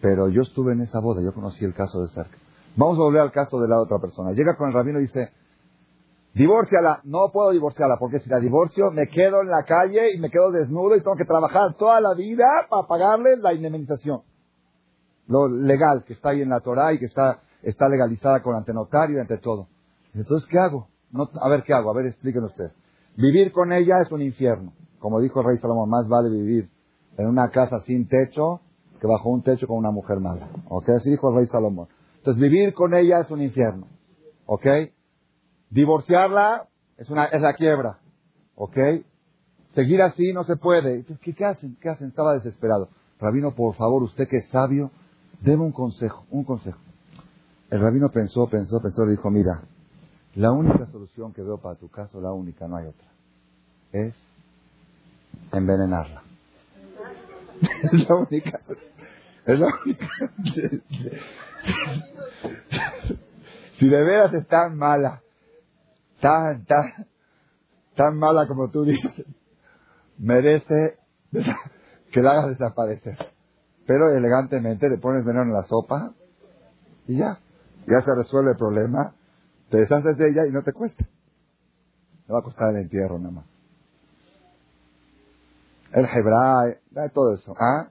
Pero 0.00 0.28
yo 0.28 0.42
estuve 0.42 0.74
en 0.74 0.82
esa 0.82 1.00
boda, 1.00 1.22
yo 1.22 1.32
conocí 1.32 1.64
el 1.64 1.72
caso 1.72 2.02
de 2.02 2.08
cerca. 2.08 2.36
Vamos 2.76 2.98
a 2.98 3.02
volver 3.02 3.22
al 3.22 3.32
caso 3.32 3.58
de 3.58 3.68
la 3.68 3.80
otra 3.80 3.98
persona. 3.98 4.32
Llega 4.32 4.56
con 4.56 4.68
el 4.68 4.74
rabino 4.74 4.98
y 4.98 5.02
dice, 5.02 5.32
divórciala. 6.34 7.00
No 7.04 7.30
puedo 7.32 7.50
divorciarla 7.50 7.96
porque 7.98 8.20
si 8.20 8.28
la 8.28 8.38
divorcio 8.38 8.90
me 8.90 9.08
quedo 9.08 9.40
en 9.40 9.48
la 9.48 9.64
calle 9.64 10.12
y 10.14 10.20
me 10.20 10.30
quedo 10.30 10.50
desnudo 10.50 10.94
y 10.94 11.00
tengo 11.00 11.16
que 11.16 11.24
trabajar 11.24 11.74
toda 11.78 12.00
la 12.00 12.14
vida 12.14 12.46
para 12.68 12.86
pagarle 12.86 13.38
la 13.38 13.54
indemnización. 13.54 14.20
Lo 15.26 15.48
legal 15.48 16.04
que 16.04 16.12
está 16.12 16.30
ahí 16.30 16.42
en 16.42 16.50
la 16.50 16.60
Torah 16.60 16.92
y 16.92 16.98
que 16.98 17.06
está, 17.06 17.40
legalizada 17.88 18.42
con 18.42 18.54
ante 18.54 18.74
notario 18.74 19.16
y 19.16 19.20
ante 19.20 19.38
todo. 19.38 19.68
Entonces, 20.12 20.48
¿qué 20.48 20.58
hago? 20.58 20.88
No, 21.10 21.28
a 21.40 21.48
ver, 21.48 21.62
¿qué 21.62 21.72
hago? 21.72 21.90
A 21.90 21.94
ver, 21.94 22.06
explíquenme 22.06 22.46
ustedes. 22.46 22.72
Vivir 23.16 23.52
con 23.52 23.72
ella 23.72 24.02
es 24.02 24.12
un 24.12 24.20
infierno. 24.20 24.74
Como 24.98 25.20
dijo 25.20 25.40
el 25.40 25.46
rey 25.46 25.56
Salomón, 25.58 25.88
más 25.88 26.06
vale 26.08 26.28
vivir 26.28 26.68
en 27.16 27.26
una 27.26 27.50
casa 27.50 27.80
sin 27.80 28.06
techo 28.06 28.60
que 29.00 29.06
bajo 29.06 29.30
un 29.30 29.42
techo 29.42 29.66
con 29.66 29.78
una 29.78 29.90
mujer 29.90 30.20
mala. 30.20 30.48
¿Ok? 30.68 30.90
Así 30.90 31.10
dijo 31.10 31.30
el 31.30 31.36
rey 31.36 31.46
Salomón. 31.46 31.88
Entonces 32.26 32.42
vivir 32.42 32.74
con 32.74 32.92
ella 32.92 33.20
es 33.20 33.30
un 33.30 33.40
infierno. 33.40 33.86
¿Ok? 34.46 34.66
Divorciarla 35.70 36.66
es, 36.96 37.08
una, 37.08 37.26
es 37.26 37.40
la 37.40 37.54
quiebra. 37.54 38.00
¿Ok? 38.56 38.76
Seguir 39.76 40.02
así 40.02 40.32
no 40.32 40.42
se 40.42 40.56
puede. 40.56 40.96
Entonces, 40.96 41.36
¿qué, 41.36 41.44
hacen? 41.44 41.76
¿Qué 41.80 41.88
hacen? 41.88 42.08
Estaba 42.08 42.34
desesperado. 42.34 42.88
Rabino, 43.20 43.54
por 43.54 43.76
favor, 43.76 44.02
usted 44.02 44.26
que 44.26 44.38
es 44.38 44.48
sabio, 44.48 44.90
deme 45.40 45.62
un 45.62 45.70
consejo, 45.70 46.26
un 46.32 46.42
consejo. 46.42 46.80
El 47.70 47.80
rabino 47.80 48.08
pensó, 48.08 48.48
pensó, 48.48 48.80
pensó 48.82 49.04
y 49.06 49.10
dijo, 49.10 49.30
mira, 49.30 49.62
la 50.34 50.50
única 50.50 50.84
solución 50.86 51.32
que 51.32 51.42
veo 51.42 51.58
para 51.58 51.76
tu 51.76 51.88
caso, 51.88 52.20
la 52.20 52.32
única, 52.32 52.66
no 52.66 52.76
hay 52.76 52.86
otra, 52.86 53.06
es 53.92 54.16
envenenarla. 55.52 56.24
es 57.92 58.08
la 58.08 58.16
única. 58.16 58.60
Es 59.46 59.58
la 59.60 59.68
si 63.78 63.88
de 63.88 64.02
veras 64.02 64.34
es 64.34 64.46
tan 64.48 64.76
mala, 64.76 65.22
tan, 66.20 66.64
tan, 66.64 67.06
tan 67.94 68.16
mala 68.16 68.46
como 68.48 68.70
tú 68.70 68.84
dices, 68.84 69.24
merece 70.18 70.98
que 72.12 72.20
la 72.22 72.32
hagas 72.32 72.48
desaparecer. 72.48 73.16
Pero 73.86 74.10
elegantemente 74.10 74.88
le 74.88 74.98
pones 74.98 75.24
veneno 75.24 75.44
en 75.44 75.52
la 75.52 75.62
sopa 75.62 76.12
y 77.06 77.18
ya, 77.18 77.38
ya 77.86 78.00
se 78.00 78.14
resuelve 78.16 78.52
el 78.52 78.56
problema, 78.56 79.14
te 79.70 79.78
deshaces 79.78 80.16
de 80.16 80.30
ella 80.30 80.46
y 80.48 80.52
no 80.52 80.62
te 80.62 80.72
cuesta. 80.72 81.06
No 82.26 82.34
va 82.34 82.40
a 82.40 82.44
costar 82.44 82.70
el 82.70 82.82
entierro 82.82 83.18
nada 83.18 83.30
más. 83.30 83.46
el 85.92 86.04
hebreo, 86.04 87.10
todo 87.14 87.34
eso. 87.34 87.54
¿Ah? 87.60 87.90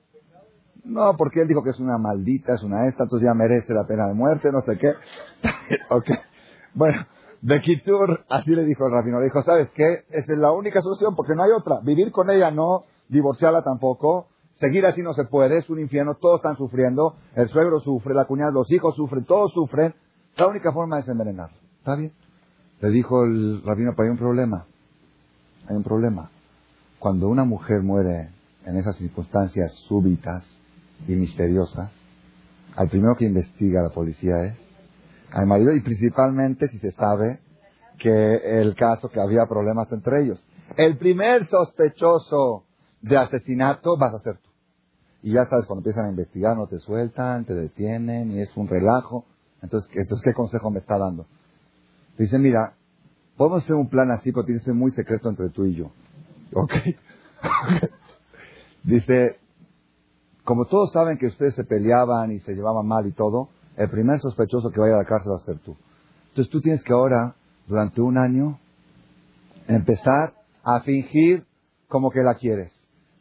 No, 0.85 1.17
porque 1.17 1.41
él 1.41 1.47
dijo 1.47 1.63
que 1.63 1.71
es 1.71 1.79
una 1.79 1.97
maldita, 1.97 2.53
es 2.53 2.63
una 2.63 2.87
esta, 2.87 3.03
entonces 3.03 3.27
ya 3.27 3.33
merece 3.33 3.73
la 3.73 3.87
pena 3.87 4.07
de 4.07 4.13
muerte, 4.13 4.51
no 4.51 4.61
sé 4.61 4.77
qué. 4.77 4.93
ok. 5.89 6.05
Bueno, 6.75 7.05
de 7.41 7.61
Kitur, 7.61 8.23
así 8.29 8.51
le 8.51 8.63
dijo 8.63 8.85
el 8.85 8.91
rabino. 8.91 9.19
Le 9.19 9.25
dijo, 9.25 9.41
¿sabes 9.41 9.69
qué? 9.75 10.05
Esa 10.09 10.33
es 10.33 10.37
la 10.37 10.51
única 10.51 10.81
solución 10.81 11.15
porque 11.15 11.33
no 11.33 11.43
hay 11.43 11.51
otra. 11.51 11.79
Vivir 11.81 12.11
con 12.11 12.29
ella 12.29 12.51
no, 12.51 12.83
divorciarla 13.09 13.63
tampoco. 13.63 14.27
Seguir 14.59 14.85
así 14.85 15.01
no 15.01 15.13
se 15.13 15.25
puede, 15.25 15.57
es 15.57 15.69
un 15.69 15.79
infierno, 15.79 16.15
todos 16.15 16.37
están 16.37 16.55
sufriendo. 16.55 17.15
El 17.35 17.49
suegro 17.49 17.79
sufre, 17.79 18.13
la 18.13 18.25
cuñada, 18.25 18.51
los 18.51 18.71
hijos 18.71 18.95
sufren, 18.95 19.25
todos 19.25 19.51
sufren. 19.53 19.95
La 20.37 20.47
única 20.47 20.71
forma 20.71 20.99
es 20.99 21.07
envenenarlo. 21.07 21.57
¿Está 21.79 21.95
bien? 21.95 22.13
Le 22.79 22.89
dijo 22.89 23.23
el 23.23 23.63
rabino, 23.63 23.91
pero 23.95 24.05
hay 24.05 24.11
un 24.11 24.17
problema. 24.17 24.65
Hay 25.67 25.75
un 25.75 25.83
problema. 25.83 26.29
Cuando 26.99 27.27
una 27.27 27.43
mujer 27.43 27.81
muere 27.81 28.29
en 28.65 28.77
esas 28.77 28.95
circunstancias 28.97 29.73
súbitas 29.87 30.54
y 31.07 31.15
misteriosas, 31.15 31.91
al 32.75 32.89
primero 32.89 33.15
que 33.15 33.25
investiga 33.25 33.81
la 33.81 33.89
policía 33.89 34.45
es 34.45 34.65
al 35.31 35.47
marido 35.47 35.73
y 35.73 35.81
principalmente 35.81 36.67
si 36.69 36.79
se 36.79 36.91
sabe 36.91 37.39
que 37.99 38.59
el 38.61 38.75
caso 38.75 39.09
que 39.09 39.19
había 39.19 39.45
problemas 39.47 39.91
entre 39.91 40.23
ellos. 40.23 40.41
El 40.77 40.97
primer 40.97 41.47
sospechoso 41.47 42.63
de 43.01 43.17
asesinato 43.17 43.97
vas 43.97 44.13
a 44.13 44.19
ser 44.19 44.37
tú. 44.37 44.49
Y 45.23 45.31
ya 45.31 45.45
sabes, 45.45 45.65
cuando 45.65 45.81
empiezan 45.81 46.05
a 46.05 46.09
investigar 46.09 46.55
no 46.55 46.67
te 46.67 46.79
sueltan, 46.79 47.45
te 47.45 47.53
detienen 47.53 48.31
y 48.31 48.41
es 48.41 48.55
un 48.55 48.67
relajo. 48.67 49.25
Entonces, 49.61 49.89
entonces 49.95 50.21
¿qué 50.23 50.33
consejo 50.33 50.69
me 50.69 50.79
está 50.79 50.97
dando? 50.97 51.25
Dice, 52.17 52.37
mira, 52.37 52.73
podemos 53.35 53.63
hacer 53.63 53.75
un 53.75 53.89
plan 53.89 54.11
así, 54.11 54.31
pero 54.31 54.45
tiene 54.45 54.59
que 54.59 54.65
ser 54.65 54.73
muy 54.73 54.91
secreto 54.91 55.29
entre 55.29 55.49
tú 55.49 55.65
y 55.65 55.75
yo. 55.75 55.91
¿Ok? 56.53 56.71
Dice, 58.83 59.39
como 60.45 60.65
todos 60.65 60.91
saben 60.93 61.17
que 61.17 61.25
ustedes 61.25 61.55
se 61.55 61.63
peleaban 61.63 62.31
y 62.31 62.39
se 62.39 62.53
llevaban 62.53 62.85
mal 62.87 63.05
y 63.07 63.11
todo, 63.11 63.49
el 63.77 63.89
primer 63.89 64.19
sospechoso 64.19 64.69
que 64.69 64.79
vaya 64.79 64.93
a 64.93 64.99
la 64.99 65.05
cárcel 65.05 65.31
va 65.31 65.37
a 65.37 65.45
ser 65.45 65.59
tú. 65.59 65.75
Entonces 66.29 66.51
tú 66.51 66.61
tienes 66.61 66.83
que 66.83 66.93
ahora, 66.93 67.35
durante 67.67 67.99
un 67.99 68.17
año, 68.17 68.59
empezar 69.67 70.33
a 70.63 70.81
fingir 70.81 71.45
como 71.87 72.11
que 72.11 72.21
la 72.21 72.35
quieres. 72.35 72.71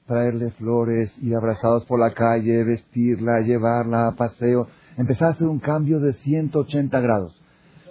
Traerle 0.06 0.50
flores, 0.52 1.16
ir 1.22 1.34
abrazados 1.34 1.84
por 1.86 1.98
la 1.98 2.12
calle, 2.12 2.62
vestirla, 2.62 3.40
llevarla 3.40 4.08
a 4.08 4.16
paseo. 4.16 4.66
Empezar 4.98 5.28
a 5.28 5.30
hacer 5.32 5.48
un 5.48 5.60
cambio 5.60 6.00
de 6.00 6.12
180 6.12 7.00
grados. 7.00 7.40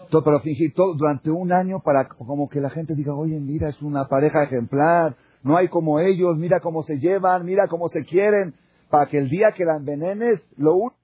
Todo, 0.10 0.24
pero 0.24 0.42
fingir 0.42 0.74
todo 0.76 0.94
durante 0.94 1.32
un 1.32 1.52
año 1.52 1.80
para 1.84 2.08
como 2.08 2.48
que 2.50 2.62
la 2.62 2.70
gente 2.70 2.94
diga, 2.94 3.16
oye, 3.16 3.40
mira, 3.40 3.70
es 3.70 3.82
una 3.82 4.08
pareja 4.08 4.44
ejemplar, 4.44 5.16
no 5.42 5.58
hay 5.58 5.70
como 5.70 6.00
ellos, 6.00 6.38
mira 6.38 6.60
cómo 6.60 6.84
se 6.84 7.00
llevan, 7.00 7.46
mira 7.46 7.68
cómo 7.68 7.90
se 7.90 8.06
quieren, 8.06 8.54
para 8.94 9.10
que 9.10 9.18
el 9.18 9.28
día 9.28 9.48
que 9.58 9.66
la 9.66 9.78
envenenes, 9.78 10.40
lo 10.56 10.76
único 10.76 10.98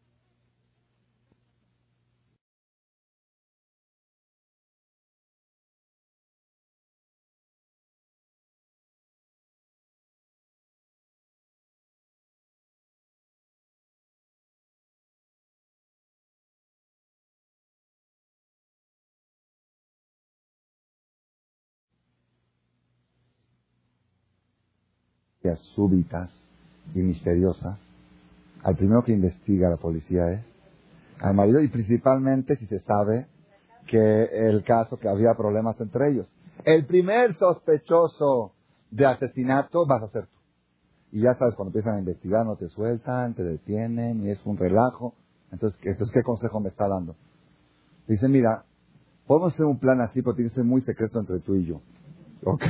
súbitas 25.75 26.38
y 26.93 27.01
misteriosas, 27.01 27.79
al 28.63 28.75
primero 28.75 29.03
que 29.03 29.13
investiga 29.13 29.69
la 29.69 29.77
policía 29.77 30.31
es 30.31 30.49
al 31.19 31.35
marido 31.35 31.61
y 31.61 31.67
principalmente 31.67 32.55
si 32.55 32.65
se 32.67 32.79
sabe 32.79 33.27
que 33.87 34.23
el 34.49 34.63
caso 34.63 34.97
que 34.97 35.09
había 35.09 35.33
problemas 35.35 35.79
entre 35.81 36.11
ellos. 36.11 36.31
El 36.63 36.85
primer 36.85 37.35
sospechoso 37.35 38.53
de 38.91 39.05
asesinato 39.05 39.85
vas 39.85 40.03
a 40.03 40.09
ser 40.09 40.27
tú. 40.27 40.39
Y 41.11 41.21
ya 41.21 41.33
sabes, 41.33 41.55
cuando 41.55 41.69
empiezan 41.69 41.95
a 41.95 41.99
investigar 41.99 42.45
no 42.45 42.55
te 42.55 42.69
sueltan, 42.69 43.33
te 43.33 43.43
detienen 43.43 44.23
y 44.23 44.29
es 44.29 44.39
un 44.45 44.57
relajo. 44.57 45.15
Entonces, 45.51 45.79
entonces 45.83 46.13
¿qué 46.13 46.21
consejo 46.21 46.59
me 46.59 46.69
está 46.69 46.87
dando? 46.87 47.15
Dice, 48.07 48.27
mira, 48.27 48.65
podemos 49.25 49.53
hacer 49.53 49.65
un 49.65 49.79
plan 49.79 50.01
así, 50.01 50.21
pero 50.21 50.35
tiene 50.35 50.49
que 50.49 50.55
ser 50.55 50.65
muy 50.65 50.81
secreto 50.81 51.19
entre 51.19 51.39
tú 51.39 51.55
y 51.55 51.65
yo. 51.65 51.81
¿Ok? 52.43 52.63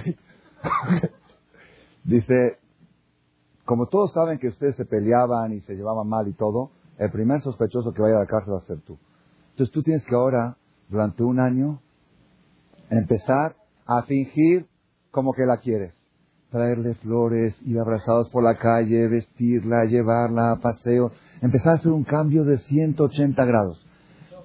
Dice, 2.05 2.59
como 3.69 3.85
todos 3.85 4.11
saben 4.13 4.39
que 4.39 4.47
ustedes 4.47 4.75
se 4.77 4.85
peleaban 4.85 5.53
y 5.53 5.61
se 5.61 5.75
llevaban 5.75 6.07
mal 6.07 6.27
y 6.27 6.33
todo, 6.33 6.71
el 6.97 7.11
primer 7.11 7.39
sospechoso 7.41 7.93
que 7.93 8.01
vaya 8.01 8.15
a 8.15 8.21
la 8.21 8.25
cárcel 8.25 8.53
va 8.53 8.57
a 8.57 8.65
ser 8.65 8.79
tú. 8.81 8.97
Entonces 9.51 9.71
tú 9.71 9.83
tienes 9.83 10.03
que 10.05 10.15
ahora, 10.15 10.57
durante 10.87 11.21
un 11.21 11.39
año, 11.39 11.79
empezar 12.89 13.57
a 13.85 14.01
fingir 14.07 14.65
como 15.11 15.33
que 15.33 15.45
la 15.45 15.57
quieres. 15.57 15.93
Traerle 16.49 16.95
flores, 16.95 17.55
ir 17.61 17.79
abrazados 17.79 18.27
por 18.31 18.43
la 18.43 18.57
calle, 18.57 19.07
vestirla, 19.07 19.85
llevarla 19.85 20.53
a 20.53 20.55
paseo. 20.55 21.11
Empezar 21.39 21.73
a 21.73 21.75
hacer 21.75 21.91
un 21.91 22.05
cambio 22.05 22.45
de 22.45 22.57
180 22.57 23.45
grados. 23.45 23.85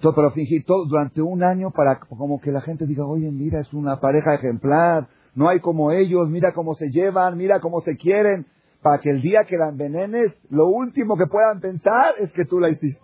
Todo, 0.02 0.14
pero 0.14 0.32
fingir 0.32 0.66
todo 0.66 0.84
durante 0.84 1.22
un 1.22 1.42
año 1.42 1.70
para 1.70 1.98
como 1.98 2.42
que 2.42 2.52
la 2.52 2.60
gente 2.60 2.84
diga, 2.84 3.06
oye, 3.06 3.30
mira, 3.30 3.60
es 3.60 3.72
una 3.72 4.00
pareja 4.00 4.34
ejemplar, 4.34 5.08
no 5.34 5.48
hay 5.48 5.60
como 5.60 5.92
ellos, 5.92 6.28
mira 6.28 6.52
cómo 6.52 6.74
se 6.74 6.90
llevan, 6.90 7.38
mira 7.38 7.60
cómo 7.60 7.80
se 7.80 7.96
quieren 7.96 8.44
para 8.84 9.00
que 9.00 9.08
el 9.08 9.22
día 9.22 9.44
que 9.44 9.56
la 9.56 9.70
envenenes, 9.70 10.36
lo 10.50 10.66
último 10.66 11.16
que 11.16 11.24
puedan 11.26 11.58
pensar 11.58 12.16
es 12.20 12.30
que 12.32 12.44
tú 12.44 12.60
la 12.60 12.68
hiciste. 12.68 13.00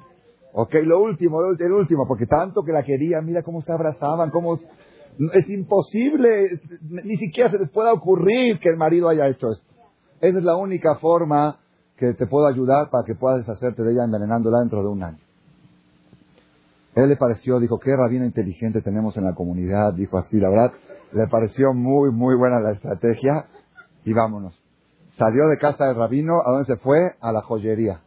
Ok, 0.53 0.75
lo 0.85 1.01
último, 1.01 1.41
el 1.59 1.73
último, 1.73 2.07
porque 2.07 2.27
tanto 2.27 2.63
que 2.63 2.71
la 2.71 2.83
querían, 2.83 3.25
mira 3.25 3.43
cómo 3.43 3.63
se 3.63 3.73
abrazaban, 3.73 4.31
cómo... 4.31 4.59
Es 5.33 5.49
imposible, 5.49 6.49
ni 6.83 7.17
siquiera 7.17 7.49
se 7.49 7.59
les 7.59 7.71
pueda 7.71 7.95
ocurrir 7.95 8.59
que 8.59 8.69
el 8.69 8.77
marido 8.77 9.09
haya 9.09 9.27
hecho 9.27 9.53
esto. 9.53 9.65
Esa 10.21 10.39
es 10.39 10.45
la 10.45 10.55
única 10.55 10.97
forma 10.97 11.57
que 11.97 12.13
te 12.13 12.27
puedo 12.27 12.47
ayudar 12.47 12.91
para 12.91 13.07
que 13.07 13.15
puedas 13.15 13.39
deshacerte 13.39 13.83
de 13.83 13.93
ella 13.93 14.05
envenenándola 14.05 14.59
dentro 14.59 14.83
de 14.83 14.89
un 14.89 15.03
año. 15.03 15.19
Él 16.95 17.09
le 17.09 17.17
pareció, 17.17 17.59
dijo, 17.59 17.79
qué 17.79 17.97
rabina 17.97 18.27
inteligente 18.27 18.83
tenemos 18.83 19.17
en 19.17 19.25
la 19.25 19.35
comunidad, 19.35 19.95
dijo 19.95 20.19
así, 20.19 20.39
la 20.39 20.51
verdad, 20.51 20.73
le 21.13 21.27
pareció 21.29 21.73
muy, 21.73 22.11
muy 22.11 22.37
buena 22.37 22.61
la 22.61 22.73
estrategia 22.73 23.47
y 24.05 24.13
vámonos. 24.13 24.60
Salió 25.21 25.49
de 25.49 25.59
casa 25.59 25.85
del 25.85 25.97
rabino, 25.97 26.41
¿a 26.43 26.51
dónde 26.51 26.65
se 26.65 26.77
fue? 26.77 26.97
A 27.21 27.31
la 27.31 27.43
joyería, 27.43 28.01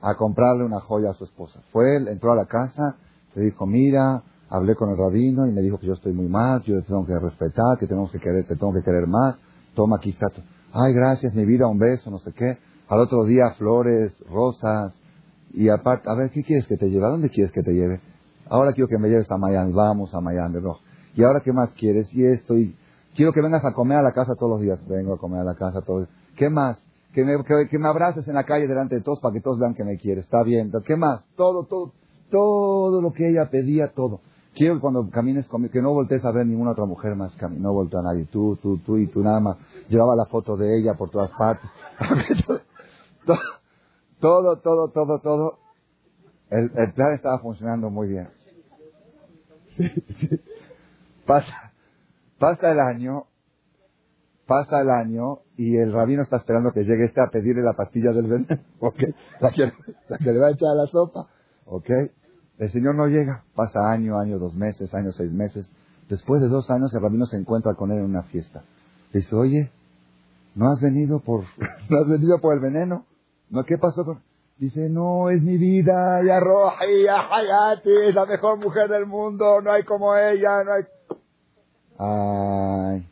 a 0.00 0.14
comprarle 0.14 0.64
una 0.64 0.80
joya 0.80 1.10
a 1.10 1.12
su 1.12 1.24
esposa. 1.24 1.60
Fue, 1.70 1.96
entró 1.96 2.32
a 2.32 2.34
la 2.34 2.46
casa, 2.46 2.96
le 3.34 3.42
dijo, 3.42 3.66
mira, 3.66 4.22
hablé 4.48 4.74
con 4.74 4.88
el 4.88 4.96
rabino 4.96 5.46
y 5.46 5.52
me 5.52 5.60
dijo 5.60 5.78
que 5.78 5.86
yo 5.86 5.92
estoy 5.92 6.14
muy 6.14 6.28
mal, 6.28 6.62
yo 6.62 6.80
te 6.80 6.86
tengo 6.88 7.04
que 7.04 7.18
respetar, 7.18 7.76
que 7.78 7.86
tenemos 7.86 8.10
que 8.10 8.18
querer, 8.18 8.46
te 8.46 8.56
tengo 8.56 8.72
que 8.72 8.82
querer 8.82 9.06
más. 9.06 9.38
Toma, 9.74 9.96
aquí 9.96 10.16
está. 10.18 10.28
Ay, 10.72 10.94
gracias, 10.94 11.34
mi 11.34 11.44
vida, 11.44 11.66
un 11.66 11.78
beso, 11.78 12.10
no 12.10 12.20
sé 12.20 12.32
qué. 12.32 12.56
Al 12.88 13.00
otro 13.00 13.24
día, 13.24 13.50
flores, 13.58 14.18
rosas. 14.30 14.98
Y 15.52 15.68
aparte, 15.68 16.08
a 16.08 16.14
ver, 16.14 16.30
¿qué 16.30 16.42
quieres 16.42 16.66
que 16.66 16.78
te 16.78 16.88
lleve? 16.88 17.04
¿A 17.04 17.10
dónde 17.10 17.28
quieres 17.28 17.52
que 17.52 17.62
te 17.62 17.74
lleve? 17.74 18.00
Ahora 18.48 18.72
quiero 18.72 18.88
que 18.88 18.96
me 18.96 19.10
lleves 19.10 19.30
a 19.30 19.36
Miami, 19.36 19.74
vamos 19.74 20.14
a 20.14 20.22
Miami, 20.22 20.58
no. 20.62 20.78
¿Y 21.14 21.22
ahora 21.22 21.42
qué 21.44 21.52
más 21.52 21.74
quieres? 21.74 22.10
Y 22.14 22.24
esto, 22.24 22.56
y 22.56 22.74
quiero 23.14 23.34
que 23.34 23.42
vengas 23.42 23.62
a 23.62 23.74
comer 23.74 23.98
a 23.98 24.02
la 24.02 24.12
casa 24.12 24.34
todos 24.36 24.52
los 24.52 24.62
días. 24.62 24.78
Vengo 24.88 25.12
a 25.12 25.18
comer 25.18 25.40
a 25.40 25.44
la 25.44 25.54
casa 25.54 25.82
todos 25.82 26.00
los 26.00 26.08
días. 26.08 26.19
¿Qué 26.40 26.48
más? 26.48 26.82
Que 27.12 27.22
me, 27.22 27.44
que, 27.44 27.78
me 27.78 27.86
abraces 27.86 28.26
en 28.26 28.34
la 28.34 28.44
calle 28.44 28.66
delante 28.66 28.94
de 28.94 29.02
todos 29.02 29.20
para 29.20 29.34
que 29.34 29.42
todos 29.42 29.58
vean 29.58 29.74
que 29.74 29.84
me 29.84 29.98
quieres. 29.98 30.24
Está 30.24 30.42
bien. 30.42 30.72
¿Qué 30.86 30.96
más? 30.96 31.22
Todo, 31.36 31.66
todo, 31.66 31.92
todo 32.30 33.02
lo 33.02 33.12
que 33.12 33.28
ella 33.28 33.50
pedía, 33.50 33.92
todo. 33.92 34.22
Quiero 34.54 34.80
cuando 34.80 35.10
camines 35.10 35.46
conmigo, 35.48 35.70
que 35.70 35.82
no 35.82 35.92
voltees 35.92 36.24
a 36.24 36.32
ver 36.32 36.46
ninguna 36.46 36.70
otra 36.70 36.86
mujer 36.86 37.14
más 37.14 37.36
que. 37.36 37.46
No 37.46 37.74
volteo 37.74 38.00
a 38.00 38.04
nadie. 38.04 38.24
Tú, 38.24 38.56
tú, 38.62 38.78
tú 38.78 38.96
y 38.96 39.06
tú 39.08 39.20
nada 39.22 39.38
más. 39.38 39.58
Llevaba 39.90 40.16
la 40.16 40.24
foto 40.24 40.56
de 40.56 40.78
ella 40.78 40.94
por 40.94 41.10
todas 41.10 41.30
partes. 41.32 41.68
todo, 44.18 44.56
todo, 44.60 44.88
todo, 44.88 45.20
todo. 45.20 45.58
El, 46.48 46.70
plan 46.94 47.12
estaba 47.12 47.38
funcionando 47.40 47.90
muy 47.90 48.08
bien. 48.08 48.30
Pasa, 51.26 51.72
pasa 52.38 52.72
el 52.72 52.80
año 52.80 53.26
pasa 54.50 54.80
el 54.80 54.90
año 54.90 55.42
y 55.60 55.76
el 55.76 55.92
rabino 55.92 56.22
está 56.22 56.38
esperando 56.38 56.72
que 56.72 56.84
llegue 56.84 57.04
este 57.04 57.20
a 57.20 57.26
pedirle 57.26 57.60
la 57.60 57.74
pastilla 57.74 58.12
del 58.12 58.26
veneno, 58.28 58.62
¿ok? 58.80 58.96
La 59.40 59.50
que, 59.50 59.70
la 60.08 60.16
que 60.16 60.32
le 60.32 60.38
va 60.38 60.46
a 60.46 60.52
echar 60.52 60.70
a 60.70 60.74
la 60.74 60.86
sopa, 60.86 61.28
¿ok? 61.66 61.90
El 62.56 62.70
señor 62.70 62.94
no 62.94 63.06
llega, 63.08 63.44
pasa 63.54 63.92
año, 63.92 64.18
año, 64.18 64.38
dos 64.38 64.54
meses, 64.54 64.94
año, 64.94 65.12
seis 65.12 65.30
meses. 65.30 65.70
Después 66.08 66.40
de 66.40 66.48
dos 66.48 66.70
años 66.70 66.94
el 66.94 67.02
rabino 67.02 67.26
se 67.26 67.36
encuentra 67.36 67.74
con 67.74 67.92
él 67.92 67.98
en 67.98 68.04
una 68.04 68.22
fiesta. 68.22 68.64
dice, 69.12 69.36
oye, 69.36 69.70
¿no 70.54 70.72
has 70.72 70.80
venido 70.80 71.20
por, 71.20 71.40
no 71.90 71.98
has 71.98 72.08
venido 72.08 72.40
por 72.40 72.54
el 72.54 72.60
veneno? 72.60 73.04
¿No? 73.50 73.62
¿Qué 73.64 73.76
pasó 73.76 74.06
con...? 74.06 74.22
Dice, 74.56 74.88
no, 74.88 75.28
es 75.28 75.42
mi 75.42 75.58
vida, 75.58 76.22
ya 76.22 76.40
Roji, 76.40 77.04
ya 77.04 77.34
Hayati, 77.34 78.08
es 78.08 78.14
la 78.14 78.24
mejor 78.24 78.58
mujer 78.64 78.88
del 78.88 79.04
mundo, 79.04 79.60
no 79.62 79.72
hay 79.72 79.82
como 79.84 80.16
ella, 80.16 80.64
no 80.64 80.72
hay... 80.72 80.84
Ay, 81.98 83.10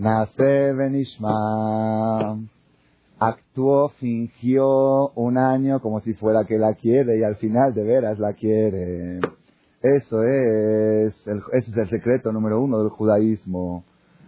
Nace 0.00 0.72
Benishma. 0.72 2.38
actuó, 3.18 3.90
fingió 4.00 5.10
un 5.10 5.36
año 5.36 5.80
como 5.80 6.00
si 6.00 6.14
fuera 6.14 6.46
que 6.46 6.56
la 6.56 6.72
quiere 6.72 7.18
y 7.18 7.22
al 7.22 7.36
final 7.36 7.74
de 7.74 7.84
veras 7.84 8.18
la 8.18 8.32
quiere. 8.32 9.20
Eso 9.82 10.22
es, 10.22 11.26
el, 11.26 11.42
ese 11.52 11.70
es 11.70 11.76
el 11.76 11.90
secreto 11.90 12.32
número 12.32 12.62
uno 12.62 12.78
del 12.78 12.88
judaísmo. 12.88 13.84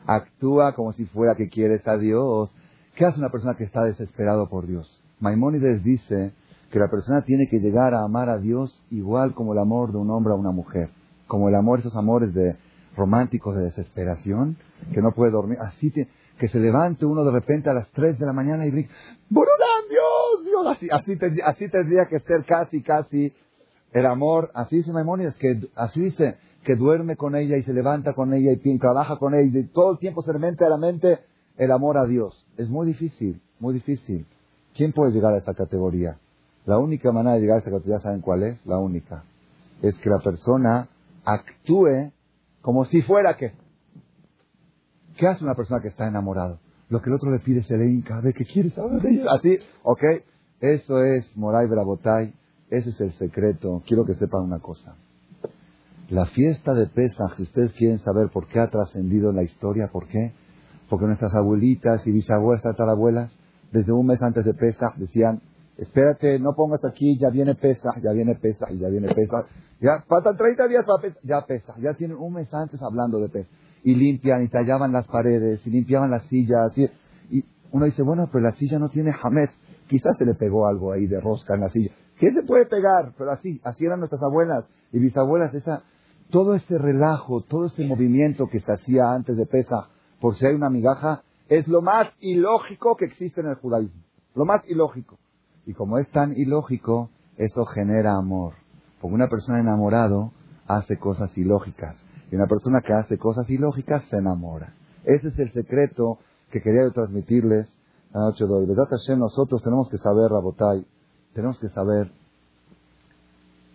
Actúa 0.07 0.75
como 0.75 0.93
si 0.93 1.07
fuera 1.07 1.37
que 1.37 1.49
quieres 1.49 1.89
a 1.89 1.97
Dios. 1.97 2.53
¿Qué 2.95 3.07
hace 3.07 3.19
una 3.19 3.31
persona 3.31 3.55
que 3.57 3.65
está 3.65 3.83
desesperado 3.85 4.51
por 4.51 4.67
Dios? 4.67 5.03
Maimónides 5.21 5.83
dice 5.83 6.33
que 6.71 6.79
la 6.79 6.89
persona 6.91 7.23
tiene 7.25 7.49
que 7.49 7.61
llegar 7.61 7.95
a 7.95 8.05
amar 8.05 8.29
a 8.29 8.37
Dios 8.37 8.85
igual 8.91 9.33
como 9.33 9.55
el 9.55 9.59
amor 9.59 9.93
de 9.93 9.97
un 9.97 10.11
hombre 10.11 10.35
a 10.35 10.37
una 10.37 10.51
mujer. 10.51 10.91
Como 11.29 11.49
el 11.49 11.55
amor, 11.55 11.79
esos 11.79 11.97
amores 11.97 12.35
de 12.35 12.57
románticos 12.97 13.57
de 13.57 13.65
desesperación, 13.65 14.57
que 14.93 15.01
no 15.01 15.13
puede 15.13 15.33
dormir. 15.33 15.59
Así 15.61 15.91
tiene 15.91 16.11
que 16.39 16.49
se 16.49 16.59
levante 16.59 17.07
uno 17.07 17.25
de 17.25 17.31
repente 17.31 17.71
a 17.71 17.75
las 17.75 17.89
3 17.93 18.19
de 18.19 18.27
la 18.27 18.33
mañana 18.33 18.67
y 18.67 18.71
grite, 18.73 18.91
¡Borolán, 19.29 19.85
Dios, 19.89 20.45
Dios! 20.45 20.67
Así, 20.67 20.89
así, 20.91 21.17
tendría, 21.17 21.47
así 21.47 21.69
tendría 21.69 22.07
que 22.07 22.19
ser 22.19 22.45
casi, 22.45 22.83
casi 22.83 23.33
el 23.93 24.07
amor. 24.07 24.51
Así 24.55 24.79
dice 24.79 24.93
Maimónides, 24.93 25.37
que 25.37 25.61
así 25.77 26.01
dice, 26.01 26.37
que 26.65 26.75
duerme 26.75 27.17
con 27.17 27.37
ella 27.37 27.57
y 27.57 27.63
se 27.63 27.73
levanta 27.73 28.15
con 28.15 28.33
ella 28.35 28.53
y 28.53 28.79
trabaja 28.79 29.19
con 29.19 29.35
ella 29.35 29.61
y 29.61 29.69
todo 29.69 29.93
el 29.93 29.99
tiempo 29.99 30.23
se 30.23 30.33
mete 30.33 30.65
a 30.65 30.69
la 30.69 30.79
mente 30.79 31.21
el 31.57 31.71
amor 31.71 31.97
a 31.97 32.07
Dios. 32.07 32.47
Es 32.57 32.69
muy 32.69 32.87
difícil, 32.87 33.41
muy 33.61 33.75
difícil. 33.75 34.27
¿Quién 34.75 34.93
puede 34.93 35.13
llegar 35.13 35.35
a 35.35 35.39
esa 35.39 35.55
categoría? 35.55 36.19
La 36.65 36.79
única 36.79 37.13
manera 37.13 37.35
de 37.35 37.41
llegar 37.41 37.59
a 37.59 37.61
esa 37.61 37.71
categoría, 37.71 38.01
¿saben 38.01 38.21
cuál 38.21 38.45
es? 38.45 38.65
La 38.65 38.79
única. 38.79 39.25
Es 39.83 39.99
que 39.99 40.09
la 40.09 40.19
persona 40.19 40.89
actúe 41.25 42.13
como 42.63 42.85
si 42.87 43.03
fuera 43.03 43.37
que. 43.37 43.53
¿Qué 45.17 45.27
hace 45.27 45.45
una 45.45 45.55
persona 45.55 45.81
que 45.83 45.89
está 45.89 46.09
enamorado? 46.09 46.59
Lo 46.89 47.01
que 47.03 47.11
el 47.11 47.17
otro 47.17 47.31
le 47.31 47.41
pide 47.41 47.63
se 47.63 47.77
le 47.77 47.87
hinca, 47.87 48.19
a 48.19 48.23
¿qué 48.23 48.45
quieres 48.45 48.79
Así, 48.79 49.59
¿ok? 49.83 50.03
Eso 50.61 51.03
es 51.03 51.37
Moray 51.37 51.67
Brabotay, 51.67 52.33
ese 52.71 52.91
es 52.91 53.01
el 53.01 53.13
secreto. 53.15 53.83
Quiero 53.87 54.05
que 54.05 54.15
sepan 54.15 54.43
una 54.43 54.61
cosa. 54.61 54.97
La 56.09 56.27
fiesta 56.27 56.75
de 56.75 56.87
Pesach, 56.87 57.37
si 57.37 57.43
ustedes 57.45 57.73
quieren 57.73 57.99
saber 57.99 58.29
por 58.29 58.47
qué 58.47 58.61
ha 58.61 58.69
trascendido 58.69 59.31
en 59.31 59.37
la 59.37 59.43
historia, 59.43 59.89
¿por 59.89 60.07
qué? 60.09 60.33
Porque 60.89 61.07
nuestras 61.07 61.35
abuelitas 61.35 62.07
y 62.07 62.13
bisabuelas, 62.13 62.63
tatarabuelas, 62.63 63.37
desde 63.73 63.93
un 63.93 64.07
mes 64.07 64.21
antes 64.23 64.45
de 64.45 64.53
Pesach 64.53 64.95
decían, 64.97 65.41
espérate, 65.83 66.39
no 66.39 66.55
pongas 66.55 66.85
aquí, 66.85 67.19
ya 67.19 67.31
viene 67.31 67.55
Pesach, 67.55 67.97
ya 68.03 68.13
viene 68.13 68.35
Pesach, 68.37 68.71
y 68.71 68.79
ya 68.79 68.89
viene 68.89 69.09
Pesach. 69.09 69.47
Ya 69.81 70.03
faltan 70.09 70.37
30 70.37 70.69
días 70.69 70.85
para 70.85 71.03
Pesach, 71.03 71.23
ya 71.23 71.45
Pesach. 71.47 71.77
Ya 71.79 71.95
tienen 71.95 72.17
un 72.17 72.33
mes 72.35 72.53
antes 72.53 72.81
hablando 72.83 73.19
de 73.19 73.29
Pesach 73.29 73.63
y 73.85 73.95
limpian 73.95 74.43
y 74.43 74.49
tallaban 74.49 74.93
las 74.93 75.07
paredes 75.07 75.67
y 75.67 75.71
limpiaban 75.71 76.11
las 76.11 76.27
sillas. 76.29 76.77
Y, 76.77 76.89
uno 77.73 77.87
dice, 77.87 78.03
bueno, 78.03 78.29
pero 78.31 78.45
la 78.45 78.53
silla 78.53 78.79
no 78.79 78.91
tiene 78.91 79.13
jamés. 79.13 79.51
Quizás 79.89 80.17
se 80.19 80.27
le 80.27 80.35
pegó 80.35 80.67
algo 80.67 80.93
ahí 80.93 81.07
de 81.07 81.21
rosca 81.21 81.55
en 81.55 81.61
la 81.61 81.69
silla. 81.71 81.91
¿Qué 82.19 82.31
se 82.31 82.43
puede 82.43 82.67
pegar? 82.67 83.15
Pero 83.17 83.33
así, 83.33 83.61
así 83.65 83.85
eran 83.87 83.99
nuestras 83.99 84.23
abuelas 84.23 84.67
y 84.93 84.99
bisabuelas. 84.99 85.55
Esa, 85.55 85.83
todo 86.31 86.55
este 86.55 86.77
relajo, 86.79 87.43
todo 87.43 87.67
este 87.67 87.87
movimiento 87.87 88.47
que 88.47 88.61
se 88.61 88.73
hacía 88.73 89.13
antes 89.13 89.37
de 89.37 89.47
Pesa, 89.47 89.89
por 90.21 90.37
si 90.37 90.47
hay 90.47 90.55
una 90.55 90.71
migaja, 90.71 91.23
es 91.49 91.67
lo 91.67 91.81
más 91.81 92.09
ilógico 92.21 92.97
que 92.97 93.07
existe 93.07 93.41
en 93.41 93.49
el 93.49 93.57
judaísmo. 93.57 94.03
Lo 94.35 94.45
más 94.45 94.63
ilógico. 94.69 95.19
Y 95.67 95.75
como 95.75 95.99
es 95.99 96.09
tan 96.11 96.33
ilógico, 96.33 97.11
eso 97.37 97.65
genera 97.67 98.17
amor. 98.17 98.55
Porque 99.01 99.15
una 99.15 99.29
persona 99.29 99.61
enamorado 99.61 100.33
hace 100.67 100.99
cosas 100.99 101.37
ilógicas. 101.37 101.97
Y 102.31 102.37
una 102.37 102.47
persona 102.47 102.81
que 102.81 102.93
hace 102.93 103.19
cosas 103.19 103.49
ilógicas 103.51 104.05
se 104.05 104.17
enamora. 104.17 104.75
Ese 105.05 105.29
es 105.29 105.39
el 105.39 105.53
secreto 105.53 106.19
que 106.51 106.63
quería 106.63 106.89
transmitirles 106.91 107.69
la 108.13 108.21
noche 108.21 108.45
de 108.45 108.53
hoy. 108.53 108.67
Hashem, 108.67 109.19
nosotros 109.19 109.63
tenemos 109.63 109.89
que 109.89 109.99
saber, 109.99 110.31
Rabotai, 110.31 110.87
tenemos 111.35 111.59
que 111.59 111.69
saber 111.69 112.11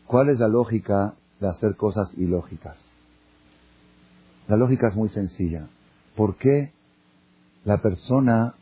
cuál 0.05 0.29
es 0.29 0.39
la 0.39 0.47
lógica 0.47 1.15
de 1.39 1.49
hacer 1.49 1.75
cosas 1.75 2.13
ilógicas. 2.17 2.77
La 4.47 4.55
lógica 4.55 4.87
es 4.87 4.95
muy 4.95 5.09
sencilla. 5.09 5.67
¿Por 6.15 6.37
qué 6.37 6.71
la 7.65 7.81
persona, 7.81 8.55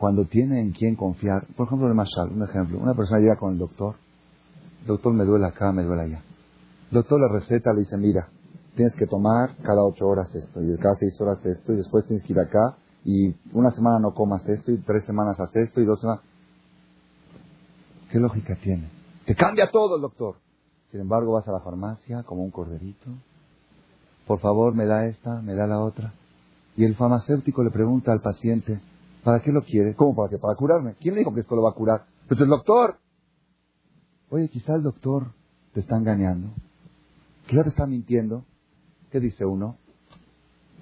cuando 0.00 0.24
tiene 0.24 0.62
en 0.62 0.72
quién 0.72 0.96
confiar, 0.96 1.46
por 1.54 1.66
ejemplo, 1.66 1.86
el 1.86 1.92
Mashal, 1.92 2.32
un 2.32 2.42
ejemplo, 2.42 2.78
una 2.78 2.94
persona 2.94 3.20
llega 3.20 3.36
con 3.36 3.52
el 3.52 3.58
doctor, 3.58 3.96
doctor 4.86 5.12
me 5.12 5.26
duele 5.26 5.44
acá, 5.46 5.72
me 5.72 5.82
duele 5.82 6.04
allá. 6.04 6.22
Doctor 6.90 7.20
le 7.20 7.28
receta, 7.28 7.74
le 7.74 7.80
dice, 7.80 7.98
mira, 7.98 8.30
tienes 8.74 8.94
que 8.94 9.06
tomar 9.06 9.58
cada 9.58 9.84
ocho 9.84 10.06
horas 10.06 10.34
esto, 10.34 10.62
y 10.62 10.74
cada 10.78 10.94
seis 10.98 11.20
horas 11.20 11.44
esto, 11.44 11.74
y 11.74 11.76
después 11.76 12.06
tienes 12.06 12.24
que 12.24 12.32
ir 12.32 12.40
acá, 12.40 12.78
y 13.04 13.34
una 13.52 13.68
semana 13.72 13.98
no 13.98 14.14
comas 14.14 14.40
esto, 14.48 14.72
y 14.72 14.78
tres 14.78 15.04
semanas 15.04 15.38
haces 15.38 15.68
esto, 15.68 15.82
y 15.82 15.84
dos 15.84 16.00
semanas. 16.00 16.24
¿Qué 18.10 18.18
lógica 18.18 18.56
tiene? 18.56 18.88
Te 19.26 19.34
cambia 19.34 19.70
todo 19.70 19.96
el 19.96 20.00
doctor. 20.00 20.36
Sin 20.90 21.00
embargo, 21.00 21.32
vas 21.34 21.46
a 21.46 21.52
la 21.52 21.60
farmacia 21.60 22.22
como 22.22 22.42
un 22.42 22.50
corderito. 22.50 23.10
Por 24.26 24.38
favor, 24.38 24.74
me 24.74 24.86
da 24.86 25.04
esta, 25.04 25.42
me 25.42 25.54
da 25.54 25.66
la 25.66 25.78
otra. 25.78 26.14
Y 26.74 26.86
el 26.86 26.96
farmacéutico 26.96 27.62
le 27.62 27.70
pregunta 27.70 28.12
al 28.12 28.22
paciente, 28.22 28.80
¿para 29.24 29.40
qué 29.40 29.52
lo 29.52 29.62
quiere? 29.62 29.94
¿Cómo 29.94 30.14
para 30.14 30.28
qué? 30.28 30.38
¿Para 30.38 30.54
curarme? 30.54 30.94
¿Quién 30.94 31.14
le 31.14 31.20
dijo 31.20 31.34
que 31.34 31.40
esto 31.40 31.56
lo 31.56 31.62
va 31.62 31.70
a 31.70 31.74
curar? 31.74 32.06
Pues 32.28 32.40
el 32.40 32.48
doctor. 32.48 32.98
Oye, 34.30 34.48
quizá 34.48 34.74
el 34.74 34.82
doctor 34.82 35.32
te 35.72 35.80
está 35.80 35.96
engañando. 35.96 36.52
Quizá 37.46 37.62
te 37.62 37.70
está 37.70 37.86
mintiendo. 37.86 38.44
¿Qué 39.10 39.18
dice 39.18 39.44
uno? 39.44 39.76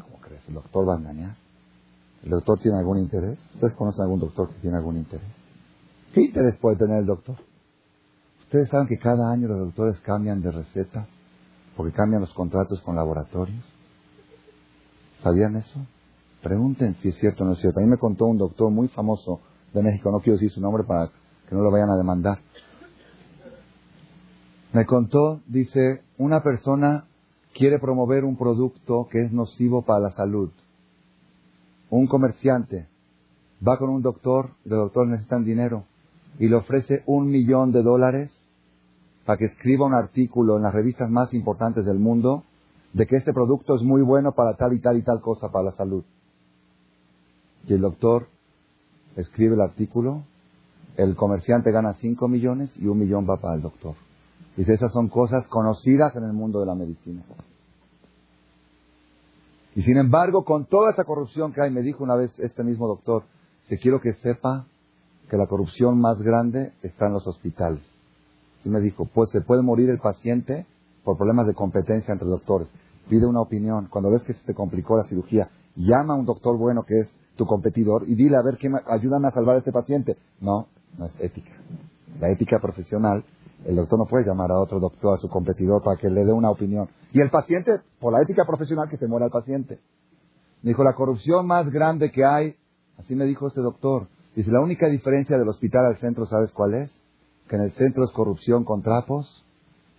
¿Cómo 0.01 0.21
crees? 0.21 0.47
¿El 0.49 0.55
doctor 0.55 0.89
va 0.89 0.95
a 0.95 0.99
engañar? 0.99 1.37
¿El 2.23 2.31
doctor 2.31 2.59
tiene 2.61 2.79
algún 2.79 2.99
interés? 2.99 3.39
¿Ustedes 3.55 3.75
conocen 3.75 4.03
algún 4.03 4.21
doctor 4.21 4.49
que 4.51 4.61
tiene 4.61 4.77
algún 4.77 4.97
interés? 4.97 5.29
¿Qué 6.13 6.23
interés 6.23 6.57
puede 6.59 6.77
tener 6.77 6.99
el 6.99 7.07
doctor? 7.07 7.37
Ustedes 8.41 8.69
saben 8.69 8.87
que 8.89 8.99
cada 8.99 9.31
año 9.31 9.49
los 9.49 9.59
doctores 9.59 10.01
cambian 10.01 10.41
de 10.43 10.51
recetas 10.51 11.09
porque 11.77 11.93
cambian 11.93 12.21
los 12.21 12.35
contratos 12.35 12.81
con 12.81 12.97
laboratorios. 12.97 13.65
¿Sabían 15.23 15.57
eso? 15.57 15.81
Pregunten 16.43 16.95
si 16.97 17.09
es 17.09 17.17
cierto 17.17 17.45
o 17.45 17.47
no 17.47 17.53
es 17.55 17.59
cierto. 17.59 17.81
A 17.81 17.83
mí 17.83 17.89
me 17.89 17.99
contó 17.99 18.27
un 18.27 18.39
doctor 18.39 18.71
muy 18.71 18.89
famoso 18.89 19.41
de 19.73 19.83
México, 19.83 20.11
no 20.11 20.21
quiero 20.21 20.35
decir 20.35 20.51
su 20.51 20.61
nombre 20.61 20.85
para 20.85 21.11
que 21.49 21.55
no 21.55 21.63
lo 21.63 21.71
vayan 21.71 21.91
a 21.91 21.97
demandar. 21.97 22.39
Me 24.73 24.85
contó, 24.87 25.41
dice, 25.47 26.03
una 26.19 26.43
persona 26.43 27.07
quiere 27.55 27.79
promover 27.79 28.25
un 28.25 28.37
producto 28.37 29.09
que 29.11 29.25
es 29.25 29.33
nocivo 29.33 29.83
para 29.83 30.01
la 30.01 30.11
salud. 30.11 30.51
Un 31.91 32.07
comerciante 32.07 32.87
va 33.67 33.79
con 33.79 33.91
un 33.91 34.03
doctor, 34.03 34.51
el 34.65 34.71
doctor 34.71 35.09
necesita 35.09 35.39
dinero 35.41 35.85
y 36.39 36.49
le 36.49 36.57
ofrece 36.57 37.03
un 37.07 37.29
millón 37.29 37.73
de 37.73 37.83
dólares 37.83 38.31
para 39.25 39.39
que 39.39 39.47
escriba 39.47 39.87
un 39.87 39.95
artículo 39.95 40.57
en 40.57 40.63
las 40.63 40.73
revistas 40.73 41.11
más 41.11 41.35
importantes 41.35 41.85
del 41.85 41.99
mundo 41.99 42.45
de 42.93 43.07
que 43.07 43.17
este 43.17 43.33
producto 43.33 43.75
es 43.75 43.83
muy 43.83 44.03
bueno 44.03 44.33
para 44.33 44.55
tal 44.57 44.73
y 44.73 44.81
tal 44.81 44.97
y 44.97 45.03
tal 45.03 45.21
cosa 45.21 45.51
para 45.51 45.67
la 45.67 45.73
salud. 45.73 46.05
Y 47.67 47.75
el 47.75 47.81
doctor 47.81 48.29
escribe 49.17 49.55
el 49.55 49.61
artículo, 49.61 50.25
el 50.97 51.17
comerciante 51.17 51.71
gana 51.71 51.95
cinco 51.95 52.29
millones 52.29 52.73
y 52.77 52.87
un 52.87 52.99
millón 52.99 53.29
va 53.29 53.41
para 53.41 53.55
el 53.55 53.63
doctor. 53.63 53.95
Dice, 54.57 54.73
esas 54.73 54.93
son 54.93 55.09
cosas 55.09 55.47
conocidas 55.49 56.17
en 56.17 56.25
el 56.25 56.33
mundo 56.33 56.61
de 56.61 56.67
la 56.67 56.75
medicina. 56.75 57.23
Y 59.75 59.83
sin 59.83 59.97
embargo, 59.97 60.45
con 60.45 60.67
toda 60.67 60.91
esa 60.91 61.05
corrupción 61.05 61.53
que 61.53 61.63
hay, 61.63 61.71
me 61.71 61.83
dijo 61.83 62.03
una 62.03 62.17
vez 62.17 62.37
este 62.39 62.65
mismo 62.65 62.89
doctor, 62.89 63.23
si 63.69 63.77
quiero 63.79 64.01
que 64.01 64.15
sepa 64.15 64.67
que 65.31 65.37
la 65.37 65.47
corrupción 65.47 66.01
más 66.01 66.21
grande 66.21 66.73
está 66.83 67.07
en 67.07 67.13
los 67.13 67.27
hospitales. 67.27 67.83
Y 68.65 68.71
me 68.71 68.81
dijo, 68.81 69.09
pues 69.15 69.31
se 69.31 69.41
puede 69.41 69.63
morir 69.63 69.89
el 69.91 70.01
paciente 70.01 70.67
por 71.05 71.17
problemas 71.17 71.47
de 71.47 71.55
competencia 71.55 72.13
entre 72.13 72.29
doctores. 72.29 72.73
Pide 73.09 73.27
una 73.27 73.41
opinión. 73.41 73.87
Cuando 73.89 74.11
ves 74.11 74.25
que 74.25 74.35
se 74.35 74.45
te 74.45 74.55
complicó 74.55 74.97
la 74.97 75.05
cirugía, 75.05 75.49
llama 75.77 76.15
a 76.15 76.17
un 76.17 76.27
doctor 76.27 76.59
bueno 76.59 76.83
que 76.83 76.99
es 77.01 77.18
tu 77.39 77.47
competidor 77.47 78.03
y 78.07 78.15
dile 78.15 78.37
a 78.37 78.43
ver 78.43 78.59
qué 78.59 78.69
ayúdame 78.87 79.29
a 79.29 79.31
salvar 79.31 79.57
a 79.57 79.59
este 79.61 79.73
paciente. 79.73 80.19
No, 80.41 80.67
no 80.99 81.07
es 81.07 81.13
ética. 81.21 81.53
La 82.21 82.29
ética 82.31 82.59
profesional 82.61 83.25
el 83.65 83.77
doctor 83.77 83.99
no 83.99 84.07
puede 84.07 84.25
llamar 84.25 84.51
a 84.51 84.61
otro 84.61 84.79
doctor, 84.79 85.17
a 85.17 85.21
su 85.21 85.29
competidor, 85.29 85.83
para 85.83 85.97
que 85.97 86.09
le 86.09 86.25
dé 86.25 86.33
una 86.33 86.51
opinión. 86.51 86.89
Y 87.13 87.21
el 87.21 87.31
paciente, 87.31 87.73
por 87.99 88.13
la 88.13 88.23
ética 88.23 88.45
profesional, 88.47 88.89
que 88.89 88.97
se 88.97 89.07
muera 89.07 89.27
el 89.27 89.33
paciente. 89.33 89.81
Me 90.63 90.71
dijo, 90.71 90.85
la 90.85 90.95
corrupción 90.95 91.47
más 91.47 91.69
grande 91.71 92.11
que 92.11 92.25
hay, 92.25 92.55
así 92.99 93.15
me 93.15 93.25
dijo 93.25 93.49
este 93.49 93.61
doctor, 93.61 94.09
dice, 94.35 94.51
la 94.51 94.61
única 94.61 94.87
diferencia 94.89 95.39
del 95.39 95.49
hospital 95.49 95.87
al 95.87 95.99
centro, 95.99 96.27
¿sabes 96.27 96.53
cuál 96.53 96.75
es? 96.75 97.03
Que 97.49 97.57
en 97.57 97.63
el 97.63 97.73
centro 97.73 98.05
es 98.05 98.13
corrupción 98.13 98.65
con 98.65 98.83
trapos 98.83 99.45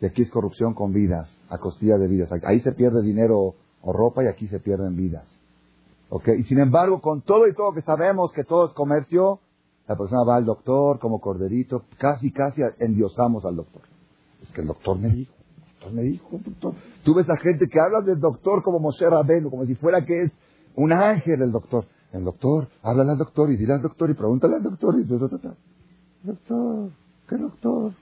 y 0.01 0.05
aquí 0.05 0.21
es 0.21 0.29
corrupción 0.29 0.73
con 0.73 0.93
vidas, 0.93 1.29
a 1.49 1.57
costilla 1.57 1.97
de 1.97 2.07
vidas. 2.07 2.29
Ahí 2.43 2.61
se 2.61 2.71
pierde 2.71 3.01
dinero 3.01 3.55
o 3.81 3.93
ropa 3.93 4.23
y 4.23 4.27
aquí 4.27 4.47
se 4.47 4.59
pierden 4.59 4.95
vidas. 4.95 5.27
¿Ok? 6.09 6.29
Y 6.39 6.43
sin 6.43 6.59
embargo, 6.59 7.01
con 7.01 7.21
todo 7.21 7.47
y 7.47 7.53
todo 7.53 7.73
que 7.73 7.81
sabemos 7.81 8.31
que 8.33 8.43
todo 8.43 8.65
es 8.65 8.73
comercio, 8.73 9.39
la 9.87 9.95
persona 9.95 10.23
va 10.23 10.35
al 10.35 10.45
doctor 10.45 10.99
como 10.99 11.19
corderito, 11.19 11.83
casi, 11.97 12.31
casi 12.31 12.61
endiosamos 12.79 13.45
al 13.45 13.55
doctor. 13.55 13.81
Es 14.41 14.49
que 14.51 14.61
el 14.61 14.67
doctor 14.67 14.97
me 14.97 15.09
dijo, 15.09 15.33
el 15.33 15.71
doctor 15.71 15.93
me 15.93 16.01
dijo, 16.03 16.29
doctor. 16.31 16.73
Tú 17.03 17.13
ves 17.15 17.29
a 17.29 17.37
gente 17.37 17.67
que 17.67 17.79
habla 17.79 18.01
del 18.01 18.19
doctor 18.19 18.63
como 18.63 18.79
Moshe 18.79 19.09
Rabenu, 19.09 19.49
como 19.49 19.65
si 19.65 19.75
fuera 19.75 20.05
que 20.05 20.23
es 20.23 20.31
un 20.75 20.91
ángel 20.91 21.41
el 21.41 21.51
doctor. 21.51 21.85
El 22.11 22.23
doctor, 22.23 22.67
háblale 22.81 23.11
al 23.11 23.17
doctor 23.17 23.51
y 23.51 23.57
dile 23.57 23.73
al 23.73 23.81
doctor 23.81 24.09
y 24.09 24.13
pregúntale 24.15 24.55
al 24.55 24.63
doctor 24.63 24.95
y... 24.99 25.03
Doctor, 26.23 26.89
¿qué 27.27 27.37
doctor? 27.37 27.93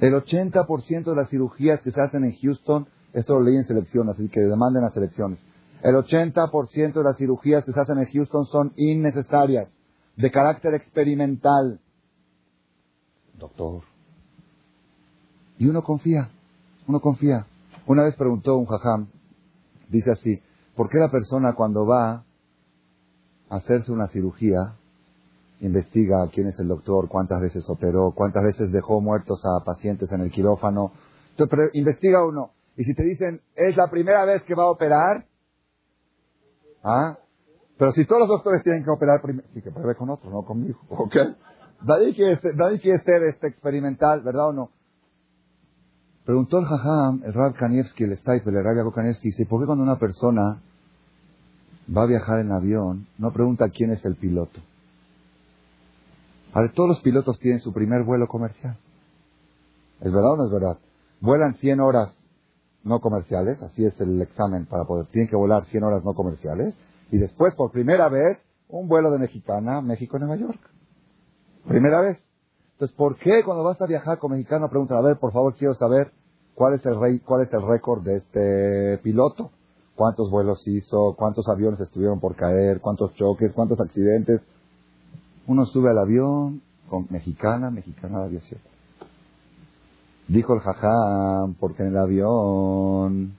El 0.00 0.14
80% 0.14 1.04
de 1.04 1.16
las 1.16 1.28
cirugías 1.30 1.80
que 1.80 1.90
se 1.90 2.00
hacen 2.00 2.24
en 2.24 2.34
Houston, 2.36 2.86
esto 3.12 3.34
lo 3.34 3.42
leí 3.42 3.56
en 3.56 3.64
selección, 3.64 4.08
así 4.08 4.28
que 4.28 4.40
demanden 4.40 4.82
las 4.82 4.92
selecciones. 4.92 5.38
El 5.82 5.94
80% 5.94 6.92
de 6.92 7.02
las 7.02 7.16
cirugías 7.16 7.64
que 7.64 7.72
se 7.72 7.80
hacen 7.80 7.98
en 7.98 8.06
Houston 8.06 8.46
son 8.46 8.72
innecesarias, 8.76 9.68
de 10.16 10.30
carácter 10.30 10.74
experimental. 10.74 11.80
Doctor. 13.38 13.82
Y 15.58 15.66
uno 15.66 15.82
confía, 15.82 16.30
uno 16.86 17.00
confía. 17.00 17.46
Una 17.86 18.02
vez 18.02 18.16
preguntó 18.16 18.56
un 18.56 18.66
jajam, 18.66 19.08
dice 19.88 20.10
así, 20.10 20.40
¿por 20.74 20.88
qué 20.88 20.98
la 20.98 21.10
persona 21.10 21.54
cuando 21.54 21.86
va 21.86 22.24
a 23.48 23.56
hacerse 23.56 23.92
una 23.92 24.08
cirugía, 24.08 24.74
investiga 25.60 26.28
quién 26.32 26.48
es 26.48 26.58
el 26.58 26.68
doctor, 26.68 27.08
cuántas 27.08 27.40
veces 27.40 27.64
operó, 27.68 28.12
cuántas 28.14 28.42
veces 28.42 28.72
dejó 28.72 29.00
muertos 29.00 29.40
a 29.44 29.64
pacientes 29.64 30.10
en 30.12 30.22
el 30.22 30.30
quirófano? 30.30 30.92
Entonces, 31.36 31.70
investiga 31.74 32.26
uno. 32.26 32.50
Y 32.76 32.84
si 32.84 32.94
te 32.94 33.04
dicen, 33.04 33.40
es 33.54 33.76
la 33.76 33.88
primera 33.88 34.24
vez 34.24 34.42
que 34.42 34.54
va 34.54 34.64
a 34.64 34.70
operar, 34.70 35.26
¿ah? 36.86 37.18
Pero 37.78 37.92
si 37.92 38.06
todos 38.06 38.20
los 38.20 38.28
doctores 38.28 38.62
tienen 38.62 38.84
que 38.84 38.90
operar 38.90 39.20
primero, 39.20 39.46
sí 39.52 39.60
que 39.60 39.70
pruebe 39.70 39.96
con 39.96 40.08
otro, 40.08 40.30
no 40.30 40.42
conmigo, 40.42 40.78
¿ok? 40.88 41.16
Nadie 41.82 42.14
quiere, 42.14 42.40
nadie 42.54 42.80
quiere 42.80 42.98
ser 43.00 43.22
este 43.24 43.48
experimental, 43.48 44.22
¿verdad 44.22 44.48
o 44.48 44.52
no? 44.52 44.70
Preguntó 46.24 46.58
el 46.58 46.64
Jajam, 46.64 47.22
el 47.24 47.34
Rab 47.34 47.54
Kanievski, 47.54 48.04
el 48.04 48.16
Stipe, 48.16 48.50
el 48.50 48.64
Rab 48.64 48.92
Kanievski, 48.92 49.28
dice, 49.28 49.46
¿por 49.46 49.60
qué 49.60 49.66
cuando 49.66 49.84
una 49.84 49.98
persona 49.98 50.60
va 51.94 52.02
a 52.02 52.06
viajar 52.06 52.40
en 52.40 52.50
avión, 52.50 53.06
no 53.18 53.30
pregunta 53.32 53.68
quién 53.68 53.92
es 53.92 54.04
el 54.04 54.16
piloto? 54.16 54.60
A 56.52 56.66
todos 56.72 56.88
los 56.88 57.00
pilotos 57.00 57.38
tienen 57.38 57.60
su 57.60 57.72
primer 57.72 58.02
vuelo 58.02 58.26
comercial. 58.26 58.78
¿Es 60.00 60.10
verdad 60.10 60.32
o 60.32 60.36
no 60.36 60.46
es 60.46 60.52
verdad? 60.52 60.78
Vuelan 61.20 61.54
100 61.54 61.80
horas 61.80 62.15
no 62.86 63.00
comerciales, 63.00 63.60
así 63.62 63.84
es 63.84 64.00
el 64.00 64.22
examen 64.22 64.66
para 64.66 64.84
poder, 64.84 65.06
tienen 65.06 65.28
que 65.28 65.36
volar 65.36 65.64
100 65.66 65.82
horas 65.84 66.04
no 66.04 66.14
comerciales, 66.14 66.76
y 67.10 67.18
después, 67.18 67.54
por 67.54 67.70
primera 67.72 68.08
vez, 68.08 68.38
un 68.68 68.88
vuelo 68.88 69.10
de 69.10 69.18
Mexicana, 69.18 69.80
México-Nueva 69.80 70.36
York. 70.36 70.60
Primera 71.68 72.00
vez. 72.00 72.18
Entonces, 72.72 72.96
¿por 72.96 73.16
qué 73.16 73.42
cuando 73.44 73.64
vas 73.64 73.80
a 73.80 73.86
viajar 73.86 74.18
con 74.18 74.32
mexicano 74.32 74.68
preguntas, 74.68 74.98
a 74.98 75.00
ver, 75.00 75.18
por 75.18 75.32
favor, 75.32 75.54
quiero 75.56 75.74
saber 75.74 76.12
cuál 76.54 76.74
es 76.74 76.84
el 76.84 76.98
rey, 76.98 77.20
cuál 77.20 77.42
es 77.42 77.52
el 77.52 77.66
récord 77.66 78.02
de 78.02 78.16
este 78.16 78.98
piloto? 79.02 79.50
¿Cuántos 79.94 80.30
vuelos 80.30 80.62
hizo? 80.66 81.14
¿Cuántos 81.16 81.48
aviones 81.48 81.80
estuvieron 81.80 82.20
por 82.20 82.36
caer? 82.36 82.80
¿Cuántos 82.80 83.14
choques? 83.14 83.52
¿Cuántos 83.54 83.80
accidentes? 83.80 84.42
Uno 85.46 85.64
sube 85.64 85.90
al 85.90 85.98
avión 85.98 86.60
con 86.90 87.06
mexicana, 87.08 87.70
mexicana 87.70 88.20
de 88.20 88.24
aviación. 88.26 88.60
Dijo 90.28 90.54
el 90.54 90.60
jajam, 90.60 91.54
porque 91.54 91.84
en 91.84 91.90
el 91.90 91.98
avión, 91.98 93.36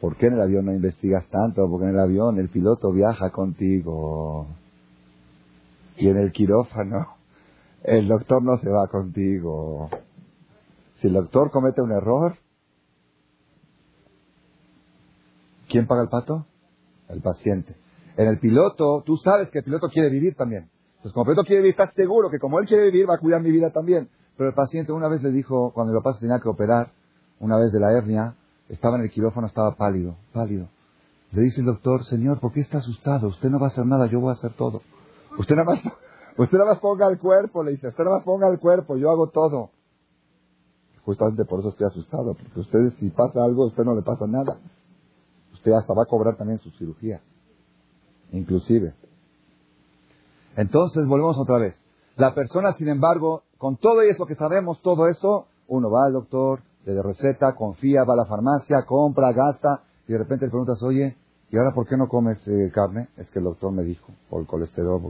¿por 0.00 0.16
qué 0.16 0.26
en 0.26 0.34
el 0.34 0.40
avión 0.40 0.66
no 0.66 0.72
investigas 0.72 1.24
tanto? 1.28 1.68
Porque 1.70 1.84
en 1.86 1.94
el 1.94 2.00
avión 2.00 2.38
el 2.38 2.48
piloto 2.48 2.90
viaja 2.90 3.30
contigo. 3.30 4.46
Y 5.96 6.08
en 6.08 6.16
el 6.16 6.32
quirófano 6.32 7.16
el 7.84 8.08
doctor 8.08 8.42
no 8.42 8.56
se 8.56 8.68
va 8.68 8.88
contigo. 8.88 9.88
Si 10.96 11.06
el 11.06 11.12
doctor 11.12 11.50
comete 11.52 11.80
un 11.80 11.92
error, 11.92 12.36
¿quién 15.68 15.86
paga 15.86 16.02
el 16.02 16.08
pato? 16.08 16.46
El 17.08 17.20
paciente. 17.20 17.76
En 18.16 18.26
el 18.26 18.40
piloto, 18.40 19.02
tú 19.06 19.16
sabes 19.18 19.50
que 19.50 19.58
el 19.58 19.64
piloto 19.64 19.88
quiere 19.88 20.10
vivir 20.10 20.34
también. 20.34 20.70
Entonces, 20.96 21.12
como 21.12 21.24
el 21.24 21.34
piloto 21.34 21.46
quiere 21.46 21.62
vivir, 21.62 21.78
estás 21.78 21.94
seguro 21.94 22.30
que 22.30 22.38
como 22.38 22.58
él 22.58 22.66
quiere 22.66 22.86
vivir, 22.86 23.08
va 23.08 23.14
a 23.14 23.18
cuidar 23.18 23.42
mi 23.42 23.52
vida 23.52 23.70
también. 23.70 24.08
Pero 24.36 24.50
el 24.50 24.54
paciente 24.54 24.92
una 24.92 25.08
vez 25.08 25.22
le 25.22 25.30
dijo, 25.30 25.72
cuando 25.72 25.92
el 25.92 26.02
papá 26.02 26.14
se 26.14 26.20
tenía 26.20 26.40
que 26.40 26.48
operar, 26.48 26.92
una 27.40 27.56
vez 27.56 27.72
de 27.72 27.80
la 27.80 27.92
hernia, 27.92 28.34
estaba 28.68 28.96
en 28.96 29.04
el 29.04 29.10
quirófano, 29.10 29.46
estaba 29.46 29.76
pálido, 29.76 30.16
pálido. 30.32 30.68
Le 31.32 31.42
dice 31.42 31.60
el 31.60 31.66
doctor, 31.66 32.04
señor, 32.04 32.40
¿por 32.40 32.52
qué 32.52 32.60
está 32.60 32.78
asustado? 32.78 33.28
Usted 33.28 33.50
no 33.50 33.58
va 33.58 33.66
a 33.66 33.70
hacer 33.70 33.86
nada, 33.86 34.06
yo 34.06 34.20
voy 34.20 34.30
a 34.30 34.32
hacer 34.32 34.52
todo. 34.52 34.82
Usted 35.38 35.54
nada 35.56 35.70
más 35.70 35.80
Usted 36.38 36.58
nada 36.58 36.70
más 36.70 36.80
ponga 36.80 37.08
el 37.08 37.18
cuerpo, 37.18 37.64
le 37.64 37.72
dice. 37.72 37.88
Usted 37.88 38.04
nada 38.04 38.16
más 38.16 38.24
ponga 38.24 38.48
el 38.48 38.58
cuerpo, 38.58 38.96
yo 38.96 39.10
hago 39.10 39.28
todo. 39.28 39.70
Justamente 41.02 41.44
por 41.44 41.60
eso 41.60 41.70
estoy 41.70 41.86
asustado, 41.86 42.34
porque 42.34 42.60
usted 42.60 42.92
si 42.98 43.10
pasa 43.10 43.42
algo, 43.42 43.64
a 43.64 43.66
usted 43.68 43.84
no 43.84 43.94
le 43.94 44.02
pasa 44.02 44.26
nada. 44.26 44.58
Usted 45.54 45.72
hasta 45.72 45.94
va 45.94 46.02
a 46.02 46.06
cobrar 46.06 46.36
también 46.36 46.58
su 46.58 46.70
cirugía. 46.72 47.22
Inclusive. 48.32 48.94
Entonces, 50.56 51.06
volvemos 51.06 51.38
otra 51.38 51.58
vez. 51.58 51.76
La 52.16 52.34
persona, 52.34 52.72
sin 52.72 52.88
embargo, 52.88 53.42
con 53.58 53.76
todo 53.76 54.02
eso 54.02 54.26
que 54.26 54.34
sabemos, 54.34 54.80
todo 54.82 55.08
eso, 55.08 55.46
uno 55.68 55.90
va 55.90 56.06
al 56.06 56.12
doctor, 56.12 56.60
le 56.84 56.94
da 56.94 57.02
receta, 57.02 57.54
confía, 57.54 58.04
va 58.04 58.14
a 58.14 58.18
la 58.18 58.26
farmacia, 58.26 58.84
compra, 58.86 59.32
gasta, 59.32 59.82
y 60.06 60.12
de 60.12 60.18
repente 60.18 60.46
le 60.46 60.50
preguntas, 60.50 60.82
oye, 60.82 61.16
¿y 61.50 61.56
ahora 61.56 61.72
por 61.74 61.86
qué 61.86 61.96
no 61.96 62.08
comes 62.08 62.38
eh, 62.46 62.70
carne? 62.72 63.08
Es 63.16 63.28
que 63.30 63.38
el 63.38 63.44
doctor 63.46 63.72
me 63.72 63.82
dijo, 63.82 64.12
por 64.28 64.40
el 64.40 64.46
colesterol, 64.46 65.00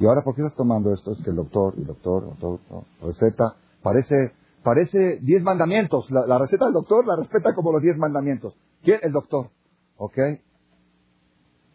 y 0.00 0.06
ahora, 0.06 0.22
¿por 0.22 0.34
qué 0.34 0.40
estás 0.40 0.56
tomando 0.56 0.94
esto? 0.94 1.12
Es 1.12 1.22
que 1.22 1.28
el 1.28 1.36
doctor, 1.36 1.74
el 1.76 1.84
doctor, 1.84 2.24
el 2.32 2.38
doctor, 2.40 2.84
receta, 3.02 3.54
parece, 3.82 4.32
parece 4.62 5.18
diez 5.20 5.42
mandamientos. 5.42 6.10
La, 6.10 6.38
receta 6.38 6.64
del 6.64 6.72
doctor 6.72 7.06
la 7.06 7.16
respeta 7.16 7.54
como 7.54 7.70
los 7.70 7.82
diez 7.82 7.98
mandamientos. 7.98 8.54
¿Quién? 8.82 9.00
El 9.02 9.12
doctor. 9.12 9.50
¿Ok? 9.98 10.16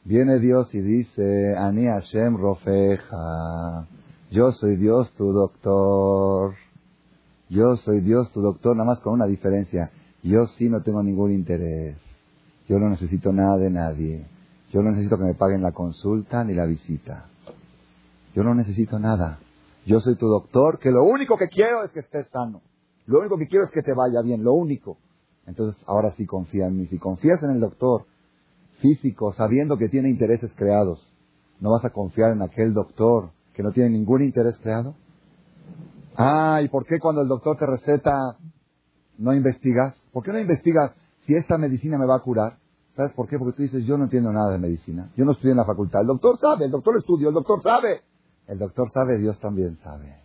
Viene 0.05 0.39
Dios 0.39 0.74
y 0.74 0.82
dice, 0.82 1.55
Ani 1.55 1.86
Hashem 1.86 2.36
Rofeja. 2.36 3.88
Yo 4.36 4.51
soy 4.51 4.75
Dios 4.75 5.09
tu 5.13 5.31
doctor. 5.31 6.55
Yo 7.47 7.77
soy 7.77 8.01
Dios 8.01 8.29
tu 8.33 8.41
doctor, 8.41 8.75
nada 8.75 8.86
más 8.86 8.99
con 8.99 9.13
una 9.13 9.27
diferencia. 9.27 9.91
Yo 10.23 10.45
sí 10.47 10.67
no 10.67 10.81
tengo 10.81 11.01
ningún 11.01 11.31
interés. 11.31 11.95
Yo 12.67 12.77
no 12.77 12.89
necesito 12.89 13.31
nada 13.31 13.55
de 13.55 13.69
nadie. 13.69 14.25
Yo 14.73 14.81
no 14.81 14.91
necesito 14.91 15.17
que 15.17 15.23
me 15.23 15.36
paguen 15.36 15.61
la 15.61 15.71
consulta 15.71 16.43
ni 16.43 16.53
la 16.53 16.65
visita. 16.65 17.29
Yo 18.33 18.43
no 18.43 18.53
necesito 18.53 18.99
nada. 18.99 19.39
Yo 19.86 20.01
soy 20.01 20.17
tu 20.17 20.27
doctor, 20.27 20.79
que 20.79 20.91
lo 20.91 21.05
único 21.05 21.38
que 21.38 21.47
quiero 21.47 21.86
es 21.86 21.91
que 21.91 22.01
estés 22.01 22.27
sano. 22.27 22.61
Lo 23.05 23.19
único 23.19 23.38
que 23.38 23.47
quiero 23.47 23.63
es 23.63 23.71
que 23.71 23.83
te 23.83 23.93
vaya 23.93 24.21
bien, 24.21 24.43
lo 24.43 24.51
único. 24.51 24.97
Entonces, 25.47 25.81
ahora 25.88 26.11
sí 26.11 26.25
confía 26.25 26.67
en 26.67 26.77
mí. 26.77 26.88
Si 26.88 26.97
confías 26.97 27.41
en 27.41 27.51
el 27.51 27.61
doctor 27.61 28.03
físico, 28.81 29.31
sabiendo 29.31 29.77
que 29.77 29.88
tiene 29.88 30.09
intereses 30.09 30.53
creados, 30.57 31.07
¿no 31.61 31.71
vas 31.71 31.86
a 31.86 31.91
confiar 31.91 32.33
en 32.33 32.41
aquel 32.41 32.73
doctor 32.73 33.29
que 33.55 33.63
no 33.63 33.71
tiene 33.71 33.89
ningún 33.89 34.21
interés 34.21 34.57
creado? 34.61 34.95
Ah, 36.17 36.61
¿y 36.63 36.67
por 36.67 36.85
qué 36.85 36.99
cuando 36.99 37.21
el 37.21 37.27
doctor 37.27 37.57
te 37.57 37.65
receta 37.65 38.37
no 39.17 39.33
investigas? 39.33 39.95
¿Por 40.11 40.23
qué 40.23 40.31
no 40.31 40.39
investigas 40.39 40.95
si 41.25 41.35
esta 41.35 41.57
medicina 41.57 41.97
me 41.97 42.05
va 42.05 42.17
a 42.17 42.19
curar? 42.19 42.57
¿Sabes 42.95 43.13
por 43.13 43.27
qué? 43.27 43.37
Porque 43.37 43.57
tú 43.57 43.63
dices, 43.63 43.85
yo 43.85 43.97
no 43.97 44.05
entiendo 44.05 44.31
nada 44.31 44.51
de 44.51 44.59
medicina. 44.59 45.09
Yo 45.17 45.25
no 45.25 45.33
estudié 45.33 45.51
en 45.51 45.57
la 45.57 45.65
facultad. 45.65 46.01
El 46.01 46.07
doctor 46.07 46.37
sabe, 46.39 46.65
el 46.65 46.71
doctor 46.71 46.95
estudió, 46.97 47.29
el 47.29 47.33
doctor 47.33 47.61
sabe. 47.61 48.01
El 48.47 48.59
doctor 48.59 48.89
sabe, 48.91 49.17
Dios 49.17 49.39
también 49.39 49.77
sabe. 49.83 50.15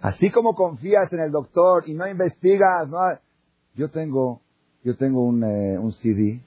Así 0.00 0.30
como 0.30 0.54
confías 0.54 1.12
en 1.12 1.20
el 1.20 1.30
doctor 1.30 1.84
y 1.86 1.94
no 1.94 2.08
investigas, 2.08 2.88
yo 3.74 3.90
tengo, 3.90 4.40
yo 4.82 4.96
tengo 4.96 5.22
un, 5.24 5.44
eh, 5.44 5.78
un 5.78 5.92
CD 5.92 6.40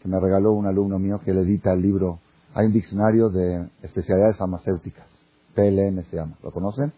que 0.00 0.08
me 0.08 0.20
regaló 0.20 0.52
un 0.52 0.66
alumno 0.66 0.98
mío 0.98 1.20
que 1.24 1.32
le 1.32 1.42
edita 1.42 1.72
el 1.72 1.82
libro. 1.82 2.20
Hay 2.54 2.66
un 2.66 2.72
diccionario 2.72 3.28
de 3.28 3.68
especialidades 3.82 4.36
farmacéuticas. 4.36 5.15
PLM 5.56 6.02
se 6.04 6.16
llama. 6.16 6.36
¿Lo 6.42 6.52
conocen? 6.52 6.92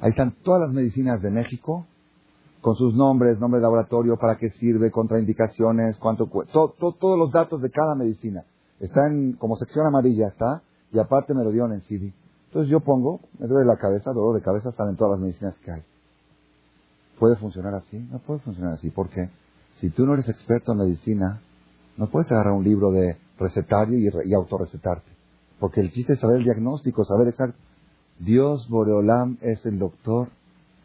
Ahí 0.00 0.10
están 0.10 0.34
todas 0.42 0.62
las 0.62 0.72
medicinas 0.72 1.20
de 1.20 1.30
México 1.30 1.86
con 2.60 2.76
sus 2.76 2.94
nombres, 2.94 3.38
nombre 3.38 3.58
de 3.58 3.64
laboratorio, 3.64 4.16
para 4.16 4.36
qué 4.36 4.48
sirve, 4.48 4.90
contraindicaciones, 4.90 5.98
cuánto 5.98 6.26
todos 6.26 7.18
los 7.18 7.30
datos 7.30 7.60
de 7.60 7.70
cada 7.70 7.94
medicina. 7.94 8.44
Está 8.80 9.06
en, 9.06 9.34
como 9.34 9.56
sección 9.56 9.86
amarilla 9.86 10.28
está, 10.28 10.62
y 10.90 10.98
aparte 10.98 11.34
me 11.34 11.44
lo 11.44 11.50
dieron 11.50 11.72
en 11.72 11.82
CD. 11.82 12.14
Entonces 12.46 12.70
yo 12.70 12.80
pongo, 12.80 13.20
me 13.38 13.48
duele 13.48 13.66
la 13.66 13.76
cabeza, 13.76 14.12
dolor 14.12 14.34
de 14.36 14.40
cabeza, 14.40 14.70
están 14.70 14.88
en 14.88 14.96
todas 14.96 15.18
las 15.18 15.20
medicinas 15.20 15.58
que 15.58 15.72
hay. 15.72 15.82
¿Puede 17.18 17.36
funcionar 17.36 17.74
así? 17.74 17.98
No 18.10 18.18
puede 18.20 18.40
funcionar 18.40 18.72
así. 18.74 18.90
porque 18.90 19.28
Si 19.74 19.90
tú 19.90 20.06
no 20.06 20.14
eres 20.14 20.28
experto 20.28 20.72
en 20.72 20.78
medicina, 20.78 21.42
no 21.96 22.06
puedes 22.08 22.30
agarrar 22.32 22.54
un 22.54 22.64
libro 22.64 22.90
de 22.92 23.16
recetario 23.38 23.98
y, 23.98 24.08
y 24.28 24.34
autorrecetarte. 24.34 25.10
Porque 25.60 25.80
el 25.80 25.90
chiste 25.90 26.14
es 26.14 26.20
saber 26.20 26.38
el 26.38 26.44
diagnóstico, 26.44 27.04
saber 27.04 27.28
exacto. 27.28 27.58
Dios 28.18 28.68
Boreolam 28.68 29.38
es 29.40 29.64
el 29.66 29.78
doctor 29.78 30.28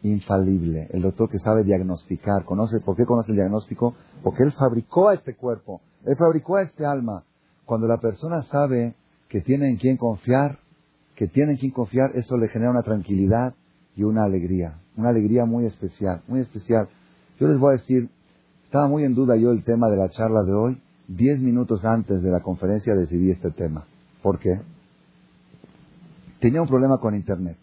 infalible, 0.02 0.88
el 0.90 1.02
doctor 1.02 1.30
que 1.30 1.38
sabe 1.38 1.64
diagnosticar. 1.64 2.44
Conoce, 2.44 2.80
¿Por 2.80 2.96
qué 2.96 3.04
conoce 3.04 3.32
el 3.32 3.36
diagnóstico? 3.36 3.94
Porque 4.22 4.42
Él 4.42 4.52
fabricó 4.52 5.08
a 5.08 5.14
este 5.14 5.34
cuerpo, 5.34 5.80
Él 6.04 6.16
fabricó 6.16 6.56
a 6.56 6.62
este 6.62 6.84
alma. 6.84 7.24
Cuando 7.64 7.86
la 7.86 7.98
persona 7.98 8.42
sabe 8.42 8.94
que 9.28 9.40
tiene 9.40 9.70
en 9.70 9.76
quién 9.76 9.96
confiar, 9.96 10.58
que 11.14 11.28
tienen 11.28 11.56
quien 11.56 11.70
confiar, 11.70 12.10
eso 12.14 12.36
le 12.36 12.48
genera 12.48 12.70
una 12.70 12.82
tranquilidad 12.82 13.54
y 13.94 14.02
una 14.02 14.24
alegría, 14.24 14.78
una 14.96 15.10
alegría 15.10 15.44
muy 15.44 15.66
especial, 15.66 16.22
muy 16.26 16.40
especial. 16.40 16.88
Yo 17.38 17.46
les 17.46 17.58
voy 17.58 17.74
a 17.74 17.78
decir, 17.78 18.08
estaba 18.64 18.88
muy 18.88 19.04
en 19.04 19.14
duda 19.14 19.36
yo 19.36 19.52
el 19.52 19.62
tema 19.62 19.88
de 19.88 19.96
la 19.96 20.08
charla 20.08 20.42
de 20.42 20.52
hoy, 20.52 20.82
diez 21.06 21.40
minutos 21.40 21.84
antes 21.84 22.22
de 22.22 22.30
la 22.30 22.40
conferencia 22.40 22.94
decidí 22.94 23.30
este 23.30 23.50
tema. 23.50 23.84
¿Por 24.22 24.38
qué? 24.38 24.60
Tenía 26.40 26.62
un 26.62 26.68
problema 26.68 26.98
con 26.98 27.14
Internet. 27.14 27.58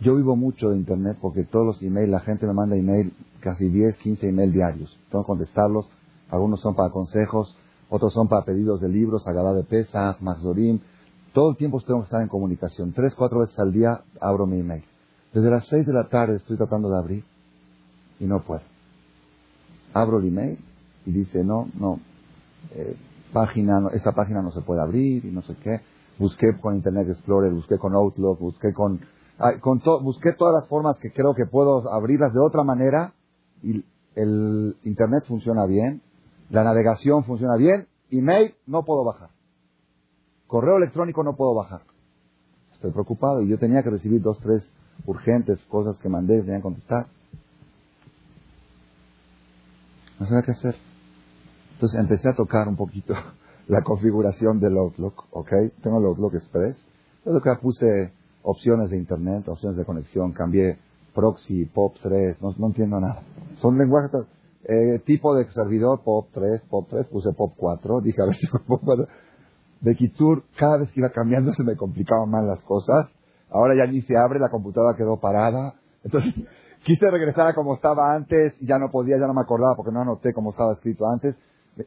Yo 0.00 0.14
vivo 0.14 0.36
mucho 0.36 0.70
de 0.70 0.76
Internet 0.76 1.18
porque 1.20 1.44
todos 1.44 1.66
los 1.66 1.82
emails, 1.82 2.10
la 2.10 2.20
gente 2.20 2.46
me 2.46 2.52
manda 2.52 2.76
email, 2.76 3.12
casi 3.40 3.68
10, 3.68 3.96
15 3.96 4.28
emails 4.28 4.52
diarios. 4.52 4.98
Tengo 5.10 5.24
que 5.24 5.28
contestarlos. 5.28 5.88
Algunos 6.30 6.60
son 6.60 6.76
para 6.76 6.90
consejos, 6.90 7.56
otros 7.90 8.12
son 8.12 8.28
para 8.28 8.44
pedidos 8.44 8.80
de 8.80 8.88
libros, 8.88 9.26
Agadá 9.26 9.54
de 9.54 9.64
Pesa, 9.64 10.16
Maxorim. 10.20 10.80
Todo 11.32 11.50
el 11.50 11.56
tiempo 11.56 11.80
tengo 11.80 12.00
que 12.00 12.04
estar 12.04 12.22
en 12.22 12.28
comunicación. 12.28 12.92
Tres, 12.92 13.14
cuatro 13.14 13.40
veces 13.40 13.58
al 13.58 13.72
día 13.72 14.02
abro 14.20 14.46
mi 14.46 14.60
email. 14.60 14.84
Desde 15.32 15.50
las 15.50 15.66
seis 15.66 15.86
de 15.86 15.92
la 15.92 16.04
tarde 16.04 16.36
estoy 16.36 16.56
tratando 16.56 16.88
de 16.90 16.98
abrir 16.98 17.24
y 18.20 18.24
no 18.24 18.40
puedo. 18.42 18.62
Abro 19.94 20.18
el 20.18 20.28
email 20.28 20.58
y 21.06 21.12
dice, 21.12 21.42
no, 21.42 21.68
no, 21.78 22.00
eh, 22.72 22.96
página, 23.32 23.80
esta 23.94 24.12
página 24.12 24.42
no 24.42 24.52
se 24.52 24.60
puede 24.60 24.80
abrir 24.80 25.24
y 25.24 25.30
no 25.30 25.42
sé 25.42 25.54
qué. 25.62 25.80
Busqué 26.18 26.58
con 26.60 26.74
Internet 26.74 27.08
Explorer, 27.08 27.52
busqué 27.52 27.78
con 27.78 27.94
Outlook, 27.94 28.40
busqué 28.40 28.72
con, 28.72 29.00
con 29.60 29.80
busqué 30.02 30.32
todas 30.36 30.54
las 30.60 30.68
formas 30.68 30.98
que 30.98 31.12
creo 31.12 31.34
que 31.34 31.46
puedo 31.46 31.88
abrirlas 31.92 32.32
de 32.32 32.40
otra 32.40 32.64
manera 32.64 33.14
y 33.62 33.84
el 34.16 34.76
Internet 34.82 35.24
funciona 35.28 35.64
bien, 35.66 36.02
la 36.50 36.64
navegación 36.64 37.24
funciona 37.24 37.56
bien, 37.56 37.86
email 38.10 38.54
no 38.66 38.84
puedo 38.84 39.04
bajar. 39.04 39.30
Correo 40.48 40.78
electrónico 40.78 41.22
no 41.22 41.36
puedo 41.36 41.54
bajar. 41.54 41.82
Estoy 42.72 42.90
preocupado 42.90 43.42
y 43.42 43.48
yo 43.48 43.58
tenía 43.58 43.82
que 43.82 43.90
recibir 43.90 44.20
dos, 44.20 44.38
tres 44.40 44.72
urgentes 45.06 45.60
cosas 45.68 45.98
que 45.98 46.08
mandé, 46.08 46.40
tenía 46.40 46.56
que 46.56 46.62
contestar. 46.62 47.06
No 50.18 50.26
sabía 50.26 50.42
qué 50.42 50.52
hacer. 50.52 50.76
Entonces 51.74 52.00
empecé 52.00 52.28
a 52.28 52.34
tocar 52.34 52.66
un 52.66 52.76
poquito 52.76 53.14
la 53.68 53.82
configuración 53.82 54.60
del 54.60 54.76
Outlook, 54.78 55.26
¿ok? 55.30 55.52
Tengo 55.82 55.98
el 55.98 56.06
Outlook 56.06 56.34
Express. 56.34 56.76
Entonces 57.18 57.42
que 57.42 57.60
puse 57.60 58.12
opciones 58.42 58.90
de 58.90 58.96
Internet, 58.96 59.46
opciones 59.46 59.76
de 59.76 59.84
conexión, 59.84 60.32
cambié 60.32 60.78
proxy, 61.14 61.66
POP3, 61.66 62.38
no, 62.40 62.54
no 62.58 62.66
entiendo 62.68 62.98
nada. 62.98 63.22
Son 63.56 63.76
lenguajes, 63.76 64.10
eh, 64.64 65.00
tipo 65.04 65.34
de 65.36 65.50
servidor, 65.52 66.00
POP3, 66.02 66.62
POP3, 66.70 67.08
puse 67.10 67.28
POP4, 67.30 68.02
dije 68.02 68.22
a 68.22 68.26
ver 68.26 68.34
si 68.36 68.46
POP4. 68.46 69.06
De 69.80 69.94
Kitsur, 69.94 70.44
cada 70.58 70.78
vez 70.78 70.90
que 70.90 71.00
iba 71.00 71.10
cambiando 71.10 71.52
se 71.52 71.62
me 71.62 71.76
complicaban 71.76 72.30
más 72.30 72.44
las 72.44 72.62
cosas. 72.62 73.10
Ahora 73.50 73.74
ya 73.74 73.86
ni 73.86 74.00
se 74.00 74.16
abre, 74.16 74.40
la 74.40 74.50
computadora 74.50 74.96
quedó 74.96 75.20
parada. 75.20 75.74
Entonces, 76.02 76.34
quise 76.84 77.10
regresar 77.10 77.48
a 77.48 77.54
como 77.54 77.74
estaba 77.74 78.14
antes 78.14 78.54
y 78.60 78.66
ya 78.66 78.78
no 78.78 78.90
podía, 78.90 79.18
ya 79.18 79.26
no 79.26 79.34
me 79.34 79.42
acordaba 79.42 79.76
porque 79.76 79.92
no 79.92 80.00
anoté 80.00 80.32
como 80.32 80.50
estaba 80.50 80.72
escrito 80.72 81.06
antes 81.06 81.38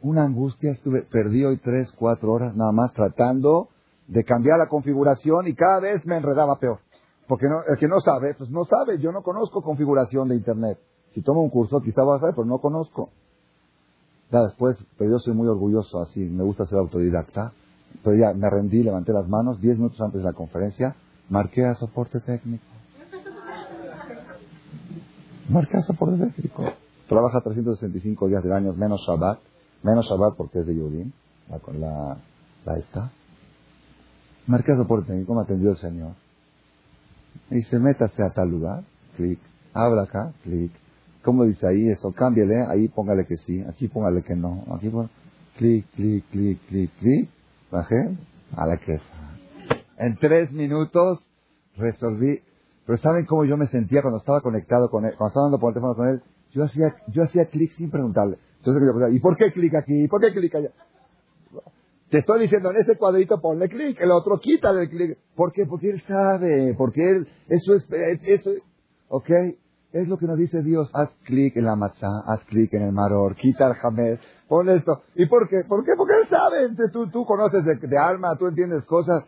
una 0.01 0.23
angustia, 0.23 0.71
estuve, 0.71 1.03
perdí 1.03 1.43
hoy 1.43 1.57
tres, 1.57 1.91
cuatro 1.97 2.31
horas 2.31 2.55
nada 2.55 2.71
más 2.71 2.93
tratando 2.93 3.69
de 4.07 4.23
cambiar 4.23 4.57
la 4.57 4.67
configuración 4.67 5.47
y 5.47 5.53
cada 5.53 5.79
vez 5.79 6.05
me 6.05 6.17
enredaba 6.17 6.57
peor. 6.59 6.79
Porque 7.27 7.47
no, 7.47 7.61
el 7.67 7.77
que 7.77 7.87
no 7.87 7.99
sabe, 7.99 8.35
pues 8.37 8.49
no 8.49 8.65
sabe, 8.65 8.99
yo 8.99 9.11
no 9.11 9.21
conozco 9.21 9.61
configuración 9.61 10.27
de 10.27 10.35
Internet. 10.35 10.77
Si 11.13 11.21
tomo 11.21 11.41
un 11.41 11.49
curso 11.49 11.81
quizá 11.81 12.03
voy 12.03 12.17
a 12.17 12.19
saber, 12.19 12.35
pero 12.35 12.45
no 12.45 12.59
conozco. 12.59 13.09
Ya 14.31 14.39
después, 14.39 14.77
pero 14.97 15.11
yo 15.11 15.19
soy 15.19 15.33
muy 15.33 15.47
orgulloso 15.47 16.01
así, 16.01 16.19
me 16.19 16.43
gusta 16.43 16.65
ser 16.65 16.79
autodidacta. 16.79 17.53
Pero 18.03 18.15
ya 18.15 18.33
me 18.33 18.49
rendí, 18.49 18.83
levanté 18.83 19.11
las 19.11 19.27
manos, 19.27 19.59
diez 19.59 19.77
minutos 19.77 19.99
antes 20.01 20.21
de 20.21 20.25
la 20.25 20.33
conferencia, 20.33 20.95
marqué 21.29 21.65
a 21.65 21.73
soporte 21.75 22.19
técnico. 22.21 22.63
Marqué 25.49 25.77
a 25.77 25.81
soporte 25.81 26.17
técnico. 26.17 26.63
Trabaja 27.09 27.41
365 27.41 28.27
días 28.27 28.41
del 28.41 28.53
año, 28.53 28.73
menos 28.73 29.01
Shabbat. 29.05 29.39
Menos 29.83 30.07
Shabbat 30.07 30.35
porque 30.35 30.59
es 30.59 30.65
de 30.67 30.75
Yudim, 30.75 31.11
la, 31.49 31.59
la, 31.73 32.17
la 32.65 32.77
esta. 32.77 33.11
Marqué 34.47 34.75
soporte 34.75 35.13
me 35.13 35.41
atendió 35.41 35.71
el 35.71 35.77
Señor. 35.77 36.13
Dice, 37.49 37.79
métase 37.79 38.23
a 38.23 38.29
tal 38.31 38.49
lugar, 38.49 38.83
clic. 39.17 39.39
Habla 39.73 40.03
acá, 40.03 40.33
clic. 40.43 40.71
¿Cómo 41.23 41.45
dice 41.45 41.67
ahí 41.67 41.89
eso? 41.89 42.11
Cámbiale, 42.11 42.65
ahí 42.67 42.87
póngale 42.87 43.25
que 43.25 43.37
sí, 43.37 43.61
aquí 43.61 43.87
póngale 43.87 44.23
que 44.23 44.35
no. 44.35 44.65
Aquí 44.75 44.89
pon... 44.89 45.09
clic, 45.57 45.85
clic, 45.95 46.25
clic, 46.31 46.59
clic, 46.67 46.91
clic. 46.99 47.29
Bajé 47.71 48.17
a 48.55 48.67
la 48.67 48.77
queja. 48.77 49.03
En 49.97 50.17
tres 50.17 50.51
minutos 50.51 51.25
resolví. 51.77 52.41
Pero 52.85 52.97
¿saben 52.97 53.25
cómo 53.25 53.45
yo 53.45 53.55
me 53.57 53.67
sentía 53.67 54.01
cuando 54.01 54.17
estaba 54.17 54.41
conectado 54.41 54.89
con 54.89 55.05
él? 55.05 55.13
Cuando 55.15 55.29
estaba 55.29 55.45
hablando 55.45 55.59
por 55.59 55.69
el 55.69 55.73
teléfono 55.75 55.95
con 55.95 56.09
él, 56.09 56.21
yo 56.51 56.63
hacía, 56.63 56.95
yo 57.07 57.23
hacía 57.23 57.45
clic 57.45 57.71
sin 57.73 57.91
preguntarle. 57.91 58.37
Entonces, 58.63 59.15
¿y 59.15 59.19
por 59.19 59.37
qué 59.37 59.51
clic 59.51 59.73
aquí? 59.75 60.03
¿Y 60.03 60.07
por 60.07 60.21
qué 60.21 60.31
clic 60.31 60.53
allá? 60.55 60.69
Te 62.09 62.19
estoy 62.19 62.41
diciendo, 62.41 62.71
en 62.71 62.77
ese 62.77 62.97
cuadrito 62.97 63.39
ponle 63.39 63.69
clic, 63.69 63.99
el 64.01 64.11
otro 64.11 64.37
quítale 64.39 64.83
el 64.83 64.89
clic. 64.89 65.17
¿Por 65.35 65.51
qué? 65.51 65.65
Porque 65.65 65.89
él 65.89 66.03
sabe, 66.07 66.75
porque 66.77 67.01
él, 67.09 67.27
eso 67.47 67.73
es, 67.73 67.87
eso, 68.23 68.51
ok, 69.07 69.29
es 69.93 70.07
lo 70.07 70.17
que 70.17 70.27
nos 70.27 70.37
dice 70.37 70.61
Dios. 70.61 70.91
Haz 70.93 71.09
clic 71.23 71.55
en 71.55 71.65
la 71.65 71.75
matzá, 71.75 72.09
haz 72.27 72.43
clic 72.45 72.73
en 72.73 72.83
el 72.83 72.91
maror, 72.91 73.35
quita 73.35 73.67
el 73.67 73.75
jamés, 73.75 74.19
pon 74.47 74.69
esto. 74.69 75.01
¿Y 75.15 75.25
por 75.27 75.47
qué? 75.49 75.61
¿Por 75.67 75.83
qué? 75.83 75.91
Porque 75.97 76.13
él 76.21 76.27
sabe, 76.29 76.67
tú, 76.91 77.09
tú 77.09 77.25
conoces 77.25 77.63
de, 77.65 77.87
de 77.87 77.97
alma, 77.97 78.35
tú 78.37 78.47
entiendes 78.47 78.85
cosas. 78.85 79.23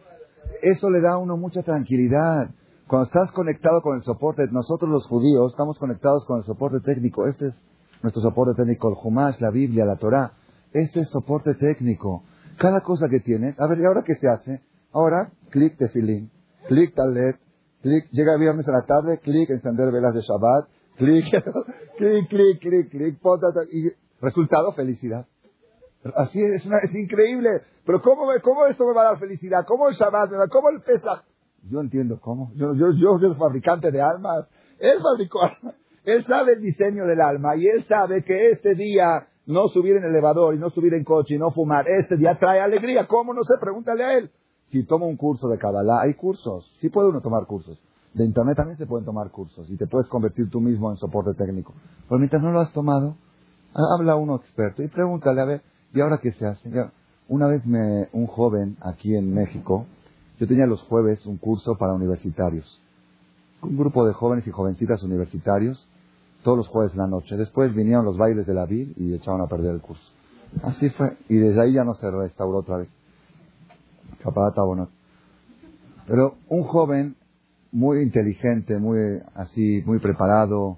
Eso 0.61 0.89
le 0.89 1.01
da 1.01 1.13
a 1.13 1.17
uno 1.17 1.37
mucha 1.37 1.63
tranquilidad. 1.63 2.49
Cuando 2.87 3.07
estás 3.07 3.31
conectado 3.31 3.81
con 3.81 3.95
el 3.95 4.03
soporte, 4.03 4.43
nosotros 4.51 4.91
los 4.91 5.07
judíos 5.07 5.53
estamos 5.53 5.79
conectados 5.79 6.25
con 6.25 6.39
el 6.39 6.43
soporte 6.43 6.81
técnico. 6.81 7.27
Este 7.27 7.47
es 7.47 7.63
nuestro 8.03 8.21
soporte 8.21 8.53
técnico, 8.55 8.89
el 8.89 8.95
Humash, 9.01 9.39
la 9.39 9.49
Biblia, 9.49 9.85
la 9.85 9.95
Torah. 9.95 10.33
Este 10.73 10.99
es 10.99 11.09
soporte 11.09 11.55
técnico. 11.55 12.23
Cada 12.59 12.81
cosa 12.81 13.07
que 13.09 13.21
tienes, 13.21 13.59
a 13.59 13.65
ver, 13.67 13.79
¿y 13.79 13.85
ahora 13.85 14.03
qué 14.05 14.13
se 14.15 14.27
hace? 14.27 14.61
Ahora, 14.91 15.31
clic 15.49 15.77
tefilín, 15.77 16.29
clic 16.67 16.93
talet, 16.93 17.37
clic, 17.81 18.09
llega 18.11 18.37
viernes 18.37 18.67
a 18.67 18.71
la 18.71 18.85
tarde, 18.85 19.19
clic 19.19 19.49
encender 19.49 19.91
velas 19.91 20.13
de 20.13 20.21
Shabbat, 20.21 20.69
clic, 20.97 21.25
clic, 21.97 22.27
clic, 22.27 22.59
clic, 22.59 22.89
clic, 22.91 23.19
y 23.71 23.89
resultado, 24.21 24.73
felicidad. 24.73 25.25
Así 26.15 26.39
es, 26.41 26.65
es, 26.65 26.95
increíble. 26.95 27.49
Pero 27.85 28.01
¿cómo, 28.01 28.27
¿cómo 28.43 28.65
esto 28.65 28.85
me 28.85 28.93
va 28.93 29.01
a 29.01 29.11
dar 29.11 29.19
felicidad? 29.19 29.65
¿Cómo 29.65 29.87
el 29.87 29.95
Shabbat 29.95 30.29
me 30.29 30.37
va 30.37 30.47
¿Cómo 30.47 30.69
el 30.69 30.81
Pesach? 30.81 31.23
Yo 31.69 31.79
entiendo 31.79 32.19
cómo. 32.19 32.51
Yo, 32.55 32.73
yo, 32.75 32.91
yo 32.91 33.17
soy 33.19 33.35
fabricante 33.35 33.89
de 33.89 34.01
almas. 34.01 34.47
Él 34.79 34.99
fabricó 35.01 35.41
almas. 35.43 35.75
Él 36.05 36.25
sabe 36.25 36.53
el 36.53 36.61
diseño 36.61 37.05
del 37.05 37.21
alma 37.21 37.55
y 37.55 37.67
él 37.67 37.85
sabe 37.85 38.23
que 38.23 38.49
este 38.49 38.75
día 38.75 39.27
no 39.45 39.67
subir 39.67 39.97
en 39.97 40.03
elevador 40.03 40.55
y 40.55 40.59
no 40.59 40.69
subir 40.69 40.93
en 40.93 41.03
coche 41.03 41.35
y 41.35 41.37
no 41.37 41.51
fumar, 41.51 41.85
este 41.87 42.17
día 42.17 42.37
trae 42.37 42.61
alegría. 42.61 43.07
¿Cómo? 43.07 43.33
No 43.33 43.43
sé, 43.43 43.53
pregúntale 43.59 44.03
a 44.03 44.17
él. 44.17 44.31
Si 44.69 44.83
toma 44.85 45.05
un 45.05 45.17
curso 45.17 45.47
de 45.47 45.57
Kabbalah, 45.57 46.01
hay 46.03 46.15
cursos. 46.15 46.69
Sí 46.79 46.89
puede 46.89 47.09
uno 47.09 47.21
tomar 47.21 47.45
cursos. 47.45 47.79
De 48.13 48.25
Internet 48.25 48.55
también 48.55 48.77
se 48.77 48.85
pueden 48.85 49.05
tomar 49.05 49.31
cursos 49.31 49.69
y 49.69 49.77
te 49.77 49.87
puedes 49.87 50.07
convertir 50.07 50.49
tú 50.49 50.61
mismo 50.61 50.91
en 50.91 50.97
soporte 50.97 51.33
técnico. 51.33 51.73
Pero 52.07 52.19
mientras 52.19 52.41
no 52.43 52.51
lo 52.51 52.59
has 52.59 52.71
tomado, 52.71 53.15
habla 53.73 54.15
uno 54.15 54.35
experto 54.35 54.83
y 54.83 54.87
pregúntale 54.87 55.41
a 55.41 55.45
ver, 55.45 55.61
¿y 55.93 56.01
ahora 56.01 56.19
qué 56.19 56.31
se 56.31 56.45
hace? 56.45 56.69
Una 57.27 57.47
vez 57.47 57.65
me, 57.65 58.09
un 58.13 58.27
joven 58.27 58.77
aquí 58.81 59.15
en 59.15 59.33
México, 59.33 59.87
yo 60.39 60.47
tenía 60.47 60.67
los 60.67 60.81
jueves 60.83 61.25
un 61.25 61.37
curso 61.37 61.75
para 61.75 61.93
universitarios. 61.93 62.82
Un 63.63 63.77
grupo 63.77 64.05
de 64.05 64.13
jóvenes 64.13 64.45
y 64.47 64.51
jovencitas 64.51 65.03
universitarios 65.03 65.87
todos 66.43 66.57
los 66.57 66.67
jueves 66.67 66.91
en 66.93 66.99
la 66.99 67.07
noche. 67.07 67.35
Después 67.37 67.73
vinieron 67.73 68.05
los 68.05 68.17
bailes 68.17 68.45
de 68.45 68.53
la 68.53 68.65
VIL 68.65 68.93
y 68.97 69.13
echaron 69.13 69.41
a 69.41 69.47
perder 69.47 69.73
el 69.73 69.81
curso. 69.81 70.03
Así 70.61 70.89
fue. 70.89 71.17
Y 71.29 71.37
desde 71.37 71.61
ahí 71.61 71.73
ya 71.73 71.83
no 71.83 71.95
se 71.95 72.09
restauró 72.11 72.59
otra 72.59 72.77
vez. 72.77 72.89
Pero 76.05 76.35
un 76.49 76.63
joven 76.63 77.15
muy 77.71 78.01
inteligente, 78.01 78.77
muy 78.77 78.99
así, 79.35 79.81
muy 79.85 79.99
preparado, 79.99 80.77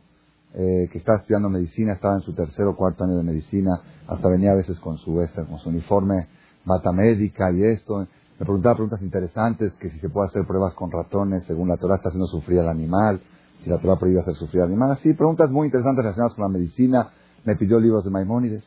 eh, 0.53 0.87
que 0.91 0.97
estaba 0.97 1.17
estudiando 1.17 1.49
medicina, 1.49 1.93
estaba 1.93 2.15
en 2.15 2.21
su 2.21 2.33
tercer 2.33 2.65
o 2.65 2.75
cuarto 2.75 3.03
año 3.03 3.17
de 3.17 3.23
medicina, 3.23 3.81
hasta 4.07 4.29
venía 4.29 4.51
a 4.51 4.55
veces 4.55 4.79
con 4.79 4.97
su, 4.97 5.21
este, 5.21 5.43
con 5.43 5.59
su 5.59 5.69
uniforme 5.69 6.27
bata 6.63 6.91
médica 6.91 7.51
y 7.51 7.63
esto. 7.63 8.07
Me 8.39 8.45
preguntaba 8.45 8.75
preguntas 8.75 9.01
interesantes, 9.01 9.73
que 9.79 9.89
si 9.89 9.99
se 9.99 10.09
puede 10.09 10.27
hacer 10.27 10.45
pruebas 10.45 10.73
con 10.73 10.91
ratones, 10.91 11.43
según 11.45 11.69
la 11.69 11.77
Torah 11.77 11.95
está 11.95 12.09
haciendo 12.09 12.27
sufrir 12.27 12.59
al 12.59 12.69
animal 12.69 13.21
si 13.61 13.69
la 13.69 13.79
Torah 13.79 13.97
prohíbe 13.97 14.19
hacer 14.19 14.35
sufrir 14.35 14.61
al 14.61 14.69
animal. 14.69 14.97
Sí, 14.97 15.13
preguntas 15.13 15.49
muy 15.51 15.67
interesantes 15.67 16.03
relacionadas 16.03 16.35
con 16.35 16.43
la 16.43 16.49
medicina. 16.49 17.09
Me 17.43 17.55
pidió 17.55 17.79
libros 17.79 18.03
de 18.03 18.11
Maimónides. 18.11 18.63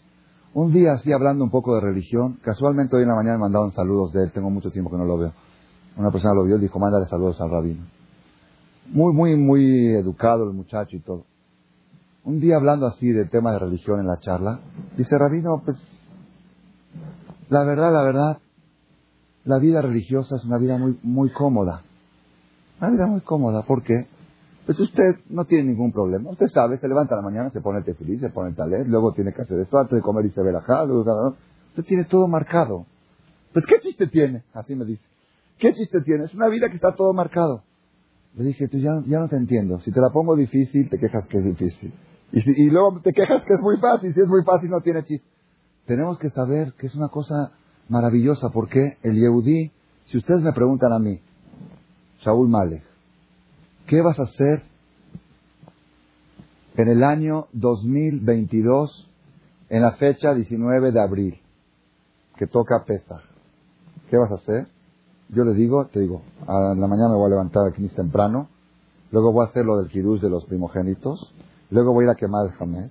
Un 0.54 0.72
día, 0.72 0.92
así 0.92 1.12
hablando 1.12 1.44
un 1.44 1.50
poco 1.50 1.74
de 1.74 1.80
religión, 1.80 2.38
casualmente 2.42 2.96
hoy 2.96 3.02
en 3.02 3.08
la 3.08 3.14
mañana 3.14 3.36
me 3.36 3.42
mandaron 3.42 3.72
saludos 3.72 4.12
de 4.12 4.24
él. 4.24 4.32
Tengo 4.32 4.50
mucho 4.50 4.70
tiempo 4.70 4.90
que 4.90 4.96
no 4.96 5.04
lo 5.04 5.18
veo. 5.18 5.32
Una 5.96 6.10
persona 6.10 6.34
lo 6.34 6.44
vio 6.44 6.56
y 6.56 6.60
dijo, 6.60 6.78
mándale 6.78 7.06
saludos 7.06 7.40
al 7.40 7.50
rabino. 7.50 7.84
Muy, 8.88 9.12
muy, 9.12 9.36
muy 9.36 9.94
educado 9.94 10.44
el 10.44 10.52
muchacho 10.52 10.96
y 10.96 11.00
todo. 11.00 11.24
Un 12.24 12.40
día 12.40 12.56
hablando 12.56 12.86
así 12.86 13.08
de 13.08 13.26
tema 13.26 13.52
de 13.52 13.58
religión 13.58 14.00
en 14.00 14.06
la 14.06 14.18
charla, 14.18 14.60
dice, 14.96 15.16
rabino, 15.18 15.62
pues, 15.64 15.78
la 17.50 17.64
verdad, 17.64 17.92
la 17.92 18.02
verdad, 18.02 18.38
la 19.48 19.58
vida 19.58 19.80
religiosa 19.80 20.36
es 20.36 20.44
una 20.44 20.58
vida 20.58 20.76
muy, 20.76 20.98
muy 21.02 21.32
cómoda. 21.32 21.82
Una 22.80 22.90
vida 22.90 23.06
muy 23.06 23.22
cómoda. 23.22 23.62
¿Por 23.62 23.82
qué? 23.82 24.06
Pues 24.66 24.78
usted 24.78 25.20
no 25.30 25.46
tiene 25.46 25.70
ningún 25.70 25.90
problema. 25.90 26.30
Usted 26.30 26.48
sabe, 26.48 26.76
se 26.76 26.86
levanta 26.86 27.16
la 27.16 27.22
mañana, 27.22 27.48
se 27.48 27.62
pone 27.62 27.78
el 27.78 27.84
tefilí, 27.84 28.18
se 28.18 28.28
pone 28.28 28.50
el 28.50 28.54
talet, 28.54 28.86
luego 28.86 29.14
tiene 29.14 29.32
que 29.32 29.40
hacer 29.40 29.58
esto, 29.58 29.78
antes 29.78 29.96
de 29.96 30.02
comer 30.02 30.26
y 30.26 30.30
se 30.32 30.42
verajá, 30.42 30.84
luego 30.84 31.34
Usted 31.70 31.84
tiene 31.84 32.04
todo 32.04 32.28
marcado. 32.28 32.84
Pues 33.54 33.64
¿qué 33.64 33.80
chiste 33.80 34.08
tiene? 34.08 34.42
Así 34.52 34.74
me 34.74 34.84
dice. 34.84 35.02
¿Qué 35.58 35.72
chiste 35.72 36.02
tiene? 36.02 36.24
Es 36.24 36.34
una 36.34 36.48
vida 36.48 36.68
que 36.68 36.76
está 36.76 36.94
todo 36.94 37.14
marcado. 37.14 37.62
Le 38.34 38.44
dije, 38.44 38.68
tú 38.68 38.76
ya, 38.76 39.02
ya 39.06 39.20
no 39.20 39.28
te 39.28 39.36
entiendo. 39.36 39.80
Si 39.80 39.90
te 39.90 40.00
la 40.00 40.10
pongo 40.10 40.36
difícil, 40.36 40.90
te 40.90 40.98
quejas 40.98 41.26
que 41.26 41.38
es 41.38 41.44
difícil. 41.44 41.94
Y, 42.32 42.42
si, 42.42 42.50
y 42.54 42.68
luego 42.68 43.00
te 43.00 43.14
quejas 43.14 43.42
que 43.44 43.54
es 43.54 43.62
muy 43.62 43.78
fácil. 43.78 44.12
Si 44.12 44.20
es 44.20 44.28
muy 44.28 44.44
fácil, 44.44 44.68
no 44.68 44.82
tiene 44.82 45.02
chiste. 45.04 45.26
Tenemos 45.86 46.18
que 46.18 46.28
saber 46.28 46.74
que 46.74 46.88
es 46.88 46.94
una 46.94 47.08
cosa 47.08 47.52
maravillosa, 47.88 48.50
porque 48.50 48.98
el 49.02 49.16
Yehudí, 49.16 49.70
si 50.06 50.18
ustedes 50.18 50.42
me 50.42 50.52
preguntan 50.52 50.92
a 50.92 50.98
mí, 50.98 51.20
Shaul 52.20 52.48
Malek, 52.48 52.82
¿qué 53.86 54.00
vas 54.02 54.18
a 54.18 54.24
hacer 54.24 54.62
en 56.76 56.88
el 56.88 57.02
año 57.02 57.46
2022, 57.52 59.08
en 59.70 59.82
la 59.82 59.92
fecha 59.92 60.34
19 60.34 60.92
de 60.92 61.00
abril, 61.00 61.40
que 62.36 62.46
toca 62.46 62.84
Pesach? 62.84 63.22
¿Qué 64.10 64.16
vas 64.16 64.30
a 64.30 64.36
hacer? 64.36 64.68
Yo 65.30 65.44
le 65.44 65.52
digo, 65.54 65.86
te 65.86 66.00
digo, 66.00 66.22
a 66.46 66.74
la 66.74 66.86
mañana 66.86 67.10
me 67.10 67.16
voy 67.16 67.26
a 67.26 67.30
levantar 67.30 67.68
aquí 67.68 67.86
temprano, 67.88 68.48
luego 69.10 69.32
voy 69.32 69.44
a 69.44 69.48
hacer 69.48 69.64
lo 69.64 69.76
del 69.76 69.90
kiddush 69.90 70.20
de 70.20 70.30
los 70.30 70.44
primogénitos, 70.46 71.32
luego 71.70 71.92
voy 71.92 72.04
a 72.04 72.06
ir 72.06 72.10
a 72.10 72.14
quemar 72.14 72.46
el 72.46 72.52
jamés, 72.52 72.90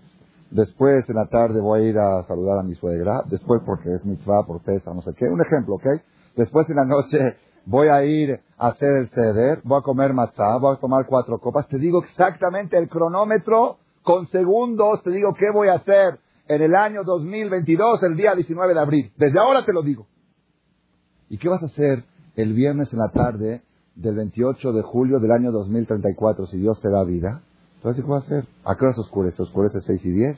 después 0.51 1.07
en 1.09 1.15
la 1.15 1.27
tarde 1.27 1.59
voy 1.59 1.81
a 1.81 1.83
ir 1.83 1.97
a 1.97 2.23
saludar 2.27 2.59
a 2.59 2.63
mi 2.63 2.75
suegra, 2.75 3.23
después 3.29 3.61
porque 3.65 3.93
es 3.93 4.05
mitzvah, 4.05 4.45
por 4.45 4.61
pesa, 4.61 4.93
no 4.93 5.01
sé 5.01 5.13
qué, 5.15 5.25
un 5.25 5.41
ejemplo, 5.41 5.75
¿ok? 5.75 5.87
Después 6.35 6.69
en 6.69 6.75
la 6.75 6.85
noche 6.85 7.37
voy 7.65 7.87
a 7.89 8.03
ir 8.05 8.39
a 8.57 8.67
hacer 8.67 8.97
el 8.97 9.09
ceder, 9.09 9.61
voy 9.63 9.79
a 9.79 9.83
comer 9.83 10.13
matzah, 10.13 10.57
voy 10.57 10.75
a 10.75 10.79
tomar 10.79 11.05
cuatro 11.07 11.39
copas, 11.39 11.67
te 11.67 11.77
digo 11.77 12.03
exactamente 12.03 12.77
el 12.77 12.89
cronómetro 12.89 13.77
con 14.03 14.25
segundos, 14.27 15.03
te 15.03 15.11
digo 15.11 15.33
qué 15.33 15.47
voy 15.53 15.67
a 15.67 15.75
hacer 15.75 16.19
en 16.47 16.61
el 16.61 16.75
año 16.75 17.03
2022, 17.03 18.03
el 18.03 18.15
día 18.15 18.35
19 18.35 18.73
de 18.73 18.79
abril. 18.79 19.11
Desde 19.17 19.39
ahora 19.39 19.65
te 19.65 19.73
lo 19.73 19.81
digo. 19.81 20.07
¿Y 21.29 21.37
qué 21.37 21.49
vas 21.49 21.61
a 21.61 21.65
hacer 21.65 22.05
el 22.35 22.53
viernes 22.53 22.91
en 22.93 22.99
la 22.99 23.09
tarde 23.09 23.63
del 23.95 24.15
28 24.15 24.71
de 24.71 24.81
julio 24.83 25.19
del 25.19 25.31
año 25.31 25.51
2034, 25.51 26.45
si 26.47 26.57
Dios 26.57 26.79
te 26.81 26.89
da 26.89 27.03
vida, 27.03 27.41
entonces 27.77 28.03
¿qué 28.03 28.07
voy 28.07 28.17
a 28.17 28.19
hacer? 28.19 28.47
¿A 28.65 28.75
qué 28.75 28.85
hora 28.85 28.93
se 28.93 29.01
oscurece? 29.01 29.41
Oscurece 29.41 29.81
6 29.81 30.05
y 30.05 30.11
10, 30.11 30.37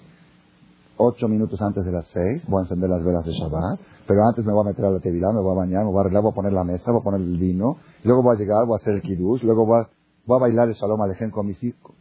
8 0.98 1.28
minutos 1.28 1.62
antes 1.62 1.86
de 1.86 1.92
las 1.92 2.06
6, 2.14 2.46
voy 2.48 2.60
a 2.60 2.64
encender 2.64 2.90
las 2.90 3.04
velas 3.04 3.26
de 3.26 3.32
Shabbat, 3.32 3.80
pero 4.06 4.20
antes 4.28 4.46
me 4.46 4.52
voy 4.52 4.66
a 4.66 4.70
meter 4.70 4.86
a 4.86 4.92
la 4.92 5.00
tevilá, 5.00 5.32
me 5.32 5.42
voy 5.42 5.54
a 5.54 5.60
bañar, 5.60 5.84
me 5.86 5.92
voy 5.92 5.98
a 5.98 6.02
arreglar, 6.02 6.24
voy 6.24 6.32
a 6.32 6.36
poner 6.36 6.54
la 6.54 6.64
mesa, 6.64 6.92
voy 6.92 7.00
a 7.00 7.04
poner 7.04 7.22
el 7.22 7.38
vino, 7.38 7.78
luego 8.04 8.22
voy 8.22 8.36
a 8.36 8.40
llegar, 8.40 8.66
voy 8.66 8.74
a 8.74 8.82
hacer 8.82 8.96
el 8.96 9.02
kiddush, 9.02 9.44
luego 9.44 9.66
voy 9.66 9.82
a, 9.82 9.90
voy 10.26 10.38
a 10.38 10.42
bailar 10.42 10.68
el 10.68 10.76
shalom 10.76 11.02
alejen 11.02 11.32
con 11.32 11.48
mis 11.48 11.64
hijos. 11.64 11.96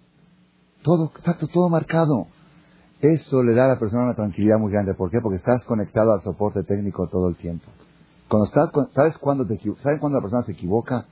Todo, 0.82 1.12
exacto, 1.16 1.46
todo 1.48 1.68
marcado. 1.68 2.26
Eso 3.00 3.42
le 3.44 3.54
da 3.54 3.66
a 3.66 3.68
la 3.68 3.78
persona 3.78 4.04
una 4.04 4.14
tranquilidad 4.14 4.58
muy 4.58 4.72
grande. 4.72 4.94
¿Por 4.94 5.10
qué? 5.10 5.20
Porque 5.20 5.36
estás 5.36 5.64
conectado 5.64 6.12
al 6.12 6.20
soporte 6.20 6.64
técnico 6.64 7.06
todo 7.08 7.28
el 7.28 7.36
tiempo. 7.36 7.66
Cuando 8.28 8.46
estás, 8.46 8.70
¿sabes 8.92 9.16
cuándo 9.18 9.46
te 9.46 9.58
¿Saben 9.82 9.98
cuándo 10.00 10.18
la 10.18 10.22
persona 10.22 10.42
se 10.42 10.52
equivoca? 10.52 11.06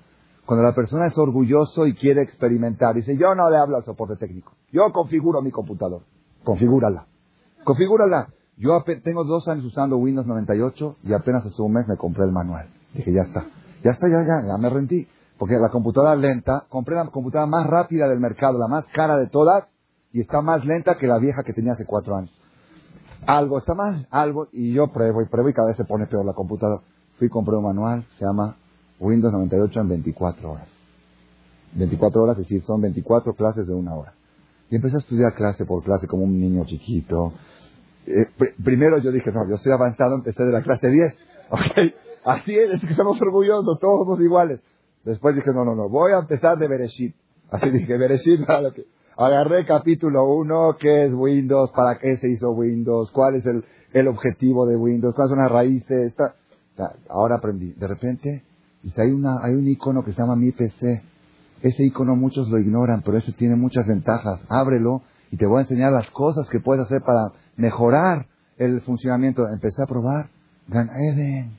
Cuando 0.47 0.64
la 0.64 0.74
persona 0.74 1.09
es 1.09 1.18
orgulloso 1.18 1.86
y 1.86 1.94
quiere 1.94 2.22
experimentar. 2.22 2.94
Dice, 2.94 3.16
yo 3.16 3.34
no 3.34 3.51
le 3.51 3.59
hablo 3.59 3.76
al 3.76 3.84
soporte 3.84 4.14
técnico. 4.16 4.53
Yo 4.72 4.92
configuro 4.92 5.42
mi 5.42 5.51
computador. 5.51 6.03
Configúrala. 6.44 7.07
Configúrala. 7.64 8.28
Yo 8.57 8.82
tengo 9.03 9.24
dos 9.24 9.49
años 9.49 9.64
usando 9.64 9.97
Windows 9.97 10.26
98 10.26 10.99
y 11.03 11.12
apenas 11.12 11.44
hace 11.44 11.61
un 11.61 11.72
mes 11.72 11.88
me 11.88 11.97
compré 11.97 12.24
el 12.24 12.32
manual. 12.32 12.68
Dije, 12.94 13.12
ya 13.12 13.22
está. 13.22 13.44
Ya 13.82 13.90
está, 13.90 14.09
ya, 14.09 14.22
ya, 14.22 14.47
ya 14.47 14.57
me 14.57 14.70
rendí. 14.70 15.09
Porque 15.36 15.55
la 15.57 15.68
computadora 15.68 16.14
lenta, 16.14 16.64
compré 16.70 16.94
la 16.94 17.07
computadora 17.07 17.51
más 17.51 17.66
rápida 17.66 18.09
del 18.09 18.20
mercado, 18.20 18.59
la 18.59 18.68
más 18.68 18.86
cara 18.94 19.18
de 19.18 19.26
todas, 19.26 19.68
y 20.12 20.20
está 20.20 20.40
más 20.40 20.64
lenta 20.64 20.97
que 20.97 21.07
la 21.07 21.18
vieja 21.18 21.42
que 21.42 21.53
tenía 21.53 21.72
hace 21.72 21.84
cuatro 21.84 22.16
años. 22.16 22.32
Algo 23.26 23.59
está 23.59 23.74
mal, 23.74 24.07
algo, 24.11 24.47
y 24.53 24.72
yo 24.72 24.86
pruebo 24.92 25.20
y 25.20 25.26
pruebo 25.26 25.51
y 25.51 25.53
cada 25.53 25.68
vez 25.68 25.76
se 25.76 25.84
pone 25.84 26.07
peor 26.07 26.24
la 26.24 26.32
computadora. 26.32 26.82
Fui 27.18 27.26
y 27.26 27.30
compré 27.30 27.57
un 27.57 27.64
manual, 27.64 28.05
se 28.16 28.24
llama 28.24 28.57
Windows 28.99 29.32
98 29.32 29.80
en 29.80 29.88
24 29.88 30.53
horas. 30.53 30.68
24 31.74 32.22
horas, 32.22 32.38
es 32.38 32.44
decir, 32.44 32.62
son 32.62 32.80
24 32.80 33.34
clases 33.34 33.66
de 33.66 33.74
una 33.74 33.94
hora. 33.94 34.14
Y 34.70 34.76
empecé 34.76 34.97
a 34.97 35.01
estudiar 35.01 35.34
clase 35.34 35.64
por 35.64 35.82
clase 35.82 36.07
como 36.07 36.24
un 36.24 36.38
niño 36.40 36.64
chiquito. 36.64 37.32
Eh, 38.07 38.26
primero 38.62 38.99
yo 38.99 39.12
dije, 39.12 39.30
no, 39.30 39.49
yo 39.49 39.57
soy 39.57 39.72
avanzado, 39.72 40.14
empecé 40.14 40.42
de 40.44 40.53
la 40.53 40.62
clase 40.62 40.88
10. 40.88 41.18
¿Ok? 41.51 41.92
Así 42.24 42.57
es, 42.57 42.70
es 42.70 42.80
que 42.80 42.94
somos 42.94 43.20
orgullosos, 43.20 43.78
todos 43.78 44.01
somos 44.01 44.20
iguales. 44.20 44.61
Después 45.05 45.36
dije, 45.36 45.51
no, 45.53 45.64
no, 45.64 45.76
no, 45.76 45.88
voy 45.88 46.12
a 46.12 46.18
empezar 46.18 46.59
de 46.59 46.66
Bereshit. 46.66 47.14
Así 47.51 47.70
dije, 47.70 47.97
Bereshit, 47.97 48.40
nada, 48.40 48.61
lo 48.62 48.72
que... 48.72 48.86
Agarré 49.18 49.64
capítulo 49.64 50.24
1, 50.34 50.76
qué 50.78 51.05
es 51.05 51.14
Windows, 51.14 51.70
para 51.70 51.99
qué 51.99 52.18
se 52.18 52.28
hizo 52.28 52.51
Windows, 52.51 53.11
cuál 53.12 53.36
es 53.36 53.47
el, 53.47 54.09
objetivo 54.09 54.66
de 54.66 54.76
Windows, 54.76 55.14
cuáles 55.14 55.30
son 55.30 55.38
las 55.38 55.51
raíces. 55.51 56.14
Ahora 57.09 57.36
aprendí. 57.36 57.72
De 57.72 57.88
repente, 57.88 58.42
dice, 58.87 59.03
hay, 59.03 59.11
una, 59.11 59.43
hay 59.43 59.55
un 59.55 59.66
icono 59.66 60.05
que 60.05 60.12
se 60.12 60.20
llama 60.20 60.37
Mi 60.37 60.53
PC. 60.53 61.03
Ese 61.61 61.84
icono 61.84 62.14
muchos 62.14 62.49
lo 62.49 62.59
ignoran, 62.59 63.03
pero 63.03 63.18
ese 63.18 63.32
tiene 63.32 63.57
muchas 63.57 63.87
ventajas. 63.87 64.41
Ábrelo 64.49 65.03
y 65.30 65.37
te 65.37 65.47
voy 65.47 65.59
a 65.59 65.61
enseñar 65.62 65.93
las 65.93 66.09
cosas 66.11 66.49
que 66.49 66.61
puedes 66.61 66.84
hacer 66.84 67.03
para 67.03 67.32
mejorar 67.57 68.26
el 68.59 68.80
funcionamiento. 68.82 69.49
Empecé 69.49 69.82
a 69.82 69.87
probar. 69.87 70.30
Gan 70.68 70.89
Eden. 70.91 71.57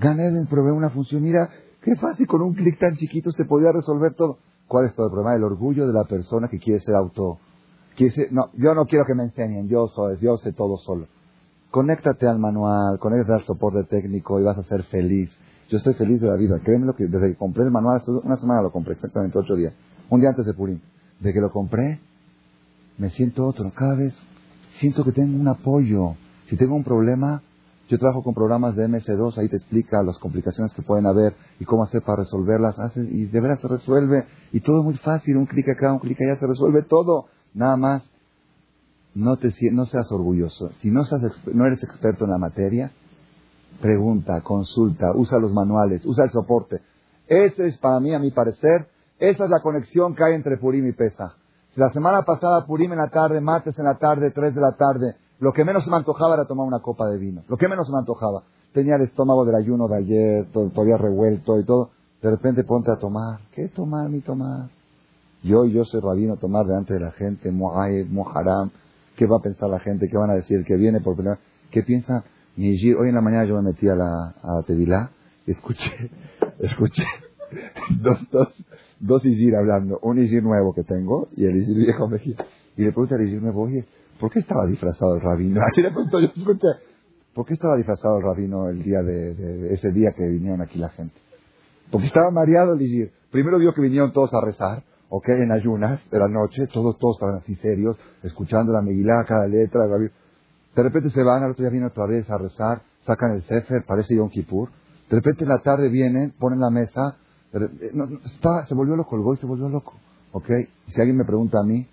Gan 0.00 0.18
Eden 0.18 0.46
probé 0.48 0.72
una 0.72 0.90
función. 0.90 1.22
Mira, 1.22 1.48
qué 1.82 1.94
fácil, 1.96 2.26
con 2.26 2.42
un 2.42 2.54
clic 2.54 2.78
tan 2.78 2.96
chiquito 2.96 3.30
se 3.32 3.44
podía 3.44 3.72
resolver 3.72 4.14
todo. 4.14 4.38
¿Cuál 4.66 4.86
es 4.86 4.94
todo 4.94 5.06
el 5.06 5.12
problema? 5.12 5.36
El 5.36 5.44
orgullo 5.44 5.86
de 5.86 5.92
la 5.92 6.04
persona 6.04 6.48
que 6.48 6.58
quiere 6.58 6.80
ser 6.80 6.94
auto. 6.94 7.38
Quiere 7.96 8.28
no, 8.30 8.50
yo 8.54 8.74
no 8.74 8.86
quiero 8.86 9.04
que 9.04 9.14
me 9.14 9.24
enseñen, 9.24 9.68
yo 9.68 9.88
soy, 9.88 10.16
yo 10.18 10.38
sé 10.38 10.52
todo 10.52 10.78
solo. 10.78 11.06
Conéctate 11.70 12.26
al 12.26 12.38
manual, 12.38 12.98
conéctate 12.98 13.34
al 13.34 13.42
soporte 13.42 13.84
técnico 13.84 14.40
y 14.40 14.42
vas 14.42 14.56
a 14.56 14.62
ser 14.62 14.82
feliz. 14.84 15.30
Yo 15.72 15.78
estoy 15.78 15.94
feliz 15.94 16.20
de 16.20 16.26
la 16.28 16.36
vida. 16.36 16.60
Créeme 16.62 16.84
lo 16.84 16.94
que 16.94 17.06
desde 17.06 17.30
que 17.30 17.36
compré 17.36 17.64
el 17.64 17.70
manual, 17.70 17.98
una 18.24 18.36
semana 18.36 18.60
lo 18.60 18.70
compré, 18.70 18.92
exactamente 18.92 19.38
ocho 19.38 19.54
días. 19.54 19.72
Un 20.10 20.20
día 20.20 20.28
antes 20.28 20.44
de 20.44 20.52
Purim. 20.52 20.80
De 21.18 21.32
que 21.32 21.40
lo 21.40 21.50
compré, 21.50 21.98
me 22.98 23.08
siento 23.08 23.46
otro. 23.46 23.72
Cada 23.74 23.94
vez 23.94 24.12
siento 24.80 25.02
que 25.02 25.12
tengo 25.12 25.34
un 25.34 25.48
apoyo. 25.48 26.16
Si 26.50 26.58
tengo 26.58 26.74
un 26.74 26.84
problema, 26.84 27.40
yo 27.88 27.98
trabajo 27.98 28.22
con 28.22 28.34
programas 28.34 28.76
de 28.76 28.86
MS2, 28.86 29.38
ahí 29.38 29.48
te 29.48 29.56
explica 29.56 30.02
las 30.02 30.18
complicaciones 30.18 30.74
que 30.74 30.82
pueden 30.82 31.06
haber 31.06 31.32
y 31.58 31.64
cómo 31.64 31.84
hacer 31.84 32.02
para 32.02 32.24
resolverlas. 32.24 32.76
y 32.94 33.24
de 33.24 33.40
veras 33.40 33.62
se 33.62 33.68
resuelve. 33.68 34.26
Y 34.52 34.60
todo 34.60 34.80
es 34.80 34.84
muy 34.84 34.98
fácil. 34.98 35.38
Un 35.38 35.46
clic 35.46 35.70
acá, 35.70 35.90
un 35.90 36.00
clic 36.00 36.20
allá, 36.20 36.36
se 36.36 36.46
resuelve 36.46 36.82
todo. 36.82 37.28
Nada 37.54 37.78
más 37.78 38.10
no, 39.14 39.38
te, 39.38 39.48
no 39.72 39.86
seas 39.86 40.12
orgulloso. 40.12 40.70
Si 40.82 40.90
no, 40.90 41.00
no 41.54 41.66
eres 41.66 41.82
experto 41.82 42.26
en 42.26 42.30
la 42.32 42.38
materia, 42.38 42.92
pregunta, 43.80 44.40
consulta, 44.42 45.12
usa 45.14 45.38
los 45.38 45.52
manuales, 45.52 46.04
usa 46.04 46.24
el 46.24 46.30
soporte. 46.30 46.80
Ese 47.26 47.66
es 47.66 47.78
para 47.78 48.00
mí, 48.00 48.14
a 48.14 48.18
mi 48.18 48.30
parecer, 48.30 48.88
esa 49.18 49.44
es 49.44 49.50
la 49.50 49.60
conexión 49.60 50.14
que 50.14 50.24
hay 50.24 50.34
entre 50.34 50.56
Purim 50.58 50.86
y 50.86 50.92
Pesa. 50.92 51.34
Si 51.70 51.80
la 51.80 51.90
semana 51.90 52.22
pasada 52.22 52.66
Purim 52.66 52.92
en 52.92 52.98
la 52.98 53.08
tarde, 53.08 53.40
martes 53.40 53.78
en 53.78 53.84
la 53.84 53.96
tarde, 53.96 54.30
tres 54.30 54.54
de 54.54 54.60
la 54.60 54.72
tarde, 54.72 55.16
lo 55.38 55.52
que 55.52 55.64
menos 55.64 55.84
se 55.84 55.90
me 55.90 55.96
antojaba 55.96 56.34
era 56.34 56.46
tomar 56.46 56.66
una 56.66 56.80
copa 56.80 57.08
de 57.08 57.18
vino. 57.18 57.42
Lo 57.48 57.56
que 57.56 57.68
menos 57.68 57.86
se 57.86 57.92
me 57.92 57.98
antojaba. 57.98 58.42
Tenía 58.72 58.96
el 58.96 59.02
estómago 59.02 59.44
del 59.44 59.54
ayuno 59.54 59.88
de 59.88 59.96
ayer, 59.96 60.46
todavía 60.52 60.96
revuelto 60.96 61.58
y 61.58 61.64
todo. 61.64 61.90
De 62.20 62.30
repente 62.30 62.64
ponte 62.64 62.90
a 62.90 62.96
tomar. 62.96 63.40
¿Qué 63.52 63.68
tomar 63.68 64.08
ni 64.08 64.20
tomar? 64.20 64.68
Yo, 65.42 65.64
yo 65.64 65.84
soy 65.84 66.00
rabino, 66.00 66.36
tomar 66.36 66.66
delante 66.66 66.94
de 66.94 67.00
la 67.00 67.10
gente, 67.10 67.50
Mohamed, 67.50 68.06
Moharam, 68.08 68.70
¿Qué 69.16 69.26
va 69.26 69.36
a 69.36 69.42
pensar 69.42 69.68
la 69.68 69.78
gente? 69.78 70.08
¿Qué 70.08 70.16
van 70.16 70.30
a 70.30 70.34
decir? 70.34 70.64
que 70.64 70.76
viene 70.76 71.00
por 71.00 71.14
primera 71.14 71.38
¿Qué 71.70 71.82
piensa 71.82 72.24
Nijir? 72.56 72.96
Hoy 72.96 73.08
en 73.08 73.14
la 73.14 73.20
mañana 73.20 73.44
yo 73.44 73.56
me 73.56 73.70
metí 73.70 73.88
a 73.88 73.94
la 73.94 74.34
a 74.42 74.62
Tevilá 74.66 75.10
y 75.46 75.52
escuché, 75.52 76.10
escuché 76.60 77.04
dos, 78.02 78.30
dos, 78.30 78.64
dos 79.00 79.22
hablando. 79.58 79.98
Un 80.02 80.22
Ijir 80.22 80.42
nuevo 80.42 80.72
que 80.74 80.84
tengo 80.84 81.28
y 81.36 81.44
el 81.44 81.56
Ijir 81.56 81.76
viejo 81.76 82.08
Mejía. 82.08 82.36
Y 82.76 82.82
le 82.84 82.92
pregunté 82.92 83.14
al 83.14 83.22
Ijir 83.22 83.42
nuevo, 83.42 83.62
oye, 83.62 83.86
¿por 84.20 84.30
qué 84.30 84.40
estaba 84.40 84.66
disfrazado 84.66 85.16
el 85.16 85.20
rabino? 85.20 85.60
Así 85.70 85.82
le 85.82 85.90
pregunto 85.90 86.20
yo, 86.20 86.26
escuché, 86.26 86.68
¿por 87.34 87.46
qué 87.46 87.54
estaba 87.54 87.76
disfrazado 87.76 88.18
el 88.18 88.24
rabino 88.24 88.68
el 88.68 88.82
día 88.82 89.02
de, 89.02 89.72
ese 89.72 89.90
día 89.90 90.12
que 90.16 90.28
vinieron 90.28 90.60
aquí 90.60 90.78
la 90.78 90.90
gente? 90.90 91.14
Porque 91.90 92.06
estaba 92.06 92.30
mareado 92.30 92.74
el 92.74 92.82
Ijir. 92.82 93.12
Primero 93.30 93.58
vio 93.58 93.72
que 93.72 93.82
vinieron 93.82 94.12
todos 94.12 94.32
a 94.34 94.44
rezar 94.44 94.82
¿ok? 95.14 95.28
En 95.28 95.52
ayunas 95.52 96.08
de 96.08 96.18
la 96.18 96.26
noche, 96.26 96.66
todos, 96.72 96.96
todos 96.98 97.16
estaban 97.16 97.36
así 97.36 97.54
serios, 97.56 97.98
escuchando 98.22 98.72
la 98.72 98.80
Megilá, 98.80 99.26
cada 99.28 99.46
letra. 99.46 99.86
De 100.74 100.82
repente 100.82 101.10
se 101.10 101.22
van, 101.22 101.42
al 101.42 101.50
otro 101.50 101.62
día 101.62 101.70
vienen 101.70 101.90
otra 101.90 102.06
vez 102.06 102.28
a 102.30 102.38
rezar, 102.38 102.82
sacan 103.06 103.32
el 103.32 103.42
Sefer, 103.42 103.84
parece 103.86 104.16
Yom 104.16 104.30
Kippur. 104.30 104.70
De 105.10 105.16
repente 105.16 105.44
en 105.44 105.50
la 105.50 105.58
tarde 105.58 105.90
vienen, 105.90 106.32
ponen 106.38 106.60
la 106.60 106.70
mesa, 106.70 107.16
eh, 107.52 107.58
está, 108.24 108.64
se 108.66 108.74
volvió 108.74 108.96
loco, 108.96 109.16
el 109.16 109.22
Goy 109.22 109.36
se 109.36 109.46
volvió 109.46 109.68
loco, 109.68 109.92
¿ok? 110.32 110.48
si 110.86 111.00
alguien 111.00 111.18
me 111.18 111.24
pregunta 111.24 111.58
a 111.60 111.64
mí, 111.64 111.86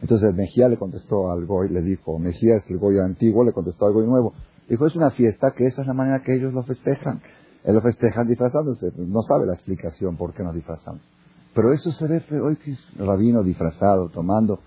entonces 0.00 0.34
Mejía 0.34 0.68
le 0.68 0.76
contestó 0.76 1.30
al 1.30 1.46
Goy, 1.46 1.70
le 1.70 1.82
dijo, 1.82 2.18
Mejía 2.18 2.56
es 2.56 2.70
el 2.70 2.78
Goy 2.78 2.98
antiguo, 2.98 3.44
le 3.44 3.52
contestó 3.52 3.86
al 3.86 3.92
Goy 3.92 4.06
nuevo. 4.06 4.34
Dijo, 4.68 4.86
es 4.86 4.94
una 4.94 5.10
fiesta 5.10 5.52
que 5.52 5.66
esa 5.66 5.80
es 5.80 5.88
la 5.88 5.94
manera 5.94 6.22
que 6.22 6.34
ellos 6.34 6.52
lo 6.52 6.62
festejan. 6.62 7.20
Ellos 7.64 7.76
lo 7.76 7.80
festejan 7.80 8.28
disfrazándose. 8.28 8.92
No 8.96 9.22
sabe 9.22 9.46
la 9.46 9.54
explicación 9.54 10.16
por 10.16 10.34
qué 10.34 10.42
nos 10.42 10.54
disfrazamos. 10.54 11.00
Pero 11.54 11.72
eso 11.72 11.90
se 11.90 12.06
ve 12.06 12.22
hoy 12.40 12.56
que 12.56 12.72
es 12.72 12.96
rabino 12.96 13.42
disfrazado, 13.42 14.08
tomando. 14.10 14.60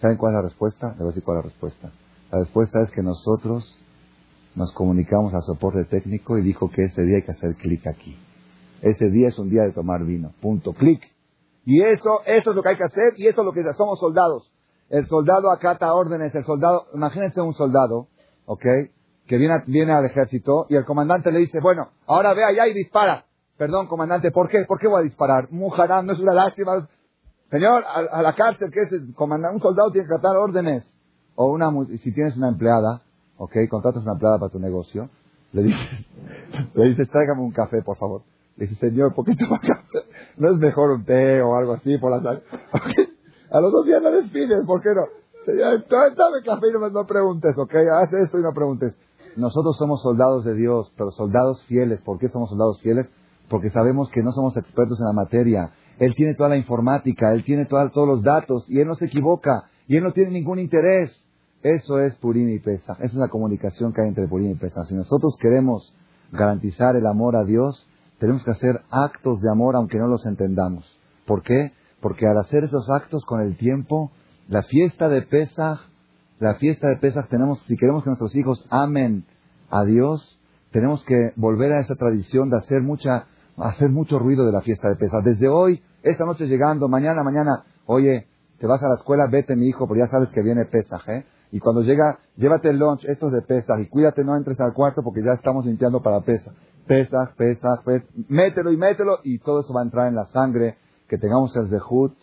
¿Saben 0.00 0.16
cuál 0.16 0.32
es 0.32 0.36
la 0.36 0.42
respuesta? 0.42 0.92
Le 0.92 0.98
voy 0.98 1.06
a 1.06 1.08
decir 1.08 1.22
cuál 1.24 1.38
es 1.38 1.44
la 1.44 1.50
respuesta. 1.50 1.90
La 2.32 2.38
respuesta 2.38 2.80
es 2.82 2.90
que 2.92 3.02
nosotros 3.02 3.82
nos 4.54 4.72
comunicamos 4.72 5.34
al 5.34 5.42
soporte 5.42 5.84
técnico 5.84 6.38
y 6.38 6.42
dijo 6.42 6.70
que 6.70 6.84
ese 6.84 7.02
día 7.02 7.16
hay 7.16 7.22
que 7.22 7.32
hacer 7.32 7.56
clic 7.56 7.86
aquí. 7.86 8.16
Ese 8.82 9.10
día 9.10 9.28
es 9.28 9.38
un 9.38 9.50
día 9.50 9.62
de 9.62 9.72
tomar 9.72 10.04
vino. 10.04 10.32
Punto. 10.40 10.72
Clic. 10.72 11.02
Y 11.64 11.82
eso, 11.82 12.20
eso 12.26 12.50
es 12.50 12.56
lo 12.56 12.62
que 12.62 12.70
hay 12.70 12.76
que 12.76 12.84
hacer 12.84 13.12
y 13.16 13.26
eso 13.26 13.42
es 13.42 13.44
lo 13.44 13.52
que 13.52 13.62
somos 13.76 13.98
soldados. 13.98 14.50
El 14.88 15.06
soldado 15.06 15.50
acata 15.50 15.92
órdenes, 15.94 16.34
el 16.34 16.44
soldado, 16.44 16.86
imagínense 16.94 17.40
un 17.40 17.54
soldado, 17.54 18.08
¿ok? 18.46 18.64
Que 19.26 19.36
viene, 19.36 19.54
viene 19.66 19.92
al 19.92 20.04
ejército 20.04 20.66
y 20.68 20.76
el 20.76 20.84
comandante 20.84 21.30
le 21.30 21.40
dice, 21.40 21.60
bueno, 21.60 21.90
ahora 22.06 22.34
ve 22.34 22.44
allá 22.44 22.66
y 22.66 22.74
dispara. 22.74 23.24
Perdón, 23.56 23.86
comandante, 23.88 24.30
¿por 24.30 24.48
qué? 24.48 24.64
¿Por 24.66 24.80
qué 24.80 24.88
voy 24.88 25.00
a 25.00 25.04
disparar? 25.04 25.50
Mujarán, 25.50 26.06
no 26.06 26.12
es 26.12 26.18
una 26.18 26.32
lástima. 26.32 26.88
Señor, 27.50 27.84
a, 27.86 28.22
la 28.22 28.34
cárcel, 28.34 28.70
¿qué 28.72 28.80
es? 28.80 28.92
El 28.92 29.14
comandante, 29.14 29.56
un 29.56 29.62
soldado 29.62 29.90
tiene 29.92 30.08
que 30.08 30.14
acatar 30.14 30.36
órdenes. 30.36 30.99
O 31.34 31.46
una, 31.46 31.70
si 32.02 32.12
tienes 32.12 32.36
una 32.36 32.48
empleada, 32.48 33.02
¿ok? 33.38 33.56
Contratas 33.68 34.02
una 34.02 34.12
empleada 34.12 34.38
para 34.38 34.52
tu 34.52 34.58
negocio, 34.58 35.08
le 35.52 35.62
dices, 35.62 36.06
le 36.74 36.88
dices, 36.88 37.08
tráigame 37.10 37.42
un 37.42 37.52
café, 37.52 37.82
por 37.82 37.96
favor. 37.96 38.22
Le 38.56 38.66
dice, 38.66 38.78
señor, 38.78 39.14
¿por 39.14 39.24
qué 39.24 39.34
toma 39.36 39.58
café? 39.62 39.98
¿No 40.36 40.50
es 40.50 40.58
mejor 40.58 40.90
un 40.90 41.04
té 41.04 41.40
o 41.42 41.56
algo 41.56 41.72
así 41.72 41.98
por 41.98 42.10
la 42.10 42.22
tarde? 42.22 42.42
A 43.50 43.60
los 43.60 43.72
dos 43.72 43.84
días 43.84 44.00
no 44.02 44.10
despides, 44.10 44.64
¿por 44.66 44.80
qué 44.80 44.90
no? 44.94 45.02
Señor, 45.44 45.84
dame 45.88 46.42
café 46.44 46.68
y 46.68 46.72
no, 46.72 46.88
no 46.88 47.06
preguntes, 47.06 47.56
¿ok? 47.58 47.74
Haz 47.74 48.12
esto 48.12 48.38
y 48.38 48.42
no 48.42 48.52
preguntes. 48.52 48.94
Nosotros 49.36 49.76
somos 49.76 50.02
soldados 50.02 50.44
de 50.44 50.54
Dios, 50.54 50.92
pero 50.96 51.10
soldados 51.10 51.64
fieles. 51.64 52.00
¿Por 52.02 52.18
qué 52.18 52.28
somos 52.28 52.50
soldados 52.50 52.80
fieles? 52.80 53.10
Porque 53.48 53.70
sabemos 53.70 54.10
que 54.10 54.22
no 54.22 54.32
somos 54.32 54.56
expertos 54.56 55.00
en 55.00 55.06
la 55.06 55.12
materia. 55.12 55.72
Él 55.98 56.14
tiene 56.14 56.34
toda 56.34 56.48
la 56.48 56.56
informática, 56.56 57.32
él 57.32 57.44
tiene 57.44 57.66
todos 57.66 58.08
los 58.08 58.22
datos 58.22 58.68
y 58.68 58.80
él 58.80 58.86
no 58.86 58.94
se 58.94 59.06
equivoca 59.06 59.64
y 59.90 59.96
él 59.96 60.04
no 60.04 60.12
tiene 60.12 60.30
ningún 60.30 60.60
interés. 60.60 61.10
Eso 61.64 61.98
es 61.98 62.14
Purim 62.14 62.48
y 62.48 62.60
Pesa. 62.60 62.92
Esa 63.00 63.06
es 63.06 63.14
la 63.14 63.28
comunicación 63.28 63.92
que 63.92 64.00
hay 64.00 64.06
entre 64.06 64.28
Purim 64.28 64.52
y 64.52 64.54
Pesa. 64.54 64.84
Si 64.84 64.94
nosotros 64.94 65.36
queremos 65.40 65.92
garantizar 66.30 66.94
el 66.94 67.04
amor 67.08 67.34
a 67.34 67.42
Dios, 67.42 67.88
tenemos 68.20 68.44
que 68.44 68.52
hacer 68.52 68.82
actos 68.88 69.40
de 69.40 69.50
amor 69.50 69.74
aunque 69.74 69.98
no 69.98 70.06
los 70.06 70.24
entendamos. 70.26 70.96
¿Por 71.26 71.42
qué? 71.42 71.72
Porque 72.00 72.24
al 72.28 72.38
hacer 72.38 72.62
esos 72.62 72.88
actos 72.88 73.24
con 73.24 73.40
el 73.40 73.56
tiempo, 73.56 74.12
la 74.46 74.62
fiesta 74.62 75.08
de 75.08 75.22
Pesach, 75.22 75.80
la 76.38 76.54
fiesta 76.54 76.86
de 76.86 76.98
Pesach 76.98 77.28
tenemos, 77.28 77.60
si 77.66 77.76
queremos 77.76 78.04
que 78.04 78.10
nuestros 78.10 78.36
hijos 78.36 78.64
amen 78.70 79.24
a 79.70 79.82
Dios, 79.82 80.40
tenemos 80.70 81.02
que 81.02 81.32
volver 81.34 81.72
a 81.72 81.80
esa 81.80 81.96
tradición 81.96 82.48
de 82.48 82.58
hacer 82.58 82.82
mucha, 82.82 83.26
hacer 83.56 83.88
mucho 83.88 84.20
ruido 84.20 84.46
de 84.46 84.52
la 84.52 84.60
fiesta 84.60 84.88
de 84.88 84.94
Pesach. 84.94 85.24
Desde 85.24 85.48
hoy, 85.48 85.82
esta 86.04 86.24
noche 86.24 86.46
llegando, 86.46 86.86
mañana, 86.86 87.24
mañana, 87.24 87.64
oye, 87.86 88.28
te 88.60 88.66
vas 88.66 88.82
a 88.82 88.88
la 88.88 88.96
escuela, 88.96 89.26
vete 89.26 89.56
mi 89.56 89.68
hijo, 89.68 89.88
porque 89.88 90.02
ya 90.02 90.06
sabes 90.06 90.28
que 90.34 90.42
viene 90.42 90.66
Pesach, 90.66 91.08
¿eh? 91.08 91.24
Y 91.50 91.60
cuando 91.60 91.80
llega, 91.80 92.18
llévate 92.36 92.68
el 92.68 92.78
lunch, 92.78 93.04
estos 93.06 93.32
de 93.32 93.40
Pesach, 93.40 93.80
y 93.80 93.88
cuídate, 93.88 94.22
no 94.22 94.36
entres 94.36 94.60
al 94.60 94.74
cuarto 94.74 95.02
porque 95.02 95.22
ya 95.24 95.32
estamos 95.32 95.64
limpiando 95.64 96.02
para 96.02 96.20
Pesach. 96.20 96.52
Pesach, 96.86 97.34
Pesach, 97.36 97.82
Pesach, 97.84 98.08
mételo 98.28 98.70
y 98.70 98.76
mételo 98.76 99.18
y 99.24 99.38
todo 99.38 99.60
eso 99.60 99.72
va 99.72 99.80
a 99.80 99.84
entrar 99.84 100.08
en 100.08 100.14
la 100.14 100.26
sangre. 100.26 100.76
Que 101.08 101.16
tengamos 101.18 101.56
el 101.56 101.68
zehut, 101.70 102.14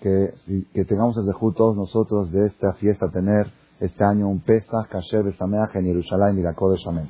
que, 0.00 0.32
que 0.72 0.84
tengamos 0.86 1.16
el 1.18 1.26
zehut 1.26 1.54
todos 1.54 1.76
nosotros 1.76 2.32
de 2.32 2.46
esta 2.46 2.72
fiesta, 2.74 3.10
tener 3.10 3.46
este 3.78 4.02
año 4.02 4.28
un 4.28 4.40
Pesach, 4.40 4.88
Kasher, 4.88 5.22
Besameach 5.22 5.76
en 5.76 5.84
Jerusalén 5.84 6.42
Kodesh 6.54 6.88
Amén. 6.88 7.08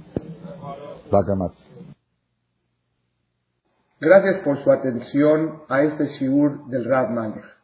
Gracias 4.00 4.42
por 4.44 4.62
su 4.62 4.70
atención 4.70 5.62
a 5.68 5.82
este 5.82 6.06
shiur 6.18 6.66
del 6.66 6.84
Rab 6.84 7.10
Malech. 7.10 7.63